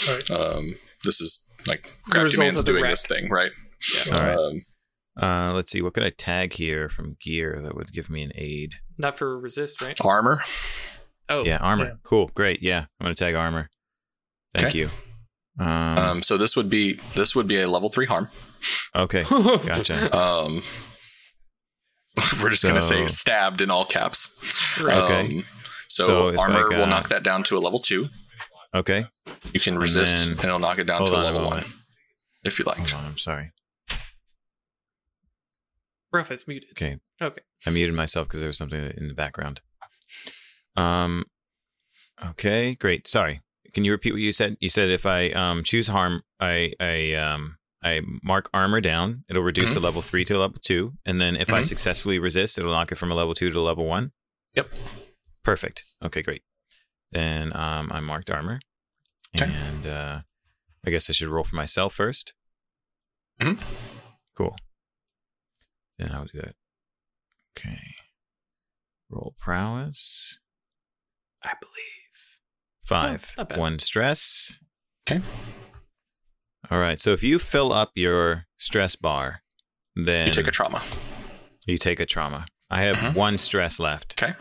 All 0.08 0.14
right. 0.14 0.30
Um, 0.30 0.74
this 1.04 1.20
is 1.20 1.46
like 1.66 1.90
The 2.06 2.12
Crafty 2.12 2.38
Man's 2.38 2.64
doing 2.64 2.82
wreck. 2.82 2.92
this 2.92 3.06
thing, 3.06 3.28
right? 3.30 3.52
All 4.12 4.18
right. 4.18 4.36
Um, 4.36 4.64
Uh, 5.20 5.52
let's 5.52 5.70
see. 5.70 5.82
What 5.82 5.92
could 5.94 6.02
I 6.04 6.10
tag 6.10 6.54
here 6.54 6.88
from 6.88 7.16
gear 7.20 7.60
that 7.62 7.74
would 7.74 7.92
give 7.92 8.08
me 8.08 8.22
an 8.22 8.32
aid? 8.34 8.76
Not 8.98 9.18
for 9.18 9.38
resist, 9.38 9.82
right? 9.82 9.98
armor. 10.04 10.40
Oh, 11.28 11.44
Yeah, 11.44 11.58
armor. 11.58 11.84
Yeah. 11.84 11.92
Cool. 12.02 12.30
Great. 12.34 12.62
Yeah, 12.62 12.86
I'm 13.00 13.04
gonna 13.04 13.14
tag 13.14 13.34
armor. 13.34 13.68
Thank 14.56 14.68
Okay. 14.68 14.78
you. 14.80 14.90
Um, 15.60 15.66
Um, 15.98 16.22
so 16.22 16.36
this 16.38 16.56
would 16.56 16.70
be 16.70 16.94
this 17.14 17.34
would 17.34 17.46
be 17.46 17.60
a 17.60 17.68
level 17.68 17.90
three 17.90 18.06
harm. 18.06 18.30
okay. 18.96 19.22
Gotcha. 19.30 20.16
Um, 20.16 20.62
we're 22.42 22.50
just 22.50 22.62
gonna 22.62 22.82
say 22.82 23.06
stabbed 23.08 23.60
in 23.60 23.70
all 23.70 23.84
caps. 23.84 24.78
Right. 24.80 24.96
Okay. 24.96 25.20
Um, 25.38 25.44
so, 25.93 26.07
So 26.07 26.28
if 26.28 26.38
armor 26.38 26.72
I 26.72 26.78
will 26.78 26.86
knock 26.86 27.09
that 27.09 27.22
down 27.22 27.43
to 27.45 27.57
a 27.57 27.61
level 27.61 27.78
two. 27.80 28.09
Okay. 28.74 29.05
You 29.53 29.61
can 29.61 29.78
resist, 29.78 30.16
then- 30.26 30.36
and, 30.38 30.45
it'll 30.45 30.59
knock 30.59 30.78
it 30.78 30.84
down 30.84 30.99
Hold 30.99 31.11
to 31.11 31.14
a 31.14 31.18
on 31.18 31.22
a 31.22 31.26
level 31.26 31.40
one, 31.43 31.51
moment. 31.61 31.72
if 32.45 32.59
you 32.59 32.64
like. 32.64 32.78
Hold 32.78 32.93
on. 32.95 33.05
I'm 33.11 33.18
sorry. 33.18 33.53
Ruff 36.12 36.30
is 36.30 36.47
muted. 36.47 36.70
Okay. 36.72 36.99
Okay. 37.20 37.40
I 37.66 37.70
muted 37.70 37.95
myself 37.95 38.28
because 38.28 38.40
there 38.40 38.49
was 38.49 38.59
something 38.59 38.93
in 38.97 39.09
the 39.09 39.14
background. 39.14 39.61
Um. 40.76 41.24
Okay. 42.30 42.74
Great. 42.74 43.09
Sorry. 43.09 43.40
Can 43.72 43.84
you 43.84 43.93
repeat 43.93 44.12
what 44.12 44.20
you 44.20 44.32
said? 44.32 44.57
You 44.61 44.68
said 44.68 44.90
if 44.90 45.07
I 45.07 45.30
um 45.30 45.64
choose 45.64 45.86
harm, 45.88 46.22
I 46.40 46.72
I 46.78 47.14
um 47.14 47.57
I 47.82 48.01
mark 48.22 48.51
armor 48.53 48.80
down. 48.80 49.24
It'll 49.28 49.43
reduce 49.43 49.70
Mhm. 49.70 49.74
the 49.74 49.80
level 49.80 50.03
three 50.03 50.24
to 50.26 50.36
a 50.36 50.40
level 50.40 50.59
two, 50.62 50.93
and 51.07 51.20
then 51.20 51.36
if 51.36 51.51
I 51.53 51.61
Mhm. 51.61 51.66
successfully 51.66 52.18
resist, 52.18 52.59
it'll 52.59 52.72
knock 52.72 52.93
it 52.93 52.97
from 52.97 53.11
a 53.11 53.14
level 53.14 53.34
two 53.34 53.51
to 53.51 53.59
a 53.59 53.61
level 53.62 53.86
one. 53.86 54.12
Yep. 54.55 54.68
Perfect. 55.45 55.82
Okay. 56.05 56.22
Great. 56.22 56.43
Then 57.11 57.55
um 57.57 57.90
I 57.93 58.01
marked 58.01 58.30
armor, 58.30 58.61
Okay. 59.36 59.51
and 59.53 59.86
uh 59.86 60.20
I 60.86 60.90
guess 60.90 61.09
I 61.09 61.12
should 61.12 61.28
roll 61.28 61.45
for 61.45 61.57
myself 61.57 61.95
1st 61.97 62.32
Mhm. 63.40 63.62
Cool. 64.36 64.57
Then 65.99 66.12
I'll 66.12 66.24
do 66.24 66.40
that. 66.40 66.55
Okay. 67.57 67.95
Roll 69.11 69.34
prowess. 69.38 70.38
I 71.45 71.53
believe. 71.61 72.38
Five. 72.84 73.34
not 73.36 73.49
bad. 73.51 73.59
One 73.59 73.78
stress. 73.78 74.59
Okay. 75.11 75.22
All 76.70 76.78
right. 76.78 77.01
So 77.01 77.12
if 77.12 77.22
you 77.22 77.38
fill 77.38 77.72
up 77.72 77.90
your 77.95 78.47
stress 78.57 78.97
bar, 78.97 79.43
then 79.95 80.28
You 80.28 80.32
take 80.32 80.47
a 80.47 80.51
trauma. 80.53 80.82
you 81.66 81.76
take 81.78 82.01
a 82.01 82.07
trauma. 82.07 82.47
I 82.70 82.82
have 82.82 82.97
Mhm. 82.97 83.14
one 83.14 83.38
stress 83.38 83.78
left. 83.78 84.20
Okay. 84.22 84.34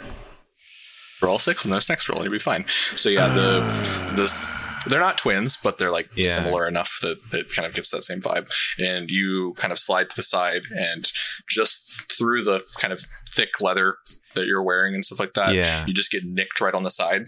Roll 1.21 1.39
six, 1.39 1.63
and 1.65 1.73
this 1.73 1.89
next 1.89 2.09
roll, 2.09 2.19
and 2.19 2.25
you'll 2.25 2.31
be 2.33 2.39
fine. 2.39 2.65
So 2.95 3.09
yeah, 3.09 3.27
the 3.27 4.13
this 4.15 4.47
they're 4.87 4.99
not 4.99 5.17
twins, 5.19 5.57
but 5.63 5.77
they're 5.77 5.91
like 5.91 6.09
Yeah. 6.15 6.33
similar 6.33 6.67
enough 6.67 6.97
that 7.03 7.19
it 7.31 7.51
kind 7.53 7.67
of 7.67 7.73
gets 7.75 7.91
that 7.91 8.03
same 8.03 8.19
vibe. 8.19 8.49
And 8.79 9.11
you 9.11 9.53
kind 9.57 9.71
of 9.71 9.77
slide 9.77 10.09
to 10.09 10.15
the 10.15 10.23
side, 10.23 10.63
and 10.75 11.11
just 11.47 12.11
through 12.11 12.43
the 12.45 12.61
kind 12.79 12.91
of 12.91 12.99
thick 13.31 13.61
leather 13.61 13.97
that 14.33 14.47
you're 14.47 14.63
wearing 14.63 14.95
and 14.95 15.05
stuff 15.05 15.19
like 15.19 15.33
that, 15.35 15.53
Yeah. 15.53 15.85
you 15.85 15.93
just 15.93 16.11
get 16.11 16.23
nicked 16.25 16.59
right 16.61 16.73
on 16.73 16.81
the 16.81 16.89
side. 16.89 17.25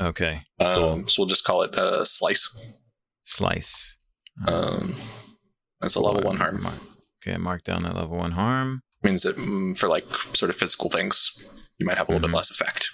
Okay. 0.00 0.42
Um, 0.60 0.74
Cool. 1.00 1.06
So 1.08 1.22
we'll 1.22 1.28
just 1.28 1.44
call 1.44 1.62
it 1.62 1.76
a 1.78 2.04
slice. 2.04 2.48
Slice. 3.24 3.96
Um, 4.46 4.96
that's 5.80 5.94
a 5.94 6.00
level 6.00 6.22
one 6.22 6.36
harm. 6.36 6.66
Okay. 7.26 7.36
Mark 7.38 7.62
down 7.64 7.84
that 7.84 7.94
level 7.96 8.18
one 8.18 8.32
harm. 8.32 8.82
Means 9.02 9.22
that 9.22 9.36
mm, 9.36 9.76
for 9.78 9.88
like 9.88 10.04
sort 10.34 10.50
of 10.50 10.56
physical 10.56 10.90
things, 10.90 11.30
you 11.78 11.86
might 11.86 11.96
have 11.98 12.08
a 12.08 12.12
little 12.12 12.28
Mhm. 12.28 12.32
bit 12.32 12.36
less 12.36 12.50
effect. 12.50 12.90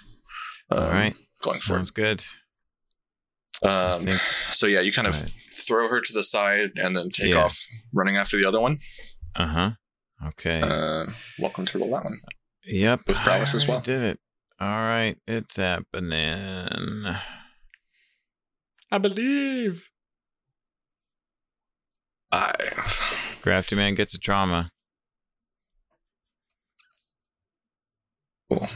Um, 0.71 0.83
All 0.83 0.89
right. 0.89 1.15
Going 1.41 1.57
forward. 1.59 1.79
Sounds 1.79 1.91
good. 1.91 2.23
Um, 3.63 4.01
think- 4.05 4.11
so 4.19 4.67
yeah, 4.67 4.81
you 4.81 4.91
kind 4.93 5.07
of 5.07 5.21
Right. 5.21 5.31
throw 5.53 5.89
her 5.89 5.99
to 6.01 6.13
the 6.13 6.23
side 6.23 6.71
and 6.77 6.95
then 6.95 7.09
take 7.09 7.31
Yeah. 7.33 7.43
off 7.45 7.57
running 7.93 8.17
after 8.17 8.37
the 8.37 8.45
other 8.47 8.59
one. 8.59 8.77
Uh 9.35 9.47
huh. 9.47 9.71
Okay. 10.27 10.61
Uh, 10.61 11.07
welcome 11.39 11.65
to 11.65 11.79
roll 11.79 11.91
that 11.91 12.03
one. 12.03 12.19
yep. 12.65 13.01
with 13.07 13.17
prowess 13.19 13.53
as 13.55 13.67
well. 13.67 13.79
Did 13.81 14.01
it. 14.01 14.19
All 14.59 14.67
right. 14.67 15.15
It's 15.27 15.55
happening. 15.55 17.15
I 18.91 18.97
believe. 18.97 19.89
Five. 22.31 23.37
Crafty 23.41 23.75
man 23.75 23.95
gets 23.95 24.13
a 24.13 24.19
trauma. 24.19 24.71
Cool. 28.51 28.67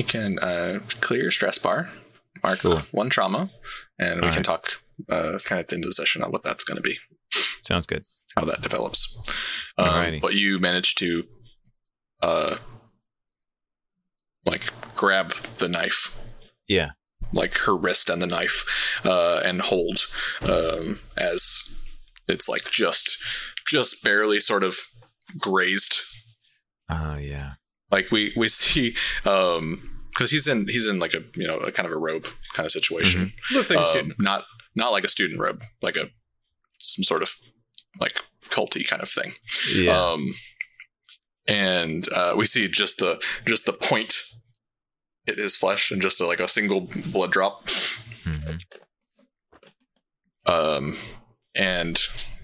You 0.00 0.04
can 0.06 0.38
uh, 0.38 0.78
clear 1.02 1.20
your 1.20 1.30
stress 1.30 1.58
bar, 1.58 1.90
mark 2.42 2.60
Cool. 2.60 2.78
one 2.90 3.10
trauma, 3.10 3.50
and 3.98 4.22
we 4.22 4.28
All 4.28 4.32
can 4.32 4.42
talk 4.42 4.80
uh, 5.10 5.38
kind 5.44 5.58
of 5.58 5.64
at 5.64 5.68
the 5.68 5.74
end 5.74 5.84
of 5.84 5.90
the 5.90 5.94
session 5.94 6.22
on 6.22 6.32
what 6.32 6.42
that's 6.42 6.64
going 6.64 6.78
to 6.78 6.82
be, 6.82 6.96
Sounds 7.62 7.86
good. 7.86 8.06
how 8.34 8.46
that 8.46 8.62
develops. 8.62 9.14
Um, 9.76 10.18
but 10.22 10.32
you 10.32 10.58
managed 10.58 10.96
to, 11.00 11.24
uh, 12.22 12.56
like 14.46 14.72
grab 14.96 15.34
the 15.58 15.68
knife, 15.68 16.18
Yeah. 16.66 16.92
like 17.30 17.58
her 17.58 17.76
wrist 17.76 18.08
and 18.08 18.22
the 18.22 18.26
knife, 18.26 18.64
uh, 19.04 19.42
and 19.44 19.60
hold 19.60 20.06
um, 20.40 21.00
as 21.14 21.62
it's 22.26 22.48
like 22.48 22.70
just, 22.70 23.18
just 23.66 24.02
barely 24.02 24.40
sort 24.40 24.64
of 24.64 24.78
grazed 25.36 26.00
Oh 26.88 27.16
yeah. 27.20 27.52
Like 27.90 28.10
we 28.10 28.32
we 28.36 28.48
see 28.62 28.94
um 29.24 29.82
because 30.10 30.30
he's 30.30 30.48
in 30.48 30.66
he's 30.68 30.86
in 30.86 30.98
like 30.98 31.14
a 31.14 31.22
you 31.34 31.46
know 31.46 31.58
a 31.58 31.70
kind 31.72 31.86
of 31.86 31.92
a 31.92 31.96
robe 31.98 32.26
kind 32.54 32.66
of 32.66 32.72
situation 32.72 33.32
Looks 33.52 33.70
like 33.70 33.78
a 33.78 33.82
Um, 33.82 33.88
student. 33.88 34.14
not 34.18 34.44
not 34.74 34.92
like 34.92 35.04
a 35.04 35.08
student 35.08 35.38
robe 35.40 35.62
like 35.82 35.96
a 35.96 36.10
some 36.78 37.04
sort 37.04 37.22
of 37.22 37.30
like 38.00 38.14
culty 38.48 38.86
kind 38.86 39.02
of 39.02 39.08
thing 39.08 39.32
Yeah. 39.74 39.96
um 40.12 40.32
and 41.46 42.08
uh 42.12 42.34
we 42.36 42.46
see 42.46 42.68
just 42.68 42.98
the 42.98 43.20
just 43.46 43.66
the 43.66 43.72
point 43.72 44.14
hit 45.26 45.38
his 45.38 45.56
flesh 45.56 45.90
and 45.90 46.00
just 46.02 46.20
a, 46.20 46.26
like 46.26 46.40
a 46.40 46.48
single 46.48 46.80
blood 47.12 47.30
drop 47.32 47.66
Mhm. 48.24 48.60
um 50.46 50.96
and 51.54 51.98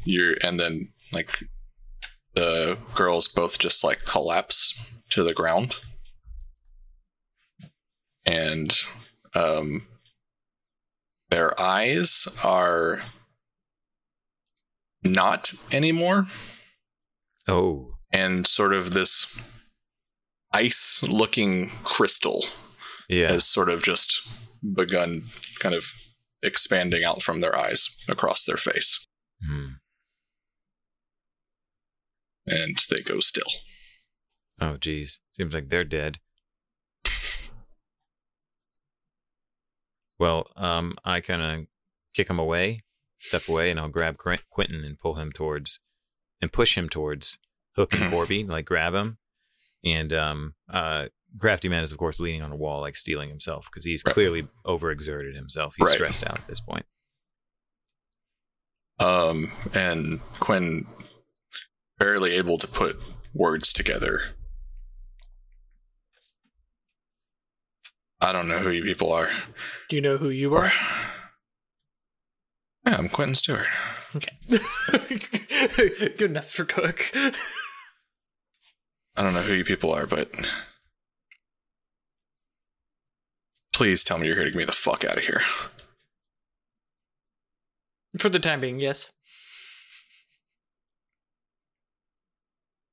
you're 0.04 0.34
and 0.44 0.58
then 0.60 0.88
like 1.12 1.30
the 2.34 2.76
girls 2.94 3.28
both 3.28 3.58
just 3.58 3.82
like 3.82 4.04
collapse 4.04 4.78
to 5.10 5.22
the 5.22 5.34
ground 5.34 5.76
and 8.24 8.72
um 9.34 9.86
their 11.30 11.58
eyes 11.60 12.28
are 12.44 13.02
not 15.04 15.52
anymore 15.72 16.26
Oh. 17.48 17.94
and 18.12 18.46
sort 18.46 18.72
of 18.74 18.92
this 18.94 19.40
ice 20.52 21.02
looking 21.04 21.70
crystal 21.84 22.44
Yeah. 23.08 23.30
has 23.32 23.46
sort 23.46 23.68
of 23.68 23.82
just 23.84 24.26
begun 24.74 25.24
kind 25.60 25.74
of 25.74 25.92
expanding 26.42 27.04
out 27.04 27.22
from 27.22 27.40
their 27.40 27.56
eyes 27.56 27.88
across 28.08 28.44
their 28.44 28.56
face 28.56 29.06
Hmm. 29.46 29.74
and 32.46 32.78
they 32.90 33.00
go 33.02 33.20
still 33.20 33.50
Oh 34.60 34.76
geez. 34.76 35.20
Seems 35.32 35.52
like 35.54 35.68
they're 35.68 35.84
dead. 35.84 36.18
Well, 40.18 40.48
um, 40.56 40.96
I 41.04 41.20
kind 41.20 41.42
of 41.42 41.66
kick 42.14 42.30
him 42.30 42.38
away, 42.38 42.84
step 43.18 43.48
away, 43.48 43.70
and 43.70 43.78
I'll 43.78 43.88
grab 43.88 44.16
Quentin 44.16 44.82
and 44.84 44.98
pull 44.98 45.16
him 45.16 45.30
towards, 45.30 45.78
and 46.40 46.52
push 46.52 46.76
him 46.76 46.88
towards 46.88 47.38
Hook 47.76 47.92
and. 47.92 48.10
Corby, 48.10 48.44
like 48.44 48.64
grab 48.64 48.94
him, 48.94 49.18
and 49.84 50.12
um, 50.14 50.54
uh, 50.72 51.06
Crafty 51.38 51.68
Man 51.68 51.84
is 51.84 51.92
of 51.92 51.98
course 51.98 52.18
leaning 52.18 52.40
on 52.42 52.50
a 52.52 52.56
wall, 52.56 52.80
like 52.80 52.96
stealing 52.96 53.28
himself 53.28 53.66
because 53.70 53.84
he's 53.84 54.02
Right. 54.06 54.14
clearly 54.14 54.48
overexerted 54.64 55.34
himself. 55.34 55.74
He's 55.76 55.86
Right. 55.88 55.94
stressed 55.94 56.24
out 56.26 56.38
at 56.38 56.46
this 56.46 56.62
point. 56.62 56.86
Um, 58.98 59.52
and 59.74 60.20
Quinn 60.40 60.86
barely 61.98 62.32
able 62.36 62.56
to 62.56 62.66
put 62.66 62.98
words 63.34 63.74
together. 63.74 64.30
I 68.20 68.32
don't 68.32 68.48
know 68.48 68.58
who 68.58 68.70
you 68.70 68.82
people 68.82 69.12
are. 69.12 69.30
Do 69.88 69.96
you 69.96 70.02
know 70.02 70.16
who 70.16 70.30
you 70.30 70.54
are? 70.54 70.72
Yeah, 72.86 72.96
I'm 72.96 73.08
Quentin 73.08 73.34
Stewart. 73.34 73.66
Okay. 74.14 74.32
Good 76.16 76.30
enough 76.30 76.48
for 76.48 76.64
Cook. 76.64 77.10
I 77.14 77.32
don't 79.22 79.34
know 79.34 79.42
who 79.42 79.54
you 79.54 79.64
people 79.64 79.92
are, 79.92 80.06
but 80.06 80.30
please 83.72 84.04
tell 84.04 84.18
me 84.18 84.26
you're 84.26 84.36
here 84.36 84.44
to 84.44 84.50
get 84.50 84.56
me 84.56 84.64
the 84.64 84.72
fuck 84.72 85.04
out 85.04 85.18
of 85.18 85.24
here. 85.24 85.40
For 88.18 88.30
the 88.30 88.38
time 88.38 88.60
being, 88.60 88.80
yes. 88.80 89.10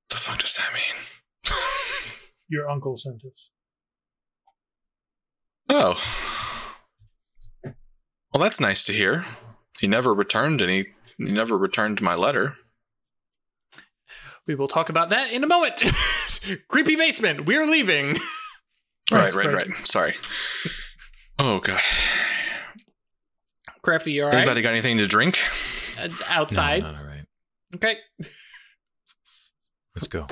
What 0.08 0.10
the 0.10 0.16
fuck 0.18 0.40
does 0.40 0.56
that 0.56 0.74
mean? 0.74 0.96
Your 2.50 2.70
uncle 2.70 2.98
sent 2.98 3.24
us. 3.26 3.50
Oh. 5.70 6.76
Well, 7.64 8.42
that's 8.42 8.60
nice 8.60 8.84
to 8.86 8.94
hear. 8.94 9.26
He 9.80 9.88
never 9.88 10.14
returned 10.14 10.62
any. 10.62 10.86
He 11.18 11.26
never 11.26 11.58
returned 11.58 12.02
my 12.02 12.16
letter. 12.16 12.56
We 14.48 14.56
will 14.56 14.68
talk 14.68 14.90
about 14.90 15.10
that 15.12 15.32
in 15.32 15.44
a 15.44 15.48
moment. 15.48 15.84
Creepy 16.68 16.96
basement. 16.96 17.46
We're 17.46 17.66
leaving. 17.68 18.18
Right, 19.12 19.34
Right, 19.34 19.34
right, 19.36 19.46
right. 19.48 19.56
right. 19.68 19.70
Sorry. 19.88 20.14
Oh 21.40 21.60
god. 21.60 21.82
Crafty, 23.82 24.14
you 24.14 24.24
alright? 24.24 24.38
Anybody 24.40 24.62
got 24.62 24.72
anything 24.72 24.98
to 24.98 25.06
drink? 25.08 25.38
Uh, 26.00 26.10
outside. 26.28 26.84
No, 26.84 26.92
not 26.92 27.02
all 27.02 27.08
right. 27.08 27.26
Okay. 27.76 27.98
Let's 29.96 30.08
go. 30.08 30.26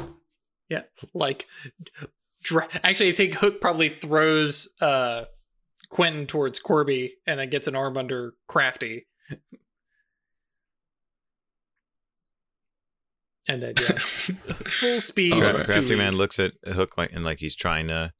Yeah. 0.69 0.83
Like, 1.13 1.47
dra- 2.43 2.67
actually, 2.83 3.09
I 3.09 3.13
think 3.13 3.35
Hook 3.35 3.61
probably 3.61 3.89
throws 3.89 4.67
uh, 4.81 5.25
Quentin 5.89 6.27
towards 6.27 6.59
Corby 6.59 7.13
and 7.27 7.39
then 7.39 7.49
gets 7.49 7.67
an 7.67 7.75
arm 7.75 7.97
under 7.97 8.33
Crafty. 8.47 9.07
And 13.47 13.61
then, 13.63 13.73
yeah, 13.79 13.95
full 13.97 15.01
speed. 15.01 15.33
All 15.33 15.39
Cra- 15.41 15.53
right. 15.53 15.65
to 15.65 15.71
Crafty. 15.71 15.95
Man 15.95 16.15
looks 16.15 16.39
at 16.39 16.53
Hook 16.65 16.97
like 16.97 17.11
and 17.11 17.23
like 17.25 17.39
he's 17.39 17.55
trying 17.55 17.87
to 17.87 18.11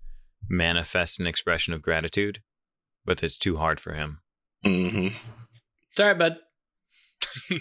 manifest 0.49 1.19
an 1.19 1.27
expression 1.27 1.73
of 1.73 1.81
gratitude, 1.81 2.41
but 3.05 3.21
it's 3.23 3.37
too 3.37 3.57
hard 3.57 3.79
for 3.79 3.93
him. 3.93 4.19
hmm 4.63 5.09
Sorry, 5.95 6.15
bud. 6.15 6.37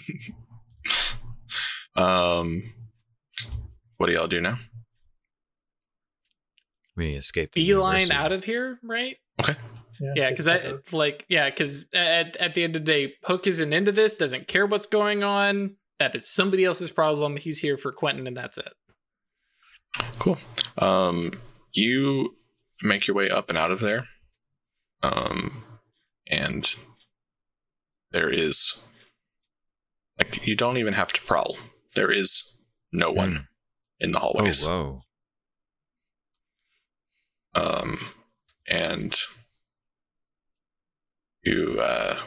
Um, 1.95 2.73
what 3.97 4.07
do 4.07 4.13
y'all 4.13 4.27
do 4.27 4.39
now? 4.39 4.57
We 6.95 7.05
need 7.07 7.11
to 7.13 7.17
escape. 7.19 7.53
The 7.53 7.65
Beeline 7.65 8.01
university. 8.01 8.13
out 8.13 8.31
of 8.31 8.43
here, 8.43 8.79
right? 8.83 9.17
Okay. 9.41 9.55
Yeah, 10.15 10.29
because 10.31 10.45
the 10.45 10.79
I 10.93 10.95
like 10.95 11.25
yeah, 11.29 11.49
because 11.49 11.85
at 11.93 12.35
at 12.37 12.53
the 12.55 12.63
end 12.63 12.75
of 12.75 12.83
the 12.85 12.91
day, 12.91 13.13
Hook 13.23 13.45
isn't 13.47 13.71
into 13.71 13.91
this, 13.91 14.17
doesn't 14.17 14.47
care 14.47 14.65
what's 14.65 14.87
going 14.87 15.23
on. 15.23 15.75
That 15.99 16.15
is 16.15 16.27
somebody 16.27 16.65
else's 16.65 16.89
problem. 16.91 17.37
He's 17.37 17.59
here 17.59 17.77
for 17.77 17.91
Quentin, 17.91 18.25
and 18.25 18.35
that's 18.35 18.57
it. 18.57 18.73
Cool. 20.17 20.39
Um, 20.79 21.31
you 21.73 22.35
make 22.81 23.05
your 23.07 23.15
way 23.15 23.29
up 23.29 23.49
and 23.49 23.57
out 23.57 23.69
of 23.71 23.79
there. 23.79 24.05
Um, 25.03 25.63
and 26.27 26.69
there 28.11 28.29
is 28.29 28.81
like 30.17 30.47
you 30.47 30.55
don't 30.55 30.77
even 30.77 30.93
have 30.93 31.13
to 31.13 31.21
prowl. 31.21 31.57
There 31.93 32.09
is 32.09 32.57
no 32.91 33.11
one 33.11 33.47
in 33.99 34.11
the 34.13 34.17
Oh, 34.19 34.33
hallways. 34.33 34.65
whoa. 34.65 35.01
Um, 37.55 37.99
and 38.69 39.15
you 41.43 41.79
uh, 41.81 42.19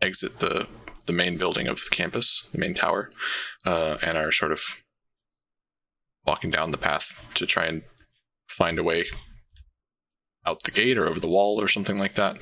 exit 0.00 0.40
the 0.40 0.66
the 1.06 1.12
main 1.12 1.36
building 1.36 1.66
of 1.66 1.76
the 1.76 1.90
campus, 1.90 2.48
the 2.52 2.58
main 2.58 2.74
tower, 2.74 3.10
uh, 3.66 3.96
and 4.02 4.16
are 4.16 4.30
sort 4.30 4.52
of 4.52 4.60
walking 6.26 6.50
down 6.50 6.70
the 6.70 6.78
path 6.78 7.26
to 7.34 7.44
try 7.44 7.64
and 7.64 7.82
find 8.46 8.78
a 8.78 8.84
way 8.84 9.06
out 10.46 10.62
the 10.62 10.70
gate 10.70 10.98
or 10.98 11.08
over 11.08 11.18
the 11.18 11.28
wall 11.28 11.60
or 11.60 11.68
something 11.68 11.98
like 11.98 12.14
that. 12.14 12.36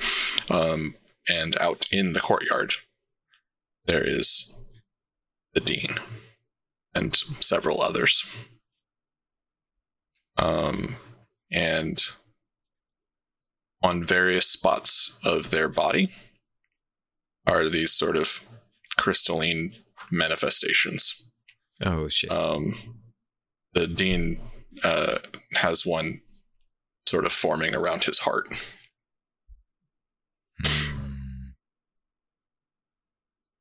Um, 0.49 0.95
and 1.27 1.57
out 1.57 1.85
in 1.91 2.13
the 2.13 2.19
courtyard, 2.19 2.73
there 3.85 4.03
is 4.03 4.55
the 5.53 5.59
dean 5.59 5.95
and 6.93 7.15
several 7.15 7.81
others. 7.81 8.49
Um, 10.37 10.95
and 11.51 12.01
on 13.83 14.03
various 14.03 14.47
spots 14.47 15.17
of 15.23 15.51
their 15.51 15.67
body 15.67 16.09
are 17.47 17.67
these 17.69 17.91
sort 17.91 18.15
of 18.15 18.45
crystalline 18.97 19.73
manifestations. 20.11 21.29
Oh 21.83 22.07
shit. 22.07 22.31
Um, 22.31 22.75
the 23.73 23.87
dean 23.87 24.39
uh, 24.83 25.19
has 25.53 25.85
one 25.85 26.21
sort 27.07 27.25
of 27.25 27.33
forming 27.33 27.75
around 27.75 28.03
his 28.03 28.19
heart. 28.19 28.47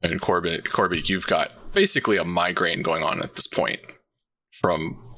And 0.03 0.21
Corby, 0.21 0.59
Corby, 0.62 1.03
you've 1.05 1.27
got 1.27 1.53
basically 1.75 2.16
a 2.16 2.25
migraine 2.25 2.83
going 2.83 3.03
on 3.03 3.23
at 3.23 3.37
this 3.37 3.47
point 3.47 3.81
from 4.51 5.09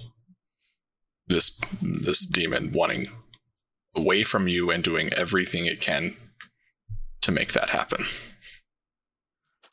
this 1.32 1.60
this 1.80 2.24
demon 2.24 2.72
wanting 2.72 3.08
away 3.94 4.22
from 4.22 4.48
you 4.48 4.70
and 4.70 4.82
doing 4.82 5.12
everything 5.14 5.66
it 5.66 5.80
can 5.80 6.16
to 7.20 7.32
make 7.32 7.52
that 7.52 7.70
happen. 7.70 8.04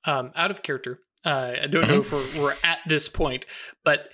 Um, 0.05 0.31
out 0.35 0.51
of 0.51 0.63
character. 0.63 0.99
Uh, 1.25 1.55
I 1.63 1.67
don't 1.67 1.87
know 1.87 2.01
if 2.01 2.11
we're, 2.11 2.41
we're 2.41 2.55
at 2.63 2.79
this 2.87 3.09
point, 3.09 3.45
but 3.83 4.09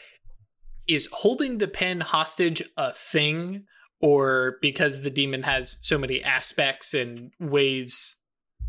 is 0.87 1.07
holding 1.11 1.59
the 1.59 1.67
pen 1.67 2.01
hostage 2.01 2.63
a 2.77 2.93
thing, 2.93 3.65
or 4.01 4.57
because 4.61 5.01
the 5.01 5.09
demon 5.09 5.43
has 5.43 5.77
so 5.81 5.97
many 5.97 6.23
aspects 6.23 6.93
and 6.93 7.31
ways, 7.39 8.17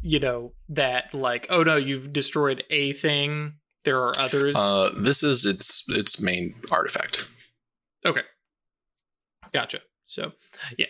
you 0.03 0.19
know, 0.19 0.53
that 0.69 1.15
like, 1.15 1.47
oh 1.51 1.63
no, 1.63 1.77
you've 1.77 2.13
destroyed 2.13 2.65
a 2.71 2.93
thing. 2.93 3.55
There 3.85 4.03
are 4.03 4.13
others. 4.19 4.57
Uh, 4.57 4.91
this 4.99 5.23
is 5.23 5.47
its 5.47 5.85
its 5.89 6.21
main 6.21 6.55
artifact. 6.71 7.29
okay, 8.05 8.23
gotcha. 9.57 9.81
So, 10.05 10.33
yeah. 10.77 10.87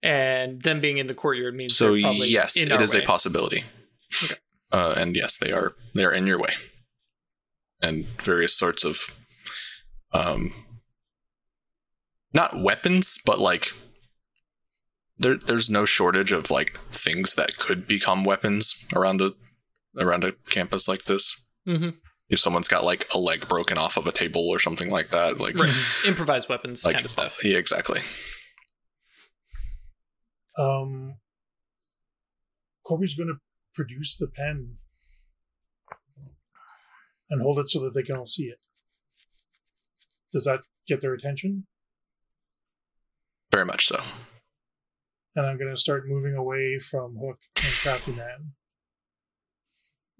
And 0.00 0.62
them 0.62 0.80
being 0.80 0.98
in 0.98 1.08
the 1.08 1.14
courtyard 1.14 1.56
means 1.56 1.76
So 1.76 2.00
probably 2.00 2.28
yes, 2.28 2.56
it 2.56 2.70
is 2.80 2.94
a 2.94 3.02
possibility. 3.02 3.64
Okay. 4.24 4.36
Uh, 4.70 4.94
and 4.96 5.16
yes, 5.16 5.36
they 5.36 5.50
are 5.50 5.74
they're 5.92 6.12
in 6.12 6.26
your 6.26 6.38
way, 6.38 6.54
and 7.82 8.06
various 8.22 8.54
sorts 8.54 8.84
of, 8.84 9.18
um, 10.12 10.52
not 12.32 12.62
weapons, 12.62 13.18
but 13.26 13.40
like 13.40 13.72
there 15.18 15.36
there's 15.36 15.68
no 15.68 15.84
shortage 15.84 16.30
of 16.30 16.48
like 16.50 16.78
things 16.90 17.34
that 17.34 17.58
could 17.58 17.88
become 17.88 18.22
weapons 18.22 18.86
around 18.94 19.20
a 19.20 19.32
around 19.98 20.22
a 20.22 20.32
campus 20.48 20.86
like 20.86 21.06
this. 21.06 21.44
Mhm. 21.66 21.96
If 22.30 22.38
someone's 22.40 22.68
got 22.68 22.84
like 22.84 23.08
a 23.14 23.18
leg 23.18 23.48
broken 23.48 23.78
off 23.78 23.96
of 23.96 24.06
a 24.06 24.12
table 24.12 24.46
or 24.48 24.58
something 24.58 24.90
like 24.90 25.10
that, 25.10 25.38
like 25.38 25.56
Right. 25.58 25.72
improvised 26.04 26.48
weapons 26.48 26.84
like 26.84 26.96
kind 26.96 27.04
of 27.04 27.10
stuff. 27.10 27.42
yeah, 27.44 27.56
exactly. 27.56 28.00
Um, 30.58 31.16
Corby's 32.84 33.14
going 33.14 33.28
to 33.28 33.40
produce 33.74 34.16
the 34.16 34.26
pen 34.26 34.76
and 37.30 37.40
hold 37.42 37.58
it 37.58 37.68
so 37.68 37.80
that 37.84 37.94
they 37.94 38.02
can 38.02 38.16
all 38.16 38.26
see 38.26 38.44
it. 38.46 38.58
Does 40.32 40.44
that 40.44 40.60
get 40.86 41.00
their 41.00 41.14
attention? 41.14 41.66
Very 43.52 43.64
much 43.64 43.86
so. 43.86 44.02
And 45.34 45.46
I'm 45.46 45.56
going 45.58 45.70
to 45.70 45.80
start 45.80 46.08
moving 46.08 46.34
away 46.34 46.78
from 46.78 47.16
Hook 47.16 47.38
and 47.56 47.72
Crafty 47.82 48.12
Man. 48.12 48.52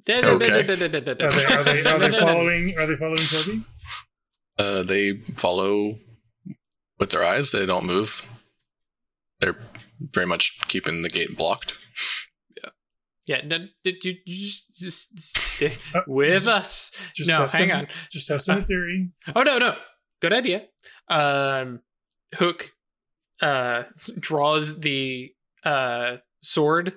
Okay. 0.08 0.24
Are 0.24 0.38
they, 0.38 0.50
are 0.50 0.62
they, 0.76 0.84
are 0.86 1.98
they 1.98 2.18
following? 2.20 2.74
Are 2.78 2.86
they 2.86 2.96
following 2.96 3.18
Toby? 3.18 3.62
Uh, 4.58 4.82
they 4.82 5.12
follow 5.34 5.98
with 6.98 7.10
their 7.10 7.24
eyes. 7.24 7.52
They 7.52 7.66
don't 7.66 7.84
move. 7.86 8.26
They're 9.40 9.58
very 10.00 10.26
much 10.26 10.58
keeping 10.68 11.02
the 11.02 11.08
gate 11.10 11.36
blocked. 11.36 11.76
Yeah, 13.26 13.42
no, 13.44 13.66
did 13.84 14.02
you, 14.06 14.14
you 14.24 14.34
just, 14.46 14.74
just 14.74 15.18
stick 15.18 15.78
Uh, 15.94 16.00
with 16.06 16.44
just- 16.44 16.48
us? 16.48 16.90
Just 17.14 17.30
no, 17.30 17.36
testing, 17.40 17.68
hang 17.68 17.78
on. 17.80 17.88
Just 18.10 18.26
testing 18.26 18.54
Uh, 18.54 18.58
a 18.60 18.62
theory. 18.62 19.10
Oh 19.36 19.42
no, 19.42 19.58
no, 19.58 19.76
good 20.22 20.32
idea. 20.32 20.64
Um, 21.08 21.80
Hook 22.36 22.70
uh 23.42 23.82
draws 24.18 24.80
the 24.80 25.30
uh 25.62 26.16
sword 26.42 26.94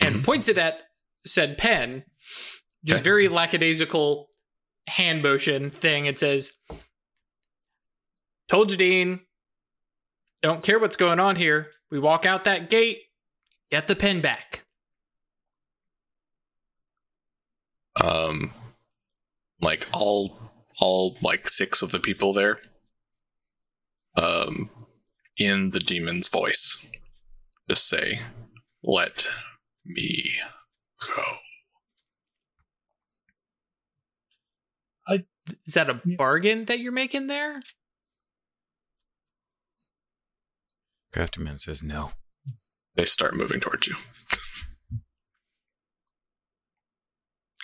and 0.00 0.16
Mhm. 0.16 0.24
points 0.24 0.48
it 0.48 0.58
at 0.58 0.80
said 1.24 1.56
pen. 1.58 2.04
Just 2.84 3.00
Okay. 3.00 3.04
very 3.04 3.28
lackadaisical 3.28 4.28
hand 4.88 5.22
motion 5.22 5.70
thing. 5.70 6.06
It 6.06 6.18
says, 6.18 6.52
"Told 8.48 8.70
you, 8.70 8.76
Dean. 8.76 9.26
Don't 10.42 10.64
care 10.64 10.78
what's 10.80 10.96
going 10.96 11.20
on 11.20 11.36
here. 11.36 11.72
We 11.90 11.98
walk 12.00 12.26
out 12.26 12.44
that 12.44 12.68
gate, 12.70 13.02
get 13.70 13.86
the 13.86 13.94
pen 13.94 14.20
back." 14.20 14.64
Um, 18.02 18.52
like 19.60 19.86
all, 19.92 20.50
all 20.80 21.16
like 21.22 21.48
six 21.48 21.82
of 21.82 21.92
the 21.92 22.00
people 22.00 22.32
there. 22.32 22.60
Um, 24.16 24.70
in 25.38 25.70
the 25.70 25.80
demon's 25.80 26.28
voice, 26.28 26.90
just 27.68 27.88
say, 27.88 28.20
"Let 28.82 29.26
me 29.84 30.40
go." 31.00 31.22
Is 35.66 35.74
that 35.74 35.90
a 35.90 36.00
Yeah. 36.04 36.16
bargain 36.16 36.64
that 36.66 36.80
you're 36.80 36.92
making 36.92 37.26
there? 37.26 37.62
Crafty 41.12 41.40
Man 41.42 41.58
says 41.58 41.82
no. 41.82 42.12
They 42.94 43.04
start 43.04 43.34
moving 43.34 43.60
towards 43.60 43.86
you. 43.86 43.96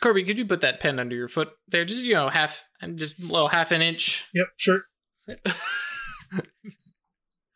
Corby, 0.00 0.22
could 0.24 0.38
you 0.38 0.46
put 0.46 0.60
that 0.60 0.80
pen 0.80 0.98
under 0.98 1.16
your 1.16 1.28
foot 1.28 1.50
there? 1.66 1.84
Just 1.84 2.04
you 2.04 2.14
know, 2.14 2.28
half 2.28 2.64
and 2.80 2.98
just 2.98 3.18
a 3.18 3.22
little 3.22 3.48
half 3.48 3.72
an 3.72 3.82
inch. 3.82 4.26
Yep, 4.34 4.46
sure. 4.56 4.82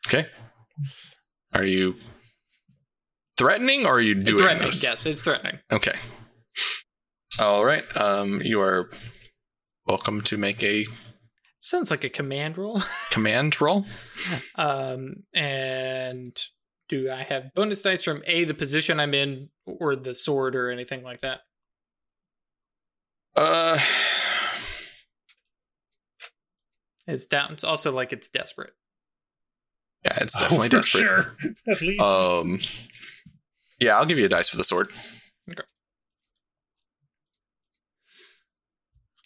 Okay. 0.09 0.29
Are 1.55 1.65
you 1.65 1.95
threatening, 3.39 3.87
or 3.87 3.95
are 3.95 4.01
you 4.01 4.15
doing 4.15 4.39
threatening. 4.39 4.67
this? 4.67 4.83
Yes, 4.83 5.07
it's 5.07 5.23
threatening. 5.23 5.59
Okay. 5.71 5.95
All 7.39 7.65
right. 7.65 7.85
Um, 7.97 8.43
you 8.45 8.61
are 8.61 8.91
welcome 9.87 10.21
to 10.23 10.37
make 10.37 10.63
a 10.63 10.87
Sounds 11.61 11.91
like 11.91 12.03
a 12.05 12.09
command 12.09 12.59
roll. 12.59 12.81
command 13.11 13.61
roll. 13.61 13.85
Um, 14.57 15.23
and 15.33 16.37
do 16.89 17.09
I 17.11 17.23
have 17.23 17.55
bonus 17.55 17.83
dice 17.83 18.03
from 18.03 18.23
a 18.27 18.43
the 18.45 18.55
position 18.55 18.99
I'm 18.99 19.15
in, 19.15 19.49
or 19.65 19.95
the 19.95 20.15
sword, 20.15 20.57
or 20.57 20.71
anything 20.71 21.05
like 21.05 21.21
that? 21.21 21.41
Uh, 23.37 23.79
It's 27.07 27.27
down. 27.27 27.53
It's 27.53 27.65
also 27.65 27.91
like 27.93 28.13
it's 28.13 28.29
desperate. 28.29 28.73
yeah, 30.05 30.19
it's 30.21 30.39
definitely 30.39 30.67
oh, 30.67 30.71
for 30.71 30.77
desperate. 30.77 31.03
sure. 31.03 31.37
At 31.69 31.81
least. 31.81 32.03
Um, 32.03 32.59
yeah, 33.81 33.97
I'll 33.99 34.07
give 34.07 34.19
you 34.19 34.25
a 34.27 34.29
dice 34.29 34.49
for 34.49 34.57
the 34.57 34.65
sword. 34.65 34.91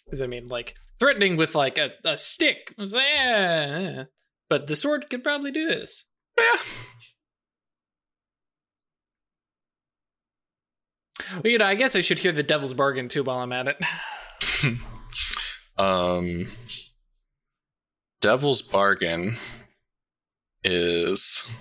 Because 0.07 0.21
I 0.21 0.27
mean, 0.27 0.47
like 0.47 0.75
threatening 0.99 1.37
with 1.37 1.53
like 1.53 1.77
a, 1.77 1.91
a 2.03 2.17
stick. 2.17 2.73
I 2.77 2.81
was 2.81 2.93
like, 2.93 3.05
yeah, 3.05 4.03
but 4.49 4.67
the 4.67 4.75
sword 4.75 5.09
could 5.09 5.23
probably 5.23 5.51
do 5.51 5.67
this. 5.67 6.05
Yeah. 6.37 6.61
Well, 11.33 11.51
you 11.51 11.57
know, 11.57 11.65
I 11.65 11.75
guess 11.75 11.95
I 11.95 12.01
should 12.01 12.19
hear 12.19 12.31
the 12.31 12.43
devil's 12.43 12.73
bargain 12.73 13.09
too 13.09 13.23
while 13.23 13.39
I'm 13.39 13.51
at 13.51 13.67
it. 13.67 14.77
um, 15.77 16.47
Devil's 18.21 18.61
bargain 18.61 19.37
is 20.63 21.53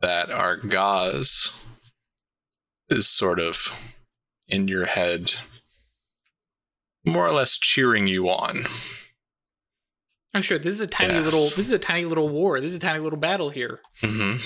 that 0.00 0.30
our 0.30 0.56
gauze 0.56 1.52
is 2.90 3.08
sort 3.08 3.38
of 3.40 3.96
in 4.48 4.68
your 4.68 4.86
head, 4.86 5.34
more 7.04 7.26
or 7.26 7.32
less 7.32 7.58
cheering 7.58 8.06
you 8.06 8.28
on. 8.28 8.64
I'm 10.34 10.42
sure 10.42 10.58
this 10.58 10.74
is 10.74 10.80
a 10.80 10.86
tiny 10.86 11.14
Yes. 11.14 11.24
little. 11.24 11.40
This 11.44 11.58
is 11.66 11.72
a 11.72 11.78
tiny 11.78 12.04
little 12.04 12.28
war. 12.28 12.60
This 12.60 12.72
is 12.72 12.78
a 12.78 12.80
tiny 12.80 12.98
little 13.00 13.18
battle 13.18 13.50
here. 13.50 13.80
hmm 14.02 14.36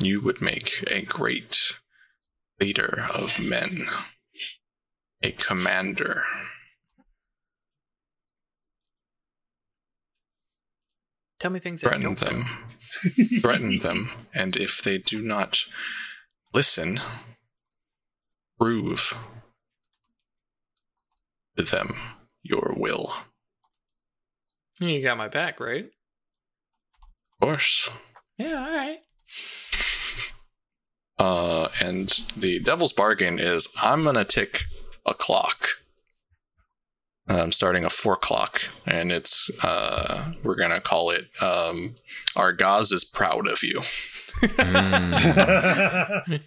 You 0.00 0.22
would 0.22 0.40
make 0.40 0.84
a 0.90 1.02
great 1.02 1.74
leader 2.60 3.06
of 3.14 3.38
men, 3.38 3.88
a 5.22 5.32
commander. 5.32 6.24
Tell 11.38 11.50
me 11.50 11.60
things. 11.60 11.82
that 11.82 11.88
Threaten 11.90 12.14
them, 12.16 12.46
threaten 13.40 13.78
them, 13.78 14.10
and 14.34 14.56
if 14.56 14.82
they 14.82 14.98
do 14.98 15.22
not 15.22 15.64
listen, 16.52 17.00
prove 18.58 19.14
to 21.56 21.62
them 21.64 21.96
your 22.42 22.74
will. 22.76 23.12
You 24.80 25.02
got 25.02 25.18
my 25.18 25.28
back, 25.28 25.60
right? 25.60 25.86
Of 27.40 27.48
course, 27.48 27.90
Yeah, 28.36 28.54
all 28.54 28.76
right. 28.76 28.98
Uh, 31.18 31.68
and 31.82 32.08
the 32.36 32.60
devil's 32.60 32.92
bargain 32.92 33.40
is 33.40 33.68
I'm 33.82 34.04
gonna 34.04 34.24
tick 34.24 34.64
a 35.04 35.14
clock. 35.14 35.68
Um, 37.30 37.52
starting 37.52 37.84
a 37.84 37.90
four 37.90 38.14
o'clock, 38.14 38.62
and 38.86 39.12
it's 39.12 39.50
uh, 39.62 40.32
we're 40.42 40.54
gonna 40.54 40.80
call 40.80 41.10
it 41.10 41.26
um, 41.42 41.96
Argaz 42.34 42.90
is 42.90 43.04
proud 43.04 43.46
of 43.46 43.62
you. 43.62 43.82
Mm. 44.40 46.40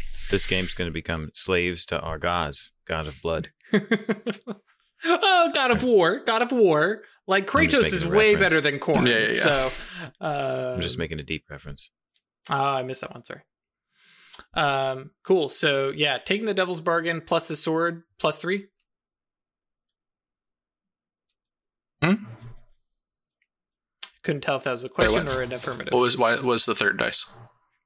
this 0.30 0.46
game's 0.46 0.74
going 0.74 0.88
to 0.88 0.92
become 0.92 1.30
slaves 1.34 1.84
to 1.86 1.98
Argaz, 1.98 2.70
god 2.86 3.06
of 3.06 3.20
blood. 3.22 3.50
oh, 5.04 5.50
God 5.54 5.70
of 5.70 5.82
War, 5.82 6.20
God 6.20 6.42
of 6.42 6.52
War. 6.52 7.02
Like 7.26 7.46
Kratos 7.46 7.92
is 7.92 8.06
way 8.06 8.34
reference. 8.34 8.40
better 8.40 8.60
than 8.60 8.80
Korn. 8.80 9.06
Yeah, 9.06 9.18
yeah, 9.18 9.28
yeah. 9.28 9.68
So, 9.68 9.84
uh, 10.20 10.72
I'm 10.74 10.80
just 10.80 10.98
making 10.98 11.20
a 11.20 11.22
deep 11.22 11.44
reference. 11.48 11.90
Oh, 12.48 12.56
I 12.56 12.82
missed 12.82 13.02
that 13.02 13.12
one. 13.12 13.24
Sorry. 13.24 13.42
Um, 14.54 15.10
cool. 15.22 15.48
So 15.48 15.92
yeah, 15.94 16.18
taking 16.18 16.46
the 16.46 16.54
devil's 16.54 16.80
bargain 16.80 17.20
plus 17.20 17.48
the 17.48 17.56
sword 17.56 18.02
plus 18.18 18.38
three. 18.38 18.66
Hmm? 22.02 22.24
Couldn't 24.22 24.42
tell 24.42 24.56
if 24.56 24.64
that 24.64 24.72
was 24.72 24.84
a 24.84 24.88
question 24.88 25.26
what? 25.26 25.36
or 25.36 25.42
an 25.42 25.52
affirmative. 25.52 25.92
What 25.92 26.00
was 26.00 26.16
why 26.18 26.36
was 26.36 26.66
the 26.66 26.74
third 26.74 26.98
dice? 26.98 27.24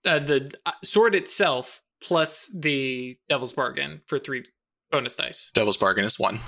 uh, 0.04 0.18
the 0.18 0.52
uh, 0.66 0.72
sword 0.82 1.14
itself 1.14 1.80
plus 2.02 2.50
the 2.54 3.16
devil's 3.28 3.52
bargain 3.52 4.02
for 4.06 4.18
three 4.18 4.44
bonus 4.90 5.16
dice. 5.16 5.50
Devil's 5.54 5.76
bargain 5.76 6.04
is 6.04 6.18
one. 6.18 6.40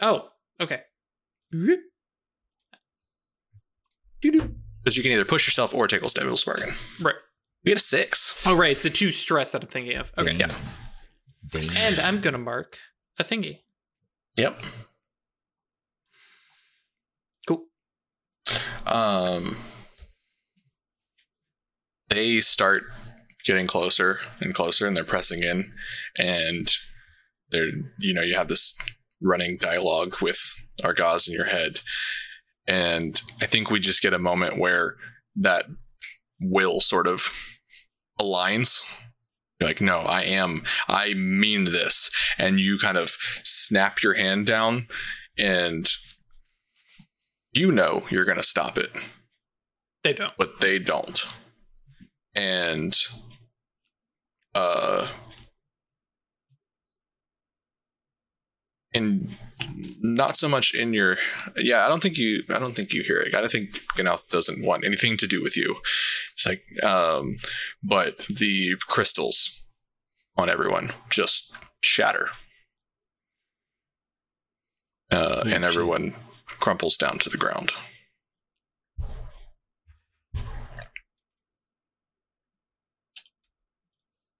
Oh, 0.00 0.28
okay. 0.60 0.80
Doo-doo. 1.52 1.78
Because 4.82 4.96
you 4.96 5.02
can 5.02 5.12
either 5.12 5.24
push 5.24 5.46
yourself 5.46 5.74
or 5.74 5.86
take 5.86 6.02
a 6.02 6.08
devil's 6.08 6.44
bargain. 6.44 6.70
Right. 7.00 7.14
We 7.64 7.70
get 7.70 7.78
a 7.78 7.80
six. 7.80 8.42
Oh, 8.46 8.56
right. 8.56 8.72
It's 8.72 8.82
the 8.82 8.90
two 8.90 9.10
stress 9.10 9.52
that 9.52 9.62
I'm 9.62 9.68
thinking 9.68 9.96
of. 9.96 10.12
Okay. 10.16 10.30
Ding. 10.30 10.40
Yeah. 10.40 10.54
Ding. 11.50 11.62
And 11.76 12.00
I'm 12.00 12.20
gonna 12.20 12.38
mark 12.38 12.78
a 13.18 13.24
thingy. 13.24 13.60
Yep. 14.36 14.64
Cool. 17.46 17.66
Um, 18.90 19.56
they 22.08 22.40
start 22.40 22.84
getting 23.46 23.66
closer 23.66 24.18
and 24.40 24.54
closer, 24.54 24.86
and 24.86 24.96
they're 24.96 25.04
pressing 25.04 25.42
in, 25.42 25.72
and 26.18 26.70
they're 27.50 27.70
you 27.98 28.12
know 28.12 28.22
you 28.22 28.34
have 28.34 28.48
this 28.48 28.76
running 29.22 29.56
dialogue 29.56 30.16
with 30.20 30.38
Argaz 30.82 31.28
in 31.28 31.34
your 31.34 31.46
head, 31.46 31.80
and 32.66 33.20
I 33.40 33.46
think 33.46 33.70
we 33.70 33.80
just 33.80 34.02
get 34.02 34.12
a 34.12 34.18
moment 34.18 34.58
where 34.58 34.96
that 35.36 35.66
will 36.40 36.80
sort 36.80 37.06
of 37.06 37.28
aligns. 38.20 38.82
You're 39.60 39.68
like, 39.68 39.80
no, 39.82 40.00
I 40.00 40.22
am, 40.22 40.64
I 40.88 41.12
mean 41.14 41.64
this, 41.64 42.10
and 42.38 42.58
you 42.58 42.78
kind 42.78 42.96
of 42.96 43.10
snap 43.44 44.02
your 44.02 44.14
hand 44.14 44.46
down, 44.46 44.88
and 45.38 45.86
you 47.54 47.72
know 47.72 48.04
you're 48.10 48.24
going 48.24 48.36
to 48.38 48.42
stop 48.44 48.76
it 48.78 48.90
They 50.04 50.12
don't. 50.12 50.32
but 50.38 50.60
they 50.60 50.78
don't. 50.78 51.26
And 52.34 52.96
uh 54.54 55.08
and 58.94 59.28
not 60.00 60.36
so 60.36 60.48
much 60.48 60.74
in 60.74 60.92
your 60.92 61.16
yeah, 61.56 61.84
I 61.84 61.88
don't 61.88 62.02
think 62.02 62.16
you 62.18 62.42
I 62.50 62.58
don't 62.58 62.74
think 62.74 62.92
you 62.92 63.02
hear 63.02 63.20
it. 63.20 63.34
I 63.34 63.40
don't 63.40 63.50
think 63.52 63.74
Ginauth 63.96 64.28
doesn't 64.30 64.64
want 64.64 64.84
anything 64.84 65.16
to 65.18 65.26
do 65.26 65.42
with 65.42 65.56
you. 65.56 65.76
It's 66.34 66.46
like 66.46 66.62
um 66.84 67.36
but 67.82 68.18
the 68.26 68.74
crystals 68.88 69.62
on 70.36 70.48
everyone 70.48 70.90
just 71.10 71.56
shatter. 71.82 72.30
Uh, 75.12 75.16
Oh, 75.36 75.40
and 75.42 75.50
shit. 75.50 75.62
everyone 75.64 76.14
crumples 76.60 76.96
down 76.96 77.18
to 77.18 77.28
the 77.30 77.36
ground. 77.38 77.72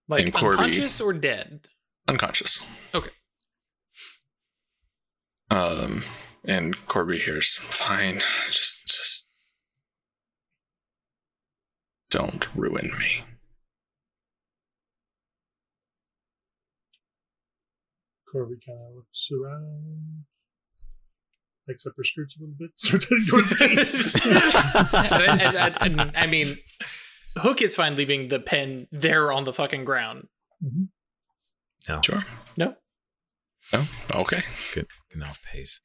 Like 0.09 0.23
And 0.25 0.35
Corby- 0.35 0.57
unconscious 0.65 1.01
or 1.01 1.13
dead? 1.13 1.69
unconscious. 2.09 2.61
Okay. 2.95 3.11
Um, 5.51 6.05
and 6.45 6.85
Corby 6.87 7.19
hears, 7.19 7.57
"Fine, 7.57 8.19
just, 8.51 8.87
just 8.89 9.29
don't 12.09 12.53
ruin 12.55 12.97
me." 12.99 13.25
Corby 18.31 18.57
kind 18.65 18.79
of 18.81 18.95
looks 18.95 19.29
around, 19.33 20.27
hikes 21.71 21.87
up 21.87 21.93
her 21.97 22.05
skirts 22.05 22.37
a 22.37 22.41
little 22.41 22.55
bit, 22.59 22.71
starts 22.77 23.09
heading 23.09 23.27
towards 23.29 23.51
the 23.51 25.27
and, 25.31 25.41
and- 25.57 25.77
and- 25.81 26.01
and- 26.01 26.17
I 26.17 26.27
mean, 26.27 26.57
Hook 27.39 27.63
is 27.63 27.75
fine 27.77 27.97
leaving 27.97 28.29
the 28.29 28.41
pen 28.41 28.89
there 28.91 29.31
on 29.33 29.45
the 29.45 29.53
fucking 29.53 29.85
ground. 29.85 30.27
No, 31.89 32.01
Sure. 32.05 32.25
No? 32.57 32.75
No. 33.73 33.85
Okay. 34.15 34.43
good 34.75 34.87
enough 35.15 35.41
pace. 35.43 35.81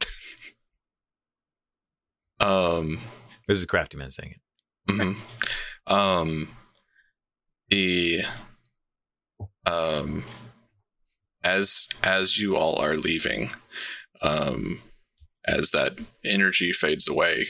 Um. 2.40 3.00
This 3.48 3.58
is 3.58 3.66
Crafty 3.66 3.96
Man 3.96 4.10
saying 4.12 4.34
it. 4.36 4.92
mhm. 4.92 5.16
Um. 5.88 6.48
The. 7.68 8.20
Um. 9.66 10.24
As 11.42 11.88
as 12.04 12.38
you 12.38 12.56
all 12.56 12.76
are 12.80 12.96
leaving, 12.96 13.50
um, 14.22 14.80
as 15.48 15.70
that 15.70 15.98
energy 16.24 16.72
fades 16.72 17.08
away, 17.08 17.46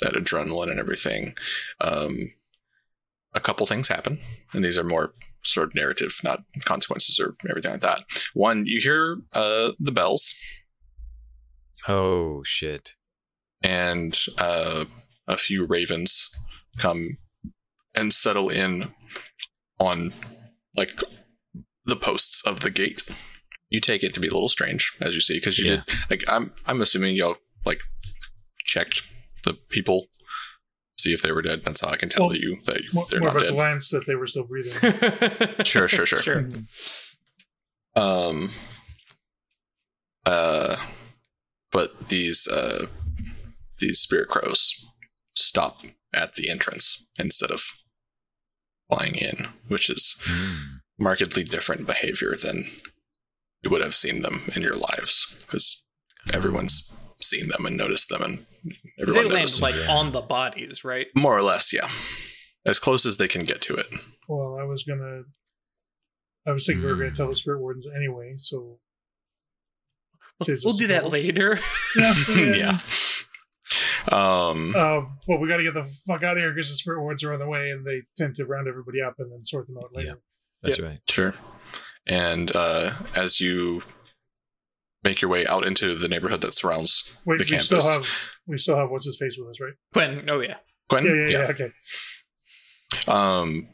that 0.00 0.14
adrenaline 0.14 0.70
and 0.70 0.80
everything, 0.80 1.34
um, 1.80 2.32
a 3.34 3.40
couple 3.40 3.66
things 3.66 3.88
happen, 3.88 4.18
and 4.52 4.64
these 4.64 4.78
are 4.78 4.84
more 4.84 5.12
sort 5.44 5.68
of 5.68 5.74
narrative, 5.74 6.18
not 6.24 6.42
consequences 6.64 7.20
or 7.20 7.36
everything 7.48 7.72
like 7.72 7.82
that. 7.82 8.00
One, 8.34 8.64
you 8.66 8.80
hear 8.80 9.18
uh, 9.32 9.72
the 9.78 9.92
bells, 9.92 10.34
Oh 11.86 12.42
shit! 12.44 12.94
and 13.62 14.18
uh, 14.38 14.84
a 15.26 15.36
few 15.36 15.64
ravens 15.66 16.28
come 16.78 17.18
and 17.94 18.12
settle 18.12 18.48
in 18.48 18.92
on 19.78 20.12
like 20.76 21.02
the 21.84 21.96
posts 21.96 22.42
of 22.46 22.60
the 22.60 22.70
gate. 22.70 23.02
You 23.70 23.80
take 23.80 24.02
it 24.02 24.14
to 24.14 24.20
be 24.20 24.28
a 24.28 24.32
little 24.32 24.48
strange, 24.48 24.96
as 25.00 25.14
you 25.14 25.20
see, 25.20 25.34
because 25.34 25.58
you 25.58 25.70
Yeah. 25.70 25.82
did. 25.86 25.94
Like, 26.10 26.24
I'm 26.28 26.52
I'm 26.66 26.80
assuming 26.80 27.16
y'all 27.16 27.36
like 27.66 27.80
checked 28.64 29.02
the 29.44 29.54
people, 29.70 30.06
see 30.98 31.12
if 31.12 31.20
they 31.22 31.32
were 31.32 31.42
dead. 31.42 31.62
That's 31.64 31.80
how 31.82 31.88
I 31.88 31.96
can 31.96 32.08
tell 32.08 32.24
Well, 32.24 32.30
that 32.30 32.40
you 32.40 32.58
that 32.64 32.80
More, 32.94 33.06
they're 33.10 33.20
more 33.20 33.28
not 33.28 33.36
of 33.36 33.42
a 33.42 33.44
dead. 33.46 33.54
glance 33.54 33.90
that 33.90 34.06
they 34.06 34.14
were 34.14 34.26
still 34.26 34.44
breathing. 34.44 34.72
Sure, 35.64 35.86
sure, 35.88 36.06
sure. 36.06 36.18
Sure. 36.20 36.48
Um. 37.96 38.50
Uh, 40.26 40.76
but 41.72 42.08
these 42.08 42.46
uh 42.48 42.86
these 43.80 43.98
spirit 44.00 44.28
crows 44.28 44.86
stop 45.34 45.80
at 46.14 46.34
the 46.34 46.50
entrance 46.50 47.06
instead 47.18 47.50
of 47.50 47.62
flying 48.88 49.14
in, 49.14 49.48
which 49.68 49.88
is 49.90 50.16
Mm. 50.24 50.80
markedly 50.98 51.44
different 51.44 51.86
behavior 51.86 52.34
than 52.34 52.70
you 53.62 53.70
would 53.70 53.80
have 53.82 53.94
seen 53.94 54.22
them 54.22 54.42
in 54.54 54.62
your 54.62 54.76
lives 54.76 55.34
because 55.40 55.82
everyone's 56.32 56.96
seen 57.20 57.48
them 57.48 57.66
and 57.66 57.76
noticed 57.76 58.08
them 58.08 58.22
and 58.22 58.38
'Cause 58.38 59.14
they 59.14 59.20
everyone 59.20 59.32
land 59.32 59.42
knows. 59.50 59.60
like 59.60 59.74
Yeah. 59.74 59.90
on 59.92 60.12
the 60.12 60.20
bodies, 60.20 60.84
right? 60.84 61.06
more 61.16 61.36
or 61.36 61.42
less 61.42 61.72
yeah 61.72 61.88
as 62.66 62.78
close 62.78 63.04
as 63.06 63.16
they 63.16 63.28
can 63.28 63.44
get 63.44 63.60
to 63.62 63.74
it 63.74 63.86
Well, 64.28 64.58
I 64.60 64.64
was 64.64 64.84
gonna. 64.84 65.22
I 66.46 66.52
was 66.52 66.64
thinking 66.66 66.82
we 66.82 66.88
were 66.90 66.94
Hmm. 66.96 67.02
gonna 67.02 67.16
tell 67.16 67.28
the 67.28 67.34
spirit 67.36 67.60
wardens 67.60 67.86
anyway, 67.94 68.34
so. 68.36 68.80
saves 70.42 70.64
We'll 70.64 70.74
do 70.76 70.86
that 70.88 71.00
trouble. 71.00 71.10
later. 71.10 71.58
yeah 71.96 72.78
um 74.12 74.74
Uh, 74.76 75.02
well, 75.26 75.38
we 75.40 75.48
got 75.48 75.58
to 75.58 75.62
get 75.64 75.74
the 75.74 75.84
fuck 76.06 76.22
out 76.22 76.36
of 76.36 76.42
here 76.42 76.52
because 76.52 76.68
the 76.68 76.74
spirit 76.76 77.00
wards 77.02 77.22
are 77.24 77.32
on 77.32 77.38
the 77.40 77.46
way, 77.48 77.70
and 77.70 77.84
they 77.86 78.02
tend 78.16 78.34
to 78.36 78.44
round 78.46 78.68
everybody 78.68 79.00
up 79.02 79.14
and 79.18 79.30
then 79.32 79.42
sort 79.44 79.66
them 79.66 79.76
out 79.78 79.90
later. 79.94 80.20
That's 80.62 80.80
right. 80.80 81.00
Sure. 81.08 81.34
And 82.08 82.54
uh, 82.56 82.94
as 83.14 83.40
you 83.40 83.82
make 85.04 85.20
your 85.20 85.30
way 85.30 85.46
out 85.46 85.66
into 85.66 85.94
the 85.94 86.08
neighborhood 86.08 86.40
that 86.40 86.54
surrounds 86.54 87.04
Wait, 87.24 87.38
the 87.38 87.44
we 87.44 87.50
campus, 87.50 87.66
still 87.66 87.80
have 87.82 88.06
we 88.46 88.58
still 88.58 88.76
have 88.76 88.90
what's 88.90 89.04
his 89.06 89.16
face 89.18 89.36
with 89.38 89.48
us, 89.50 89.60
right? 89.60 89.74
When? 89.92 90.28
Oh 90.30 90.40
yeah. 90.40 90.56
Gwen, 90.88 91.04
Yeah, 91.04 91.12
yeah, 91.12 91.28
yeah. 91.28 91.46
Okay. 91.50 91.70
um, 93.06 93.68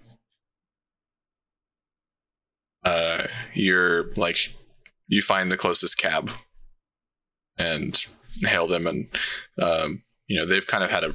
uh, 2.85 3.27
you're 3.55 4.13
like, 4.15 4.37
you 5.07 5.23
find 5.23 5.51
the 5.51 5.57
closest 5.57 5.97
cab 5.99 6.31
and 7.57 8.05
hail 8.43 8.67
them, 8.67 8.87
and 8.87 9.07
um, 9.63 10.03
you 10.27 10.39
know 10.39 10.47
they've 10.47 10.67
kind 10.67 10.83
of 10.85 10.91
had 10.91 11.05
a 11.05 11.15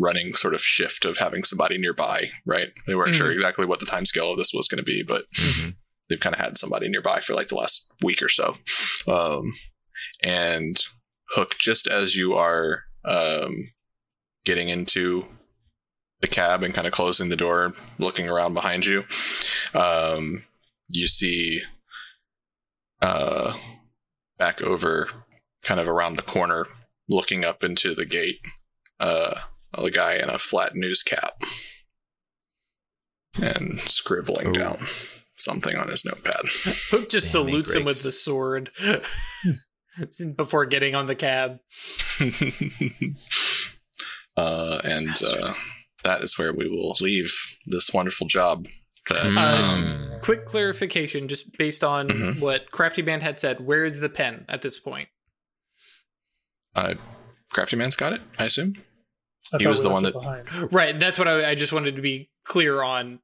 running 0.00 0.34
sort 0.34 0.54
of 0.54 0.60
shift 0.60 1.04
of 1.04 1.18
having 1.18 1.44
somebody 1.44 1.78
nearby, 1.78 2.30
right? 2.46 2.68
They 2.86 2.94
weren't 2.94 3.14
sure 3.14 3.28
Mhm. 3.30 3.34
exactly 3.34 3.66
what 3.66 3.78
the 3.80 3.86
time 3.86 4.06
scale 4.06 4.32
of 4.32 4.38
this 4.38 4.52
was 4.52 4.66
going 4.66 4.78
to 4.78 4.82
be, 4.82 5.04
but 5.06 5.26
Mhm. 5.34 5.76
They've 6.08 6.20
kind 6.20 6.34
of 6.34 6.40
had 6.40 6.58
somebody 6.58 6.88
nearby 6.88 7.20
for 7.20 7.34
like 7.34 7.48
the 7.48 7.56
last 7.56 7.90
week 8.02 8.22
or 8.22 8.28
so. 8.28 8.56
Um, 9.06 9.52
and 10.22 10.78
Hook, 11.30 11.56
just 11.58 11.86
as 11.86 12.14
you 12.14 12.34
are 12.34 12.84
um, 13.04 13.68
getting 14.44 14.68
into 14.68 15.26
the 16.20 16.28
cab 16.28 16.62
and 16.62 16.74
kind 16.74 16.86
of 16.86 16.92
closing 16.92 17.28
the 17.28 17.36
door, 17.36 17.74
looking 17.98 18.28
around 18.28 18.54
behind 18.54 18.86
you, 18.86 19.04
um, 19.74 20.44
you 20.88 21.06
see 21.06 21.62
uh, 23.02 23.56
back 24.38 24.62
over, 24.62 25.08
kind 25.62 25.80
of 25.80 25.88
around 25.88 26.16
the 26.16 26.22
corner, 26.22 26.66
looking 27.08 27.44
up 27.44 27.64
into 27.64 27.94
the 27.94 28.06
gate, 28.06 28.40
uh, 29.00 29.40
a 29.72 29.90
guy 29.90 30.14
in 30.14 30.30
a 30.30 30.38
flat 30.38 30.74
news 30.74 31.02
cap 31.02 31.42
and 33.42 33.80
scribbling 33.80 34.52
down 34.52 34.86
something 35.36 35.76
on 35.76 35.88
his 35.88 36.04
notepad. 36.04 36.42
Hook 36.44 37.08
just 37.10 37.26
Damn, 37.26 37.46
salutes 37.46 37.74
him 37.74 37.84
with 37.84 38.02
the 38.02 38.12
sword 38.12 38.70
before 40.36 40.66
getting 40.66 40.94
on 40.94 41.06
the 41.06 41.14
cab. 41.14 41.58
uh, 44.36 44.78
and 44.84 45.10
uh, 45.22 45.54
that 46.02 46.22
is 46.22 46.38
where 46.38 46.52
we 46.52 46.68
will 46.68 46.94
leave 47.00 47.32
this 47.66 47.92
wonderful 47.92 48.26
job. 48.26 48.66
That 49.10 49.22
Mm. 49.24 49.42
um, 49.42 50.10
Quick 50.22 50.46
clarification, 50.46 51.28
just 51.28 51.52
based 51.58 51.84
on 51.84 52.08
Mhm. 52.08 52.40
what 52.40 52.70
Crafty 52.70 53.02
Man 53.02 53.20
had 53.20 53.38
said. 53.38 53.60
Where 53.60 53.84
is 53.84 54.00
the 54.00 54.08
pen 54.08 54.46
at 54.48 54.62
this 54.62 54.78
point? 54.78 55.08
uh, 56.74 56.94
Crafty 57.52 57.76
Man's 57.76 57.94
got 57.96 58.12
it, 58.14 58.22
I 58.38 58.44
assume. 58.44 58.74
I 59.52 59.58
He 59.58 59.66
was 59.66 59.80
we 59.80 59.84
the 59.84 59.90
one 59.90 60.02
that- 60.04 60.14
behind. 60.14 60.72
Right, 60.72 60.98
that's 60.98 61.18
what 61.18 61.28
I, 61.28 61.50
I 61.50 61.54
just 61.54 61.72
wanted 61.72 61.96
to 61.96 62.02
be 62.02 62.30
clear 62.44 62.82
on. 62.82 63.20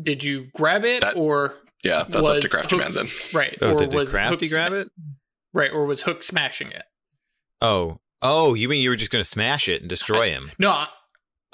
Did 0.00 0.22
you 0.24 0.48
grab 0.54 0.84
it 0.84 1.02
That- 1.02 1.16
or 1.16 1.56
Yeah, 1.84 2.04
that's 2.08 2.26
up 2.28 2.40
to 2.40 2.48
Crafty 2.48 2.76
Hook- 2.76 2.84
Man 2.84 2.94
then. 2.94 3.06
right? 3.34 3.56
Oh, 3.60 3.74
or 3.74 3.78
did, 3.78 3.90
did 3.90 3.96
was 3.96 4.12
Crafty 4.12 4.46
Hook 4.46 4.52
grab 4.54 4.72
it? 4.72 4.90
Right, 5.52 5.70
or 5.72 5.86
was 5.86 6.02
Hook 6.02 6.22
smashing 6.22 6.70
it? 6.72 6.84
Oh, 7.60 7.98
oh, 8.22 8.54
you 8.54 8.68
mean 8.68 8.82
you 8.82 8.90
were 8.90 8.96
just 8.96 9.10
going 9.10 9.22
to 9.24 9.28
smash 9.28 9.68
it 9.68 9.80
and 9.80 9.88
destroy 9.90 10.30
him? 10.30 10.52
No, 10.58 10.70
I- 10.70 10.88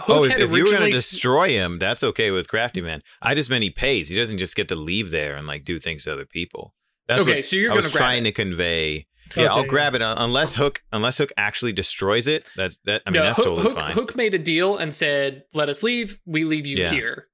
Hook 0.01 0.17
oh, 0.19 0.25
if, 0.25 0.33
if 0.39 0.51
you 0.53 0.65
were 0.65 0.71
going 0.71 0.83
to 0.83 0.91
destroy 0.91 1.51
him, 1.51 1.79
that's 1.79 2.03
okay 2.03 2.33
with 2.33 2.49
Crafty 2.49 2.81
Man. 2.81 3.01
I 3.23 3.37
just 3.37 3.49
meant 3.49 3.63
he 3.63 3.71
pays. 3.71 4.09
He 4.09 4.17
doesn't 4.17 4.39
just 4.39 4.57
get 4.57 4.67
to 4.69 4.75
leave 4.75 5.13
there 5.13 5.37
and 5.37 5.47
like 5.47 5.65
do 5.65 5.79
things 5.79 6.03
to 6.05 6.13
other 6.13 6.25
people. 6.27 6.75
That's 7.07 7.23
Okay, 7.23 7.37
what 7.37 7.45
so 7.45 7.57
you're 7.57 7.71
I 7.71 7.77
was 7.77 7.93
trying 7.93 8.23
it. 8.27 8.31
to 8.31 8.33
convey. 8.33 9.07
Yeah, 9.37 9.53
I'll 9.55 9.65
grab 9.65 9.95
it 9.95 10.03
uh, 10.03 10.17
unless 10.19 10.57
Hook 10.57 10.83
unless 10.93 11.19
Hook 11.19 11.31
actually 11.37 11.73
destroys 11.73 12.27
it. 12.27 12.51
That's 12.57 12.77
that. 12.87 13.03
I 13.07 13.11
mean, 13.11 13.21
no, 13.21 13.27
that's 13.27 13.39
Hook, 13.39 13.47
totally 13.47 13.63
Hook, 13.69 13.79
fine. 13.79 13.93
Hook 13.93 14.17
made 14.17 14.35
a 14.35 14.39
deal 14.39 14.77
and 14.77 14.93
said, 14.93 15.45
"Let 15.55 15.69
us 15.69 15.83
leave. 15.85 16.19
We 16.27 16.45
leave 16.45 16.67
you 16.67 16.79
Yeah. 16.79 16.91
here." 16.91 17.29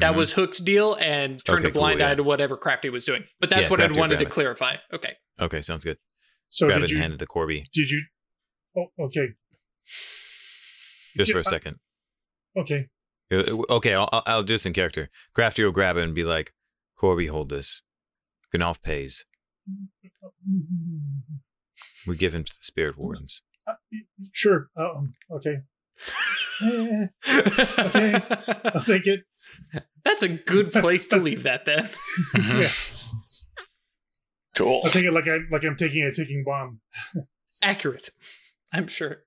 That 0.00 0.12
Mhm. 0.12 0.16
was 0.16 0.32
Hook's 0.32 0.58
deal, 0.58 0.94
and 0.94 1.44
turned 1.44 1.60
Okay, 1.64 1.68
a 1.68 1.72
blind 1.72 2.00
cool, 2.00 2.08
eye 2.08 2.14
to 2.14 2.22
whatever 2.22 2.56
Crafty 2.56 2.88
was 2.90 3.04
doing. 3.04 3.24
But 3.40 3.50
that's 3.50 3.62
Yeah, 3.62 3.68
what 3.70 3.80
I 3.80 3.84
Crafty 3.84 3.94
will 3.94 4.00
wanted 4.00 4.18
to 4.20 4.26
clarify. 4.26 4.76
Okay, 4.92 5.14
okay. 5.40 5.62
Sounds 5.62 5.84
good. 5.84 5.98
So 6.48 6.66
grab 6.66 6.80
did 6.80 6.84
it 6.84 6.90
you? 6.92 6.96
and 6.96 7.02
hand 7.02 7.12
it 7.14 7.18
to 7.18 7.26
Corby 7.26 7.68
Did 7.72 7.90
you? 7.90 8.02
Oh, 8.76 8.86
okay. 9.06 9.28
just 11.16 11.32
for 11.32 11.38
a 11.38 11.42
Yeah, 11.42 11.42
second. 11.42 11.78
Okay. 12.56 12.88
Uh, 13.30 13.62
Okay, 13.70 13.94
I'll, 13.94 14.08
I'll- 14.12 14.22
I'll 14.26 14.42
do 14.42 14.52
this 14.54 14.66
in 14.66 14.72
character. 14.72 15.08
Crafty 15.34 15.64
will 15.64 15.72
grab 15.72 15.96
it 15.96 16.02
and 16.04 16.14
be 16.14 16.22
like, 16.24 16.52
"Corby, 16.96 17.26
hold 17.26 17.48
this. 17.48 17.82
Gnolf 18.54 18.80
pays. 18.82 19.24
We 22.06 22.16
give 22.16 22.34
him 22.34 22.44
to 22.44 22.52
the 22.52 22.64
spirit 22.64 22.96
wardens." 22.96 23.42
Uh, 23.66 23.74
sure. 24.32 24.68
Um, 24.76 25.14
okay. 25.30 25.56
Eh, 26.62 27.06
Okay. 27.78 28.14
I'll 28.74 28.82
take 28.82 29.06
it. 29.06 29.24
That's 30.04 30.22
a 30.22 30.28
good 30.28 30.72
place 30.72 31.06
to 31.08 31.16
leave 31.16 31.42
that 31.44 31.64
then. 31.64 31.88
Yeah. 32.34 32.68
Cool. 34.56 34.80
I'll 34.84 34.90
take 34.90 35.04
it 35.04 35.12
like 35.12 35.28
I 35.28 35.40
like 35.50 35.64
I'm 35.64 35.76
taking 35.76 36.02
a 36.02 36.12
ticking 36.12 36.42
bomb. 36.44 36.80
Accurate, 37.62 38.08
I'm 38.72 38.86
sure. 38.88 39.24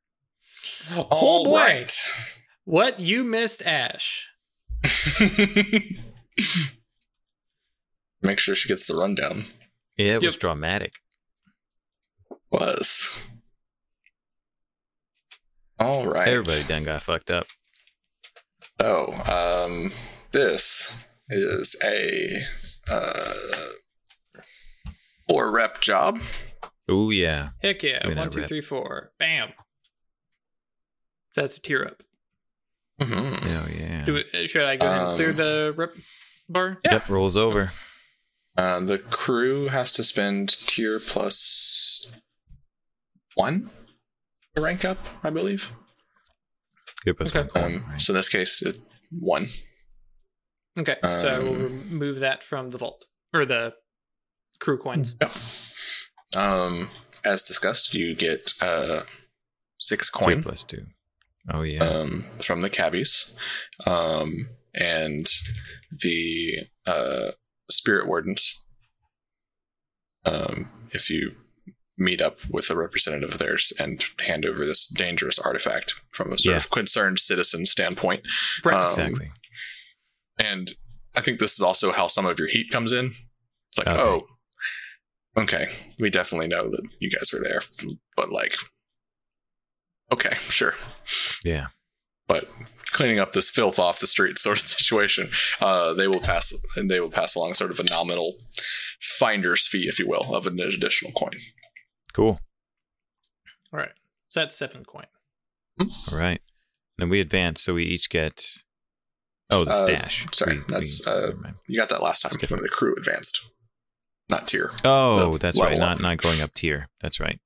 Oh 0.91 1.07
All 1.11 1.43
boy, 1.43 1.57
right. 1.59 1.93
what 2.63 2.99
you 2.99 3.23
missed, 3.23 3.61
Ash. 3.61 4.27
Make 8.21 8.39
sure 8.39 8.55
she 8.55 8.67
gets 8.67 8.85
the 8.87 8.95
rundown. 8.95 9.45
Yeah, 9.97 10.15
it 10.15 10.23
was 10.23 10.35
dramatic. 10.35 10.95
Was. 12.51 13.29
All 15.79 16.05
right. 16.07 16.27
Everybody 16.27 16.63
done 16.63 16.83
got 16.83 17.01
fucked 17.01 17.29
up. 17.31 17.47
Oh, 18.79 19.13
um, 19.67 19.91
this 20.31 20.95
is 21.29 21.75
a 21.83 22.43
uh, 22.89 23.33
four 25.27 25.51
rep 25.51 25.81
job. 25.81 26.19
Oh 26.87 27.09
yeah, 27.11 27.49
Heck 27.61 27.83
yeah! 27.83 27.99
Doing 28.03 28.17
One, 28.17 28.29
two, 28.31 28.39
rep. 28.39 28.47
three, 28.49 28.61
four. 28.61 29.11
Bam. 29.19 29.49
That's 31.35 31.57
a 31.57 31.61
tier 31.61 31.83
up. 31.85 32.03
hmm 33.01 33.35
oh 33.41 33.67
yeah. 33.77 34.05
Do 34.05 34.15
it, 34.17 34.49
should 34.49 34.63
I 34.65 34.75
go 34.77 34.87
ahead 34.87 35.01
and 35.07 35.15
clear 35.15 35.29
Um, 35.29 35.35
the 35.35 35.73
rep 35.77 35.91
bar? 36.49 36.79
Yeah. 36.83 36.93
Yep, 36.93 37.09
rolls 37.09 37.37
over. 37.37 37.71
Uh, 38.57 38.79
the 38.81 38.97
crew 38.97 39.67
has 39.67 39.91
to 39.93 40.03
spend 40.03 40.49
tier 40.49 40.99
plus 40.99 42.11
one 43.35 43.69
to 44.55 44.61
rank 44.61 44.83
up, 44.83 44.97
I 45.23 45.29
believe. 45.29 45.71
Good 47.05 47.15
plus 47.17 47.33
Okay. 47.33 47.47
one 47.61 47.75
Um, 47.75 47.85
right? 47.89 48.01
So 48.01 48.11
in 48.11 48.15
this 48.17 48.27
case, 48.27 48.61
it, 48.63 48.77
one. 49.11 49.45
Okay, 50.79 50.95
so 51.03 51.27
I 51.27 51.39
will 51.39 51.55
Um, 51.65 51.87
remove 51.89 52.19
that 52.19 52.43
from 52.43 52.69
the 52.71 52.77
vault 52.77 53.05
or 53.33 53.45
the 53.45 53.73
crew 54.59 54.77
coins. 54.77 55.15
Um, 56.35 56.89
as 57.25 57.43
discussed, 57.43 57.93
you 57.93 58.15
get 58.15 58.53
uh, 58.61 59.03
six 59.79 60.09
Two 60.11 60.19
coin 60.19 60.43
plus 60.43 60.63
two. 60.63 60.85
Oh 61.51 61.63
yeah. 61.63 61.83
um, 61.83 62.25
from 62.39 62.61
the 62.61 62.69
cabbies, 62.69 63.35
um, 63.85 64.49
and 64.73 65.27
the 65.91 66.67
uh, 66.85 67.31
spirit 67.69 68.07
wardens. 68.07 68.63
Um, 70.25 70.69
if 70.91 71.09
you 71.09 71.35
meet 71.97 72.21
up 72.21 72.39
with 72.49 72.69
a 72.69 72.75
representative 72.77 73.31
of 73.33 73.37
theirs 73.39 73.73
and 73.79 74.05
hand 74.25 74.45
over 74.45 74.65
this 74.65 74.87
dangerous 74.87 75.39
artifact 75.39 75.95
from 76.11 76.31
a 76.31 76.37
sort 76.37 76.53
Yeah. 76.53 76.57
of 76.57 76.69
concerned 76.71 77.19
citizen 77.19 77.65
standpoint, 77.65 78.25
Right. 78.63 78.75
um, 78.75 78.87
exactly. 78.87 79.31
And 80.39 80.71
I 81.15 81.21
think 81.21 81.39
this 81.39 81.53
is 81.53 81.59
also 81.61 81.91
how 81.91 82.07
some 82.07 82.25
of 82.25 82.39
your 82.39 82.47
heat 82.47 82.69
comes 82.71 82.93
in. 82.93 83.07
It's 83.69 83.77
like, 83.77 83.87
Okay. 83.87 83.99
oh, 84.01 84.27
okay, 85.37 85.69
we 85.99 86.09
definitely 86.09 86.47
know 86.47 86.69
that 86.69 86.81
you 86.99 87.09
guys 87.11 87.31
were 87.33 87.39
there, 87.41 87.61
but 88.15 88.31
like, 88.31 88.55
okay, 90.11 90.35
sure, 90.39 90.75
Yeah. 91.43 91.67
but 92.27 92.49
cleaning 92.91 93.19
up 93.19 93.33
this 93.33 93.49
filth 93.49 93.77
off 93.77 93.99
the 93.99 94.07
street 94.07 94.39
sort 94.39 94.57
of 94.57 94.63
situation, 94.65 95.29
uh, 95.61 95.93
they 95.93 96.07
will 96.07 96.19
pass 96.19 96.53
and 96.75 96.89
they 96.89 96.99
will 96.99 97.11
pass 97.11 97.35
along 97.35 97.53
sort 97.53 97.71
of 97.71 97.79
a 97.79 97.83
nominal 97.83 98.35
finder's 98.99 99.67
fee, 99.67 99.87
if 99.87 99.99
you 99.99 100.07
will, 100.07 100.33
of 100.35 100.47
an 100.47 100.59
additional 100.59 101.11
coin. 101.13 101.31
Cool. 102.13 102.39
All 103.71 103.79
right. 103.79 103.91
So 104.29 104.39
that's 104.39 104.55
seven 104.57 104.83
coin. 104.83 105.05
All 105.79 106.17
right. 106.17 106.41
Then 106.97 107.09
we 107.09 107.19
advance, 107.21 107.61
so 107.61 107.75
we 107.75 107.83
each 107.85 108.09
get. 108.09 108.63
Oh, 109.51 109.63
the 109.63 109.71
Uh, 109.71 109.73
stash. 109.73 110.25
sorry, 110.33 110.59
We- 110.59 110.63
that's, 110.67 111.05
we- 111.05 111.11
uh. 111.11 111.31
You 111.67 111.79
got 111.79 111.89
that 111.89 112.01
last 112.03 112.21
time 112.21 112.31
It's 112.39 112.51
when 112.51 112.61
the 112.61 112.69
crew 112.69 112.95
advanced, 112.95 113.49
not 114.29 114.47
tier. 114.47 114.71
Oh, 114.83 115.37
that's 115.37 115.59
right. 115.59 115.73
up. 115.73 115.79
Not 115.79 115.99
not 116.01 116.17
going 116.17 116.41
up 116.41 116.53
tier. 116.53 116.87
That's 116.99 117.19
right. 117.19 117.39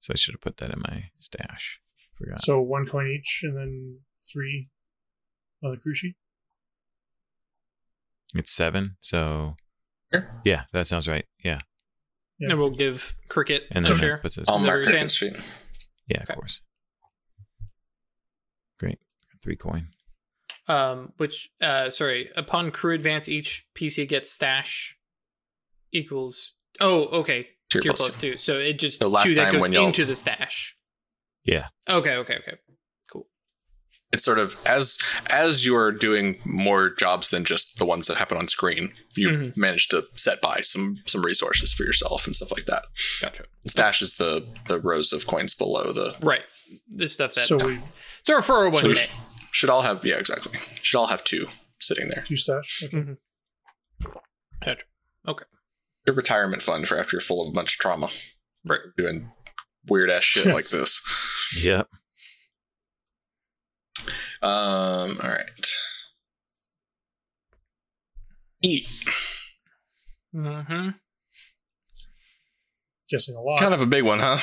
So 0.00 0.12
I 0.12 0.16
should 0.16 0.34
have 0.34 0.40
put 0.42 0.58
that 0.58 0.70
in 0.70 0.80
my 0.80 1.10
stash. 1.18 1.80
Forgot. 2.18 2.38
So 2.42 2.60
one 2.60 2.86
coin 2.86 3.08
each, 3.08 3.40
and 3.42 3.56
then 3.56 4.00
three 4.22 4.68
on 5.62 5.70
the 5.72 5.76
crew 5.78 5.94
sheet. 5.94 6.16
It's 8.34 8.52
seven. 8.52 8.96
So 9.00 9.56
Sure. 10.12 10.40
yeah, 10.44 10.64
that 10.72 10.86
sounds 10.86 11.08
right. 11.08 11.24
Yeah, 11.42 11.60
Yeah. 12.38 12.50
And 12.50 12.58
we'll 12.58 12.70
give 12.70 13.16
Cricket 13.28 13.64
and 13.70 13.84
some 13.84 13.94
then 13.94 14.00
share. 14.00 14.10
that 14.16 14.22
puts 14.22 14.36
it. 14.38 14.44
I'll 14.48 14.56
Is 14.56 14.62
that 14.62 14.66
mark 14.66 14.88
you're 14.90 15.08
sheet. 15.08 15.36
Yeah, 16.06 16.22
Okay. 16.22 16.32
of 16.32 16.36
course. 16.36 16.60
Great. 18.78 18.98
Three 19.42 19.56
coin. 19.56 19.88
Um, 20.68 21.12
which, 21.18 21.48
uh, 21.60 21.90
sorry, 21.90 22.30
upon 22.36 22.70
crew 22.72 22.94
advance, 22.94 23.28
each 23.28 23.66
PC 23.76 24.08
gets 24.08 24.30
stash 24.32 24.96
equals. 25.92 26.54
Oh, 26.80 27.04
okay. 27.20 27.48
Tier 27.70 27.80
Tier 27.82 27.92
plus 27.92 28.00
plus 28.00 28.20
two. 28.20 28.36
So 28.36 28.58
it 28.58 28.78
just 28.78 29.00
So 29.00 29.08
last 29.08 29.28
two 29.28 29.34
that 29.34 29.44
time 29.44 29.52
goes 29.54 29.62
when 29.62 29.74
into 29.74 30.04
the 30.04 30.14
stash. 30.16 30.76
Yeah. 31.44 31.66
Okay, 31.88 32.14
okay, 32.16 32.34
okay. 32.38 32.56
Cool. 33.12 33.26
it's 34.12 34.24
sort 34.24 34.38
of 34.38 34.56
as 34.66 34.98
as 35.30 35.64
you're 35.66 35.90
doing 35.92 36.38
more 36.44 36.90
jobs 36.90 37.30
than 37.30 37.44
just 37.44 37.78
the 37.78 37.84
ones 37.86 38.06
that 38.08 38.16
happen 38.16 38.36
on 38.38 38.46
screen 38.48 38.92
you 39.16 39.30
Mhm. 39.30 39.56
manage 39.56 39.88
to 39.88 40.04
set 40.14 40.40
by 40.40 40.60
some 40.60 40.98
some 41.06 41.22
resources 41.24 41.72
for 41.72 41.82
yourself 41.84 42.26
and 42.26 42.34
stuff 42.36 42.50
like 42.52 42.66
that 42.66 42.84
Gotcha. 43.20 43.44
stash 43.66 44.02
is 44.02 44.14
the 44.14 44.46
the 44.68 44.78
rows 44.80 45.12
of 45.12 45.26
coins 45.26 45.54
below 45.54 45.92
the 45.92 46.16
Right. 46.20 46.44
This 46.88 47.12
stuff 47.14 47.34
that. 47.34 47.46
So 47.48 47.56
we 47.56 47.80
it's 48.20 48.30
our 48.30 48.42
401 48.42 48.84
So 48.84 48.92
k. 48.94 49.10
should 49.56 49.70
all 49.70 49.80
have 49.82 50.04
yeah 50.04 50.16
exactly 50.16 50.58
should 50.82 50.98
all 50.98 51.06
have 51.06 51.24
two 51.24 51.46
sitting 51.80 52.08
there. 52.08 52.24
Two 52.26 52.36
stash. 52.36 52.82
Okay. 52.84 53.16
Gotcha. 54.62 55.44
Your 56.06 56.14
retirement 56.14 56.62
fund 56.62 56.86
for 56.86 56.98
after 56.98 57.16
you're 57.16 57.20
full 57.22 57.42
of 57.42 57.48
a 57.48 57.52
bunch 57.52 57.74
of 57.74 57.80
trauma, 57.80 58.10
Right. 58.64 58.80
doing 58.96 59.32
weird 59.88 60.10
ass 60.10 60.22
shit 60.24 60.46
like 60.46 60.68
this. 60.68 61.00
Yep. 61.62 61.88
Um. 64.42 65.18
All 65.22 65.30
right. 65.30 65.66
Eat. 68.62 68.86
Mm-hmm. 70.34 70.88
Guessing 73.08 73.36
a 73.36 73.40
lot. 73.40 73.58
Kind 73.58 73.74
of 73.74 73.80
a 73.80 73.86
big 73.86 74.04
one, 74.04 74.18
huh? 74.20 74.38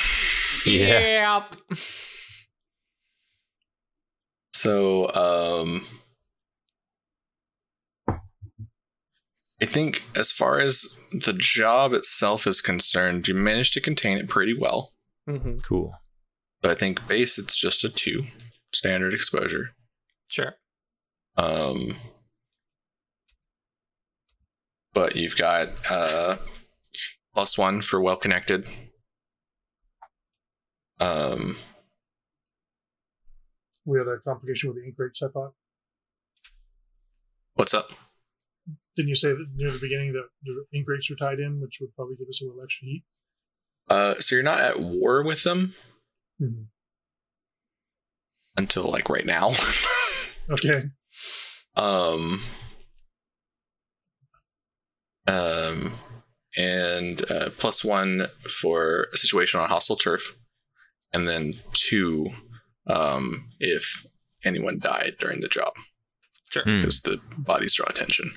Yeah. 0.65 1.40
Yep. 1.69 1.80
So, 4.64 5.14
um, 5.14 5.85
I 9.61 9.65
think 9.65 10.03
as 10.15 10.31
far 10.31 10.57
as 10.57 10.98
the 11.11 11.34
job 11.34 11.91
itself 11.91 12.48
is 12.48 12.61
concerned, 12.61 13.27
you 13.27 13.34
managed 13.34 13.73
to 13.73 13.81
contain 13.81 14.18
it 14.18 14.30
pretty 14.30 14.57
well. 14.57 14.94
Mm-hmm. 15.27 15.60
Cool. 15.60 15.94
But 16.61 16.72
I 16.72 16.76
think 16.76 17.06
base 17.10 17.38
it's 17.38 17.60
just 17.60 17.84
a 17.84 17.90
two 17.90 18.27
standard 18.73 19.14
exposure. 19.14 19.72
Sure. 20.30 20.56
Um, 21.35 21.98
but 24.94 25.18
you've 25.18 25.35
got 25.35 25.72
uh, 25.90 26.38
plus 27.34 27.57
one 27.57 27.81
for 27.81 27.99
well 27.99 28.15
connected. 28.15 28.69
Um, 31.02 31.57
we 33.85 33.97
had 33.99 34.07
a 34.07 34.18
complication 34.19 34.69
with 34.69 34.77
the 34.77 34.85
Ink 34.85 34.95
Rakes, 34.97 35.22
I 35.22 35.27
thought. 35.30 35.53
what's 37.55 37.73
up? 37.73 37.91
Didn't 38.95 39.10
you 39.10 39.15
say 39.15 39.30
that 39.30 39.47
near 39.55 39.72
the 39.72 39.80
beginning 39.80 40.14
that 40.14 40.27
the 40.43 40.65
Ink 40.77 40.85
Rakes 40.88 41.10
were 41.10 41.15
tied 41.15 41.39
in, 41.39 41.60
which 41.61 41.80
would 41.81 41.95
probably 41.95 42.15
give 42.15 42.27
us 42.30 42.41
a 42.41 42.45
little 42.45 42.61
extra 42.64 42.85
heat? 42.88 43.03
Uh, 43.89 44.15
so 44.19 44.35
you're 44.35 44.43
not 44.43 44.60
at 44.61 44.80
war 44.80 45.23
with 45.23 45.43
them 45.43 45.73
Mhm. 46.41 46.68
until 48.57 48.89
like 48.89 49.10
right 49.10 49.26
now. 49.26 49.51
Okay. 50.49 50.89
um, 51.77 52.41
um, 55.26 55.93
and 56.57 57.31
uh, 57.31 57.49
plus 57.57 57.81
one 57.84 58.27
for 58.49 59.07
a 59.14 59.18
situation 59.18 59.60
on 59.61 59.69
hostile 59.69 59.95
turf, 59.95 60.35
and 61.14 61.26
then 61.27 61.53
two 61.72 62.26
um, 62.88 63.49
if 63.60 64.05
anyone 64.43 64.80
died 64.80 65.14
during 65.19 65.39
the 65.41 65.47
job 65.47 65.73
Sure. 66.51 66.64
Hmm. 66.64 66.80
because 66.80 67.01
the 67.01 67.19
bodies 67.38 67.73
draw 67.76 67.88
attention. 67.89 68.31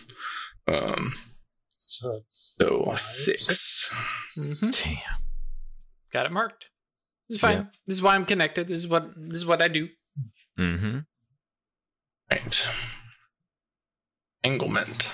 Um, 0.69 1.13
So, 1.79 2.25
so 2.31 2.85
five, 2.87 2.99
six. 3.01 3.93
Mhm. 4.37 4.83
Damn. 4.83 5.21
Got 6.13 6.27
it 6.27 6.33
marked. 6.33 6.71
This 7.29 7.37
is 7.37 7.41
fine. 7.41 7.57
Yeah. 7.59 7.65
This 7.87 7.97
is 7.99 8.03
why 8.03 8.15
I'm 8.15 8.25
connected. 8.27 8.67
This 8.67 8.81
is 8.81 8.89
what 8.89 9.13
this 9.17 9.39
is 9.39 9.47
what 9.47 9.61
I 9.63 9.69
do. 9.69 9.89
Mm-hmm. 10.59 10.99
Right. 12.31 12.69
Englement. 14.43 15.11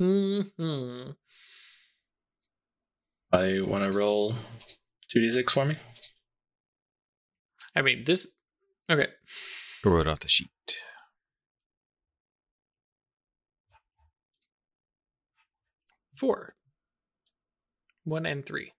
Mm-hmm. 0.00 1.10
I 3.32 3.60
want 3.62 3.84
to 3.84 3.92
roll 3.92 4.34
two 5.08 5.20
d 5.20 5.30
six 5.30 5.52
for 5.52 5.64
me. 5.64 5.76
I 7.76 7.82
mean 7.82 8.04
this. 8.04 8.28
Okay. 8.90 9.08
Wrote 9.84 10.06
off 10.06 10.20
the 10.20 10.28
sheet. 10.28 10.48
Four. 16.14 16.54
One 18.04 18.26
and 18.26 18.46
three. 18.46 18.72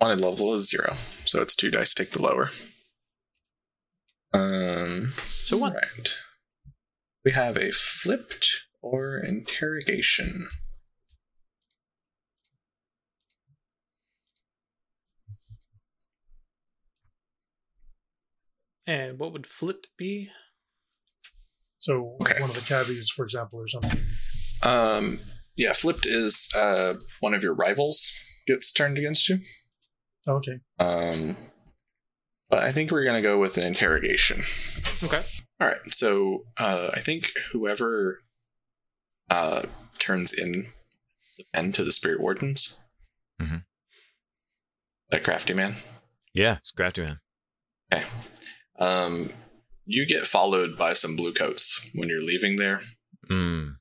Wanted 0.00 0.20
level 0.20 0.54
is 0.54 0.68
zero, 0.68 0.96
so 1.24 1.40
it's 1.40 1.56
two 1.56 1.70
dice. 1.70 1.94
Take 1.94 2.10
the 2.10 2.22
lower. 2.22 2.50
Um. 4.32 5.14
So 5.16 5.56
one. 5.56 5.72
Right. 5.72 6.14
We 7.24 7.30
have 7.30 7.56
a 7.56 7.70
flipped 7.70 8.66
or 8.82 9.16
interrogation. 9.18 10.48
And 18.86 19.18
what 19.18 19.32
would 19.32 19.46
flipped 19.46 19.88
be? 19.96 20.30
so 21.78 22.16
Okay. 22.22 22.40
one 22.40 22.48
of 22.48 22.56
the 22.56 22.62
cabbies, 22.62 23.10
for 23.10 23.24
example, 23.24 23.58
or 23.60 23.68
something. 23.68 24.00
Um. 24.62 25.20
Yeah, 25.56 25.72
flipped 25.72 26.06
is 26.06 26.48
uh 26.56 26.94
one 27.20 27.34
of 27.34 27.42
your 27.42 27.54
rivals 27.54 28.10
gets 28.46 28.72
turned 28.72 28.96
against 28.98 29.28
you. 29.28 29.38
Okay. 30.26 30.60
Um. 30.78 31.36
But 32.50 32.62
I 32.64 32.72
think 32.72 32.90
we're 32.90 33.04
gonna 33.04 33.22
go 33.22 33.38
with 33.38 33.56
an 33.58 33.64
interrogation. 33.66 34.42
Okay. 35.02 35.22
All 35.60 35.66
right. 35.68 35.78
So 35.90 36.44
uh, 36.58 36.90
I 36.94 37.00
think 37.00 37.32
whoever 37.52 38.20
uh, 39.30 39.62
turns 39.98 40.32
in 40.32 40.66
the 41.38 41.44
pen 41.52 41.72
to 41.72 41.84
the 41.84 41.92
spirit 41.92 42.20
wardens, 42.20 42.76
Mm-hmm. 43.40 43.58
that 45.10 45.24
crafty 45.24 45.54
man, 45.54 45.76
Yeah, 46.32 46.56
it's 46.58 46.70
crafty 46.70 47.02
man. 47.02 47.20
Um, 48.78 49.30
you 49.86 50.06
get 50.06 50.26
followed 50.26 50.76
by 50.76 50.92
some 50.92 51.16
blue 51.16 51.32
coats 51.32 51.88
when 51.94 52.08
you're 52.08 52.22
leaving 52.22 52.56
there. 52.56 52.80
Mm. 53.30 53.76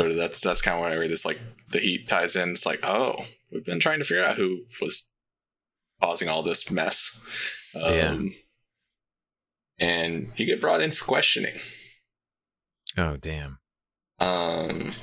So 0.00 0.14
that's 0.14 0.40
that's 0.40 0.62
kind 0.62 0.76
of 0.76 0.82
where 0.82 1.08
this 1.08 1.24
like 1.24 1.40
the 1.70 1.78
heat 1.78 2.08
ties 2.08 2.36
in. 2.36 2.50
It's 2.50 2.66
like, 2.66 2.84
oh, 2.84 3.24
we've 3.50 3.64
been 3.64 3.80
trying 3.80 3.98
to 3.98 4.04
figure 4.04 4.24
out 4.24 4.36
who 4.36 4.62
was 4.80 5.10
causing 6.00 6.28
all 6.28 6.42
this 6.42 6.70
mess. 6.70 7.22
Um, 7.74 7.94
Yeah. 7.94 8.18
And 9.78 10.28
you 10.36 10.46
get 10.46 10.60
brought 10.60 10.82
in 10.82 10.92
for 10.92 11.04
questioning. 11.04 11.54
Oh, 12.96 13.16
damn. 13.16 13.58
Um, 14.20 14.94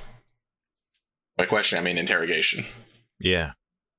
by 1.36 1.46
question, 1.46 1.78
I 1.78 1.82
mean 1.82 1.98
interrogation. 1.98 2.66
Yeah. 3.20 3.54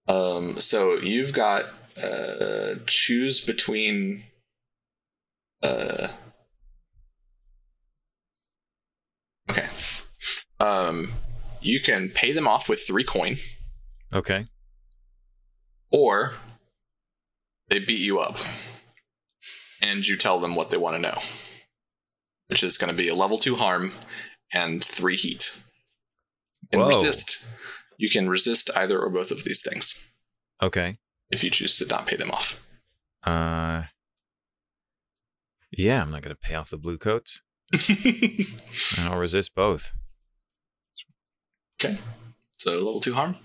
Um, 0.08 0.58
so 0.60 0.94
you've 0.94 1.32
got 1.32 1.66
uh, 2.02 2.76
choose 2.86 3.44
between 3.44 4.24
uh, 5.62 6.08
okay. 9.50 9.66
Um, 10.58 11.12
you 11.60 11.80
can 11.80 12.08
pay 12.10 12.32
them 12.32 12.46
off 12.48 12.68
with 12.68 12.80
three 12.86 13.04
coin, 13.04 13.36
Okay. 14.12 14.46
or 15.90 16.34
they 17.68 17.78
beat 17.78 18.00
you 18.00 18.18
up, 18.18 18.36
and 19.82 20.06
you 20.06 20.16
tell 20.16 20.38
them 20.40 20.54
what 20.54 20.70
they 20.70 20.76
want 20.76 20.96
to 20.96 21.02
know, 21.02 21.18
which 22.48 22.62
is 22.62 22.78
going 22.78 22.90
to 22.90 22.96
be 22.96 23.08
a 23.08 23.14
level 23.14 23.38
two 23.38 23.56
harm 23.56 23.92
and 24.52 24.82
three 24.84 25.16
heat. 25.16 25.60
And 26.72 26.82
Whoa. 26.82 26.88
resist. 26.88 27.48
You 27.98 28.08
can 28.10 28.28
resist 28.28 28.70
either 28.76 28.98
or 28.98 29.10
both 29.10 29.30
of 29.30 29.44
these 29.44 29.60
things 29.62 30.06
Okay. 30.62 30.98
if 31.30 31.42
you 31.44 31.50
choose 31.50 31.76
to 31.78 31.86
not 31.86 32.06
pay 32.06 32.16
them 32.16 32.30
off. 32.30 32.64
Uh. 33.24 33.84
Yeah, 35.72 36.02
I'm 36.02 36.10
not 36.10 36.22
gonna 36.22 36.34
pay 36.36 36.54
off 36.54 36.70
the 36.70 36.78
blue 36.78 36.98
coats. 36.98 37.42
and 37.72 38.46
I'll 39.08 39.18
resist 39.18 39.54
both. 39.54 39.92
okay. 41.82 41.98
So 42.58 42.72
level 42.72 43.00
two 43.00 43.14
harm. 43.14 43.36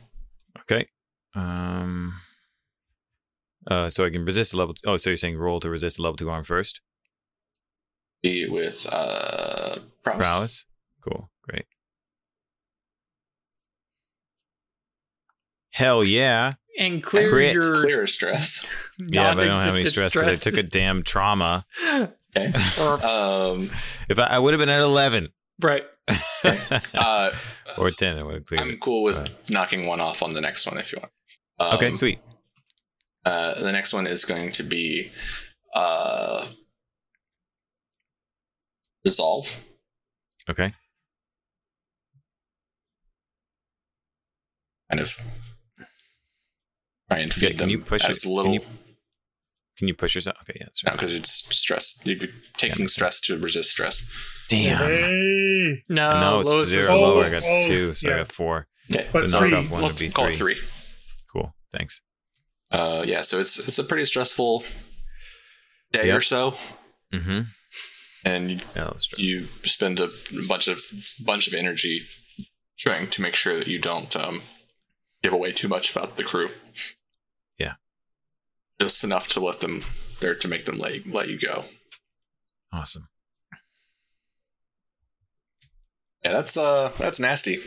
Okay. 0.61 0.87
Um. 1.35 2.13
Uh, 3.67 3.89
so 3.89 4.05
I 4.05 4.09
can 4.09 4.25
resist 4.25 4.53
a 4.53 4.57
level. 4.57 4.75
Oh, 4.85 4.97
so 4.97 5.09
you're 5.11 5.17
saying 5.17 5.37
roll 5.37 5.59
to 5.59 5.69
resist 5.69 5.99
a 5.99 6.01
level 6.01 6.17
two 6.17 6.29
arm 6.29 6.43
first? 6.43 6.81
Be 8.21 8.47
with 8.47 8.91
uh 8.91 9.77
prowess. 10.03 10.27
Prowess. 10.27 10.65
Cool. 11.01 11.29
Great. 11.43 11.65
Or 15.79 16.05
yeah. 16.05 16.53
And 16.77 17.01
clear 17.01 17.29
Crit. 17.29 17.53
your 17.53 17.75
Clear 17.81 18.07
stress. 18.07 18.67
Yeah, 18.99 19.33
but 19.33 19.43
I 19.43 19.47
don't 19.47 19.59
have 19.59 19.75
any 19.75 19.83
stress 19.85 20.13
because 20.13 20.45
I 20.45 20.49
took 20.49 20.57
a 20.59 20.63
damn 20.63 21.03
trauma. 21.03 21.65
Okay. 22.37 22.51
Um 22.81 23.69
If 24.09 24.19
I, 24.19 24.23
I 24.31 24.39
would 24.39 24.53
have 24.53 24.59
been 24.59 24.67
at 24.67 24.81
eleven 24.81 25.29
right. 25.61 25.83
uh 26.93 27.31
or 27.77 27.91
ten, 27.91 28.17
I 28.17 28.23
would 28.23 28.33
have 28.35 28.45
cleared 28.45 28.61
I'm 28.61 28.71
it. 28.71 28.81
cool 28.81 29.03
with 29.03 29.15
Uh, 29.17 29.27
knocking 29.47 29.85
one 29.85 30.01
off 30.01 30.21
on 30.21 30.33
the 30.33 30.41
next 30.41 30.65
one 30.67 30.77
if 30.77 30.91
you 30.91 30.97
want. 31.01 31.11
Um, 31.59 31.75
Okay, 31.77 31.93
sweet. 31.93 32.19
Uh, 33.23 33.53
the 33.61 33.71
next 33.71 33.93
one 33.93 34.05
is 34.05 34.25
going 34.25 34.51
to 34.51 34.63
be 34.63 35.11
uh 35.73 36.47
resolve. 39.05 39.63
Okay. 40.49 40.73
Kind 44.91 44.99
of 45.01 45.09
try 47.09 47.19
and 47.19 47.31
Yeah, 47.31 47.49
feed 47.49 47.49
can 47.49 47.57
them 47.57 47.69
you 47.69 47.79
push 47.79 48.03
as 48.09 48.17
it? 48.23 48.25
little. 48.29 48.43
Can 48.45 48.53
you 48.53 48.61
Can 49.77 49.87
you 49.89 49.93
push 49.93 50.15
yourself? 50.15 50.37
Okay, 50.41 50.53
yeah, 50.59 50.65
that's 50.67 50.83
No, 50.85 50.91
right. 50.91 50.97
because 50.97 51.13
it's 51.13 51.31
stress. 51.55 51.99
You're 52.05 52.29
taking 52.57 52.87
stress 52.87 53.19
to 53.21 53.37
resist 53.37 53.71
stress. 53.71 54.09
Damn. 54.47 54.77
Hey, 54.77 55.83
No, 55.89 56.19
no, 56.21 56.39
it's 56.39 56.49
lowest 56.49 56.69
zero 56.69 56.83
result. 56.83 57.01
lower. 57.01 57.23
Oh, 57.23 57.27
I 57.27 57.29
got 57.29 57.63
two, 57.63 57.93
so 57.93 58.09
I 58.13 58.17
got 58.19 58.31
four. 58.31 58.67
Okay, 58.89 59.07
But 59.11 59.29
so 59.29 59.39
three. 59.39 59.49
knock 59.51 59.65
off 59.65 59.71
one 59.71 59.81
let's 59.81 59.95
would 59.95 59.99
be 59.99 60.09
call 60.11 60.25
three. 60.27 60.33
it 60.33 60.37
three. 60.37 60.57
Cool. 61.33 61.53
Thanks. 61.73 62.01
Uh, 62.71 63.03
yeah, 63.05 63.21
so 63.21 63.39
it's 63.41 63.57
it's 63.67 63.77
a 63.77 63.83
pretty 63.83 64.05
stressful 64.05 64.63
day 65.91 66.07
Yep. 66.07 66.17
or 66.17 66.21
so, 66.21 66.51
Mm-hmm. 67.13 67.41
and 68.23 68.51
you, 68.51 68.59
Yeah, 68.75 68.93
you 69.17 69.43
spend 69.63 69.99
a 69.99 70.09
bunch 70.47 70.67
of 70.69 70.79
bunch 71.25 71.47
of 71.47 71.53
energy 71.53 72.01
trying 72.77 73.09
to 73.09 73.21
make 73.21 73.35
sure 73.35 73.57
that 73.57 73.67
you 73.67 73.79
don't 73.79 74.15
um, 74.15 74.41
give 75.21 75.33
away 75.33 75.51
too 75.51 75.67
much 75.67 75.91
about 75.95 76.15
the 76.17 76.23
crew. 76.23 76.49
Yeah. 78.79 78.85
just 78.85 79.03
enough 79.03 79.27
to 79.29 79.39
let 79.39 79.59
them 79.61 79.81
there 80.19 80.35
to 80.35 80.47
make 80.47 80.65
them 80.65 80.77
let 80.79 81.05
let 81.07 81.27
you 81.29 81.39
go. 81.39 81.65
Awesome. 82.73 83.07
Yeah, 86.23 86.31
that's 86.33 86.57
uh 86.57 86.91
that's 86.97 87.19
nasty. 87.19 87.57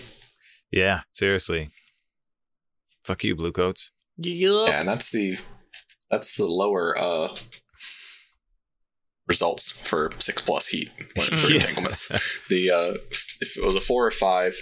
Yeah, 0.70 1.02
seriously. 1.12 1.70
Fuck 3.05 3.24
you, 3.24 3.35
blue 3.36 3.52
coats. 3.52 3.90
Yup. 4.16 4.68
Yeah, 4.68 4.80
and 4.80 4.89
that's 4.89 5.10
the 5.10 5.36
that's 6.10 6.36
the 6.36 6.47
lower 6.47 6.97
uh 6.98 7.35
results 9.26 9.70
for 9.70 10.10
six 10.18 10.40
plus 10.43 10.68
heat 10.68 10.90
for 11.16 11.35
Yeah. 11.52 11.60
entanglements. 11.60 12.09
The 12.48 12.70
uh 12.70 12.94
if 13.40 13.56
it 13.56 13.64
was 13.64 13.76
a 13.76 13.80
four 13.80 14.06
or 14.06 14.10
five, 14.10 14.56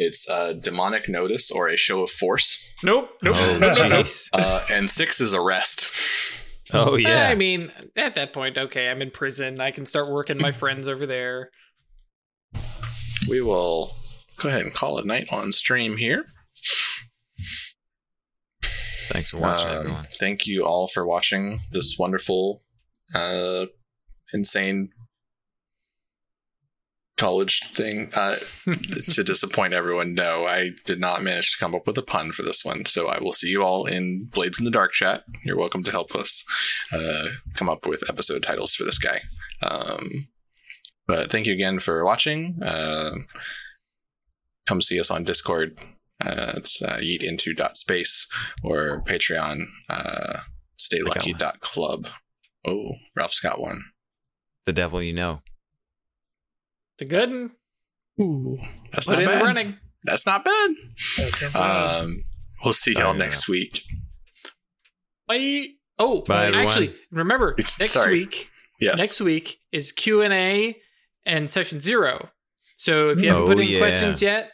it's 0.00 0.28
uh 0.28 0.54
demonic 0.54 1.08
notice 1.08 1.50
or 1.50 1.68
a 1.68 1.76
show 1.76 2.02
of 2.02 2.10
force. 2.10 2.58
Nope. 2.82 3.10
Nope. 3.22 3.36
Oh, 3.38 3.58
nope, 3.60 3.74
nope, 3.78 3.88
nope. 3.90 4.06
jeez. 4.06 4.28
Uh 4.32 4.64
and 4.72 4.88
six 4.88 5.20
is 5.20 5.34
arrest. 5.34 5.88
Oh, 6.72 6.94
yeah. 6.94 7.28
I 7.28 7.34
mean, 7.34 7.72
at 7.96 8.14
that 8.14 8.32
point, 8.32 8.56
okay, 8.56 8.88
I'm 8.88 9.02
in 9.02 9.10
prison. 9.10 9.60
I 9.60 9.72
can 9.72 9.86
start 9.86 10.08
working 10.08 10.38
my 10.40 10.52
friends 10.52 10.86
over 10.86 11.04
there. 11.04 11.50
We 13.28 13.40
will 13.40 13.96
go 14.36 14.50
ahead 14.50 14.62
and 14.62 14.72
call 14.72 14.98
it 14.98 15.04
night 15.04 15.26
on 15.32 15.50
stream 15.50 15.96
here. 15.96 16.26
Thanks 18.62 19.30
for 19.30 19.38
watching, 19.38 19.68
Um, 19.68 19.76
everyone. 19.78 20.04
Thank 20.20 20.46
you 20.46 20.64
all 20.64 20.86
for 20.86 21.04
watching 21.04 21.62
this 21.72 21.96
wonderful, 21.98 22.62
uh, 23.16 23.66
insane 24.32 24.90
college 27.20 27.60
thing. 27.74 28.10
Uh, 28.16 28.36
to 29.10 29.22
disappoint 29.22 29.74
everyone, 29.74 30.14
no, 30.14 30.46
I 30.46 30.70
did 30.86 30.98
not 30.98 31.22
manage 31.22 31.52
to 31.52 31.58
come 31.58 31.74
up 31.74 31.86
with 31.86 31.98
a 31.98 32.02
pun 32.02 32.32
for 32.32 32.42
this 32.42 32.64
one. 32.64 32.86
So 32.86 33.08
I 33.08 33.20
will 33.20 33.34
see 33.34 33.48
you 33.48 33.62
all 33.62 33.84
in 33.84 34.24
Blades 34.32 34.58
in 34.58 34.64
the 34.64 34.70
Dark 34.70 34.92
chat. 34.92 35.24
You're 35.44 35.58
welcome 35.58 35.84
to 35.84 35.90
help 35.90 36.14
us 36.14 36.44
uh, 36.92 37.28
come 37.54 37.68
up 37.68 37.86
with 37.86 38.08
episode 38.08 38.42
titles 38.42 38.74
for 38.74 38.84
this 38.84 38.98
guy. 38.98 39.20
Um, 39.62 40.28
but 41.06 41.30
thank 41.30 41.46
you 41.46 41.52
again 41.52 41.78
for 41.78 42.04
watching. 42.04 42.60
Uh, 42.62 43.16
come 44.66 44.80
see 44.80 44.98
us 44.98 45.10
on 45.10 45.22
Discord. 45.22 45.78
Uh, 46.24 46.54
it's 46.56 46.80
uh, 46.82 46.98
yeetinto.space 46.98 48.28
or 48.62 49.02
Patreon, 49.02 49.64
uh, 49.90 50.40
staylucky.club. 50.78 52.08
Oh, 52.66 52.92
Ralph's 53.14 53.40
got 53.40 53.60
one. 53.60 53.84
The 54.66 54.72
devil 54.72 55.02
you 55.02 55.12
know. 55.12 55.40
It's 57.00 57.06
a 57.10 57.14
good 57.14 57.30
one. 57.30 57.50
Ooh, 58.20 58.58
that's 58.92 59.06
Put 59.06 59.20
not 59.20 59.24
bad. 59.24 59.42
running. 59.42 59.78
That's 60.04 60.26
not 60.26 60.44
bad. 60.44 60.70
That's 61.16 61.54
not. 61.54 61.96
Um, 62.02 62.24
we'll 62.62 62.74
see 62.74 62.92
Sorry, 62.92 63.02
y'all 63.02 63.12
Ralph. 63.14 63.18
next 63.18 63.48
week. 63.48 63.82
Bye. 65.26 65.68
Oh, 65.98 66.20
Bye, 66.22 66.46
everyone. 66.48 66.66
actually, 66.66 66.94
remember 67.10 67.52
It's- 67.52 67.80
next 67.80 67.92
sorry. 67.94 68.20
week. 68.20 68.50
Yes. 68.80 68.98
Next 68.98 69.20
week 69.22 69.60
is 69.72 69.92
Q 69.92 70.20
and 70.20 70.32
A 70.34 70.78
and 71.24 71.48
session 71.48 71.80
zero. 71.80 72.30
So 72.76 73.08
if 73.10 73.20
you 73.22 73.28
haven't 73.28 73.42
Oh, 73.44 73.46
put 73.46 73.60
in 73.60 73.68
yeah. 73.68 73.78
questions 73.78 74.20
yet, 74.20 74.50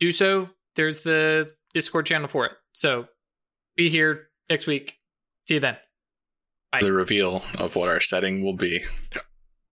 do 0.00 0.10
so. 0.10 0.50
There's 0.74 1.02
the 1.02 1.54
Discord 1.72 2.06
channel 2.06 2.26
for 2.28 2.46
it. 2.46 2.52
So 2.72 3.06
be 3.76 3.88
here 3.88 4.28
next 4.50 4.66
week. 4.66 4.98
See 5.46 5.54
you 5.54 5.60
then. 5.60 5.76
the 6.80 6.92
reveal 6.92 7.42
of 7.58 7.74
what 7.76 7.88
our 7.88 8.00
setting 8.00 8.42
will 8.44 8.56
be 8.56 8.80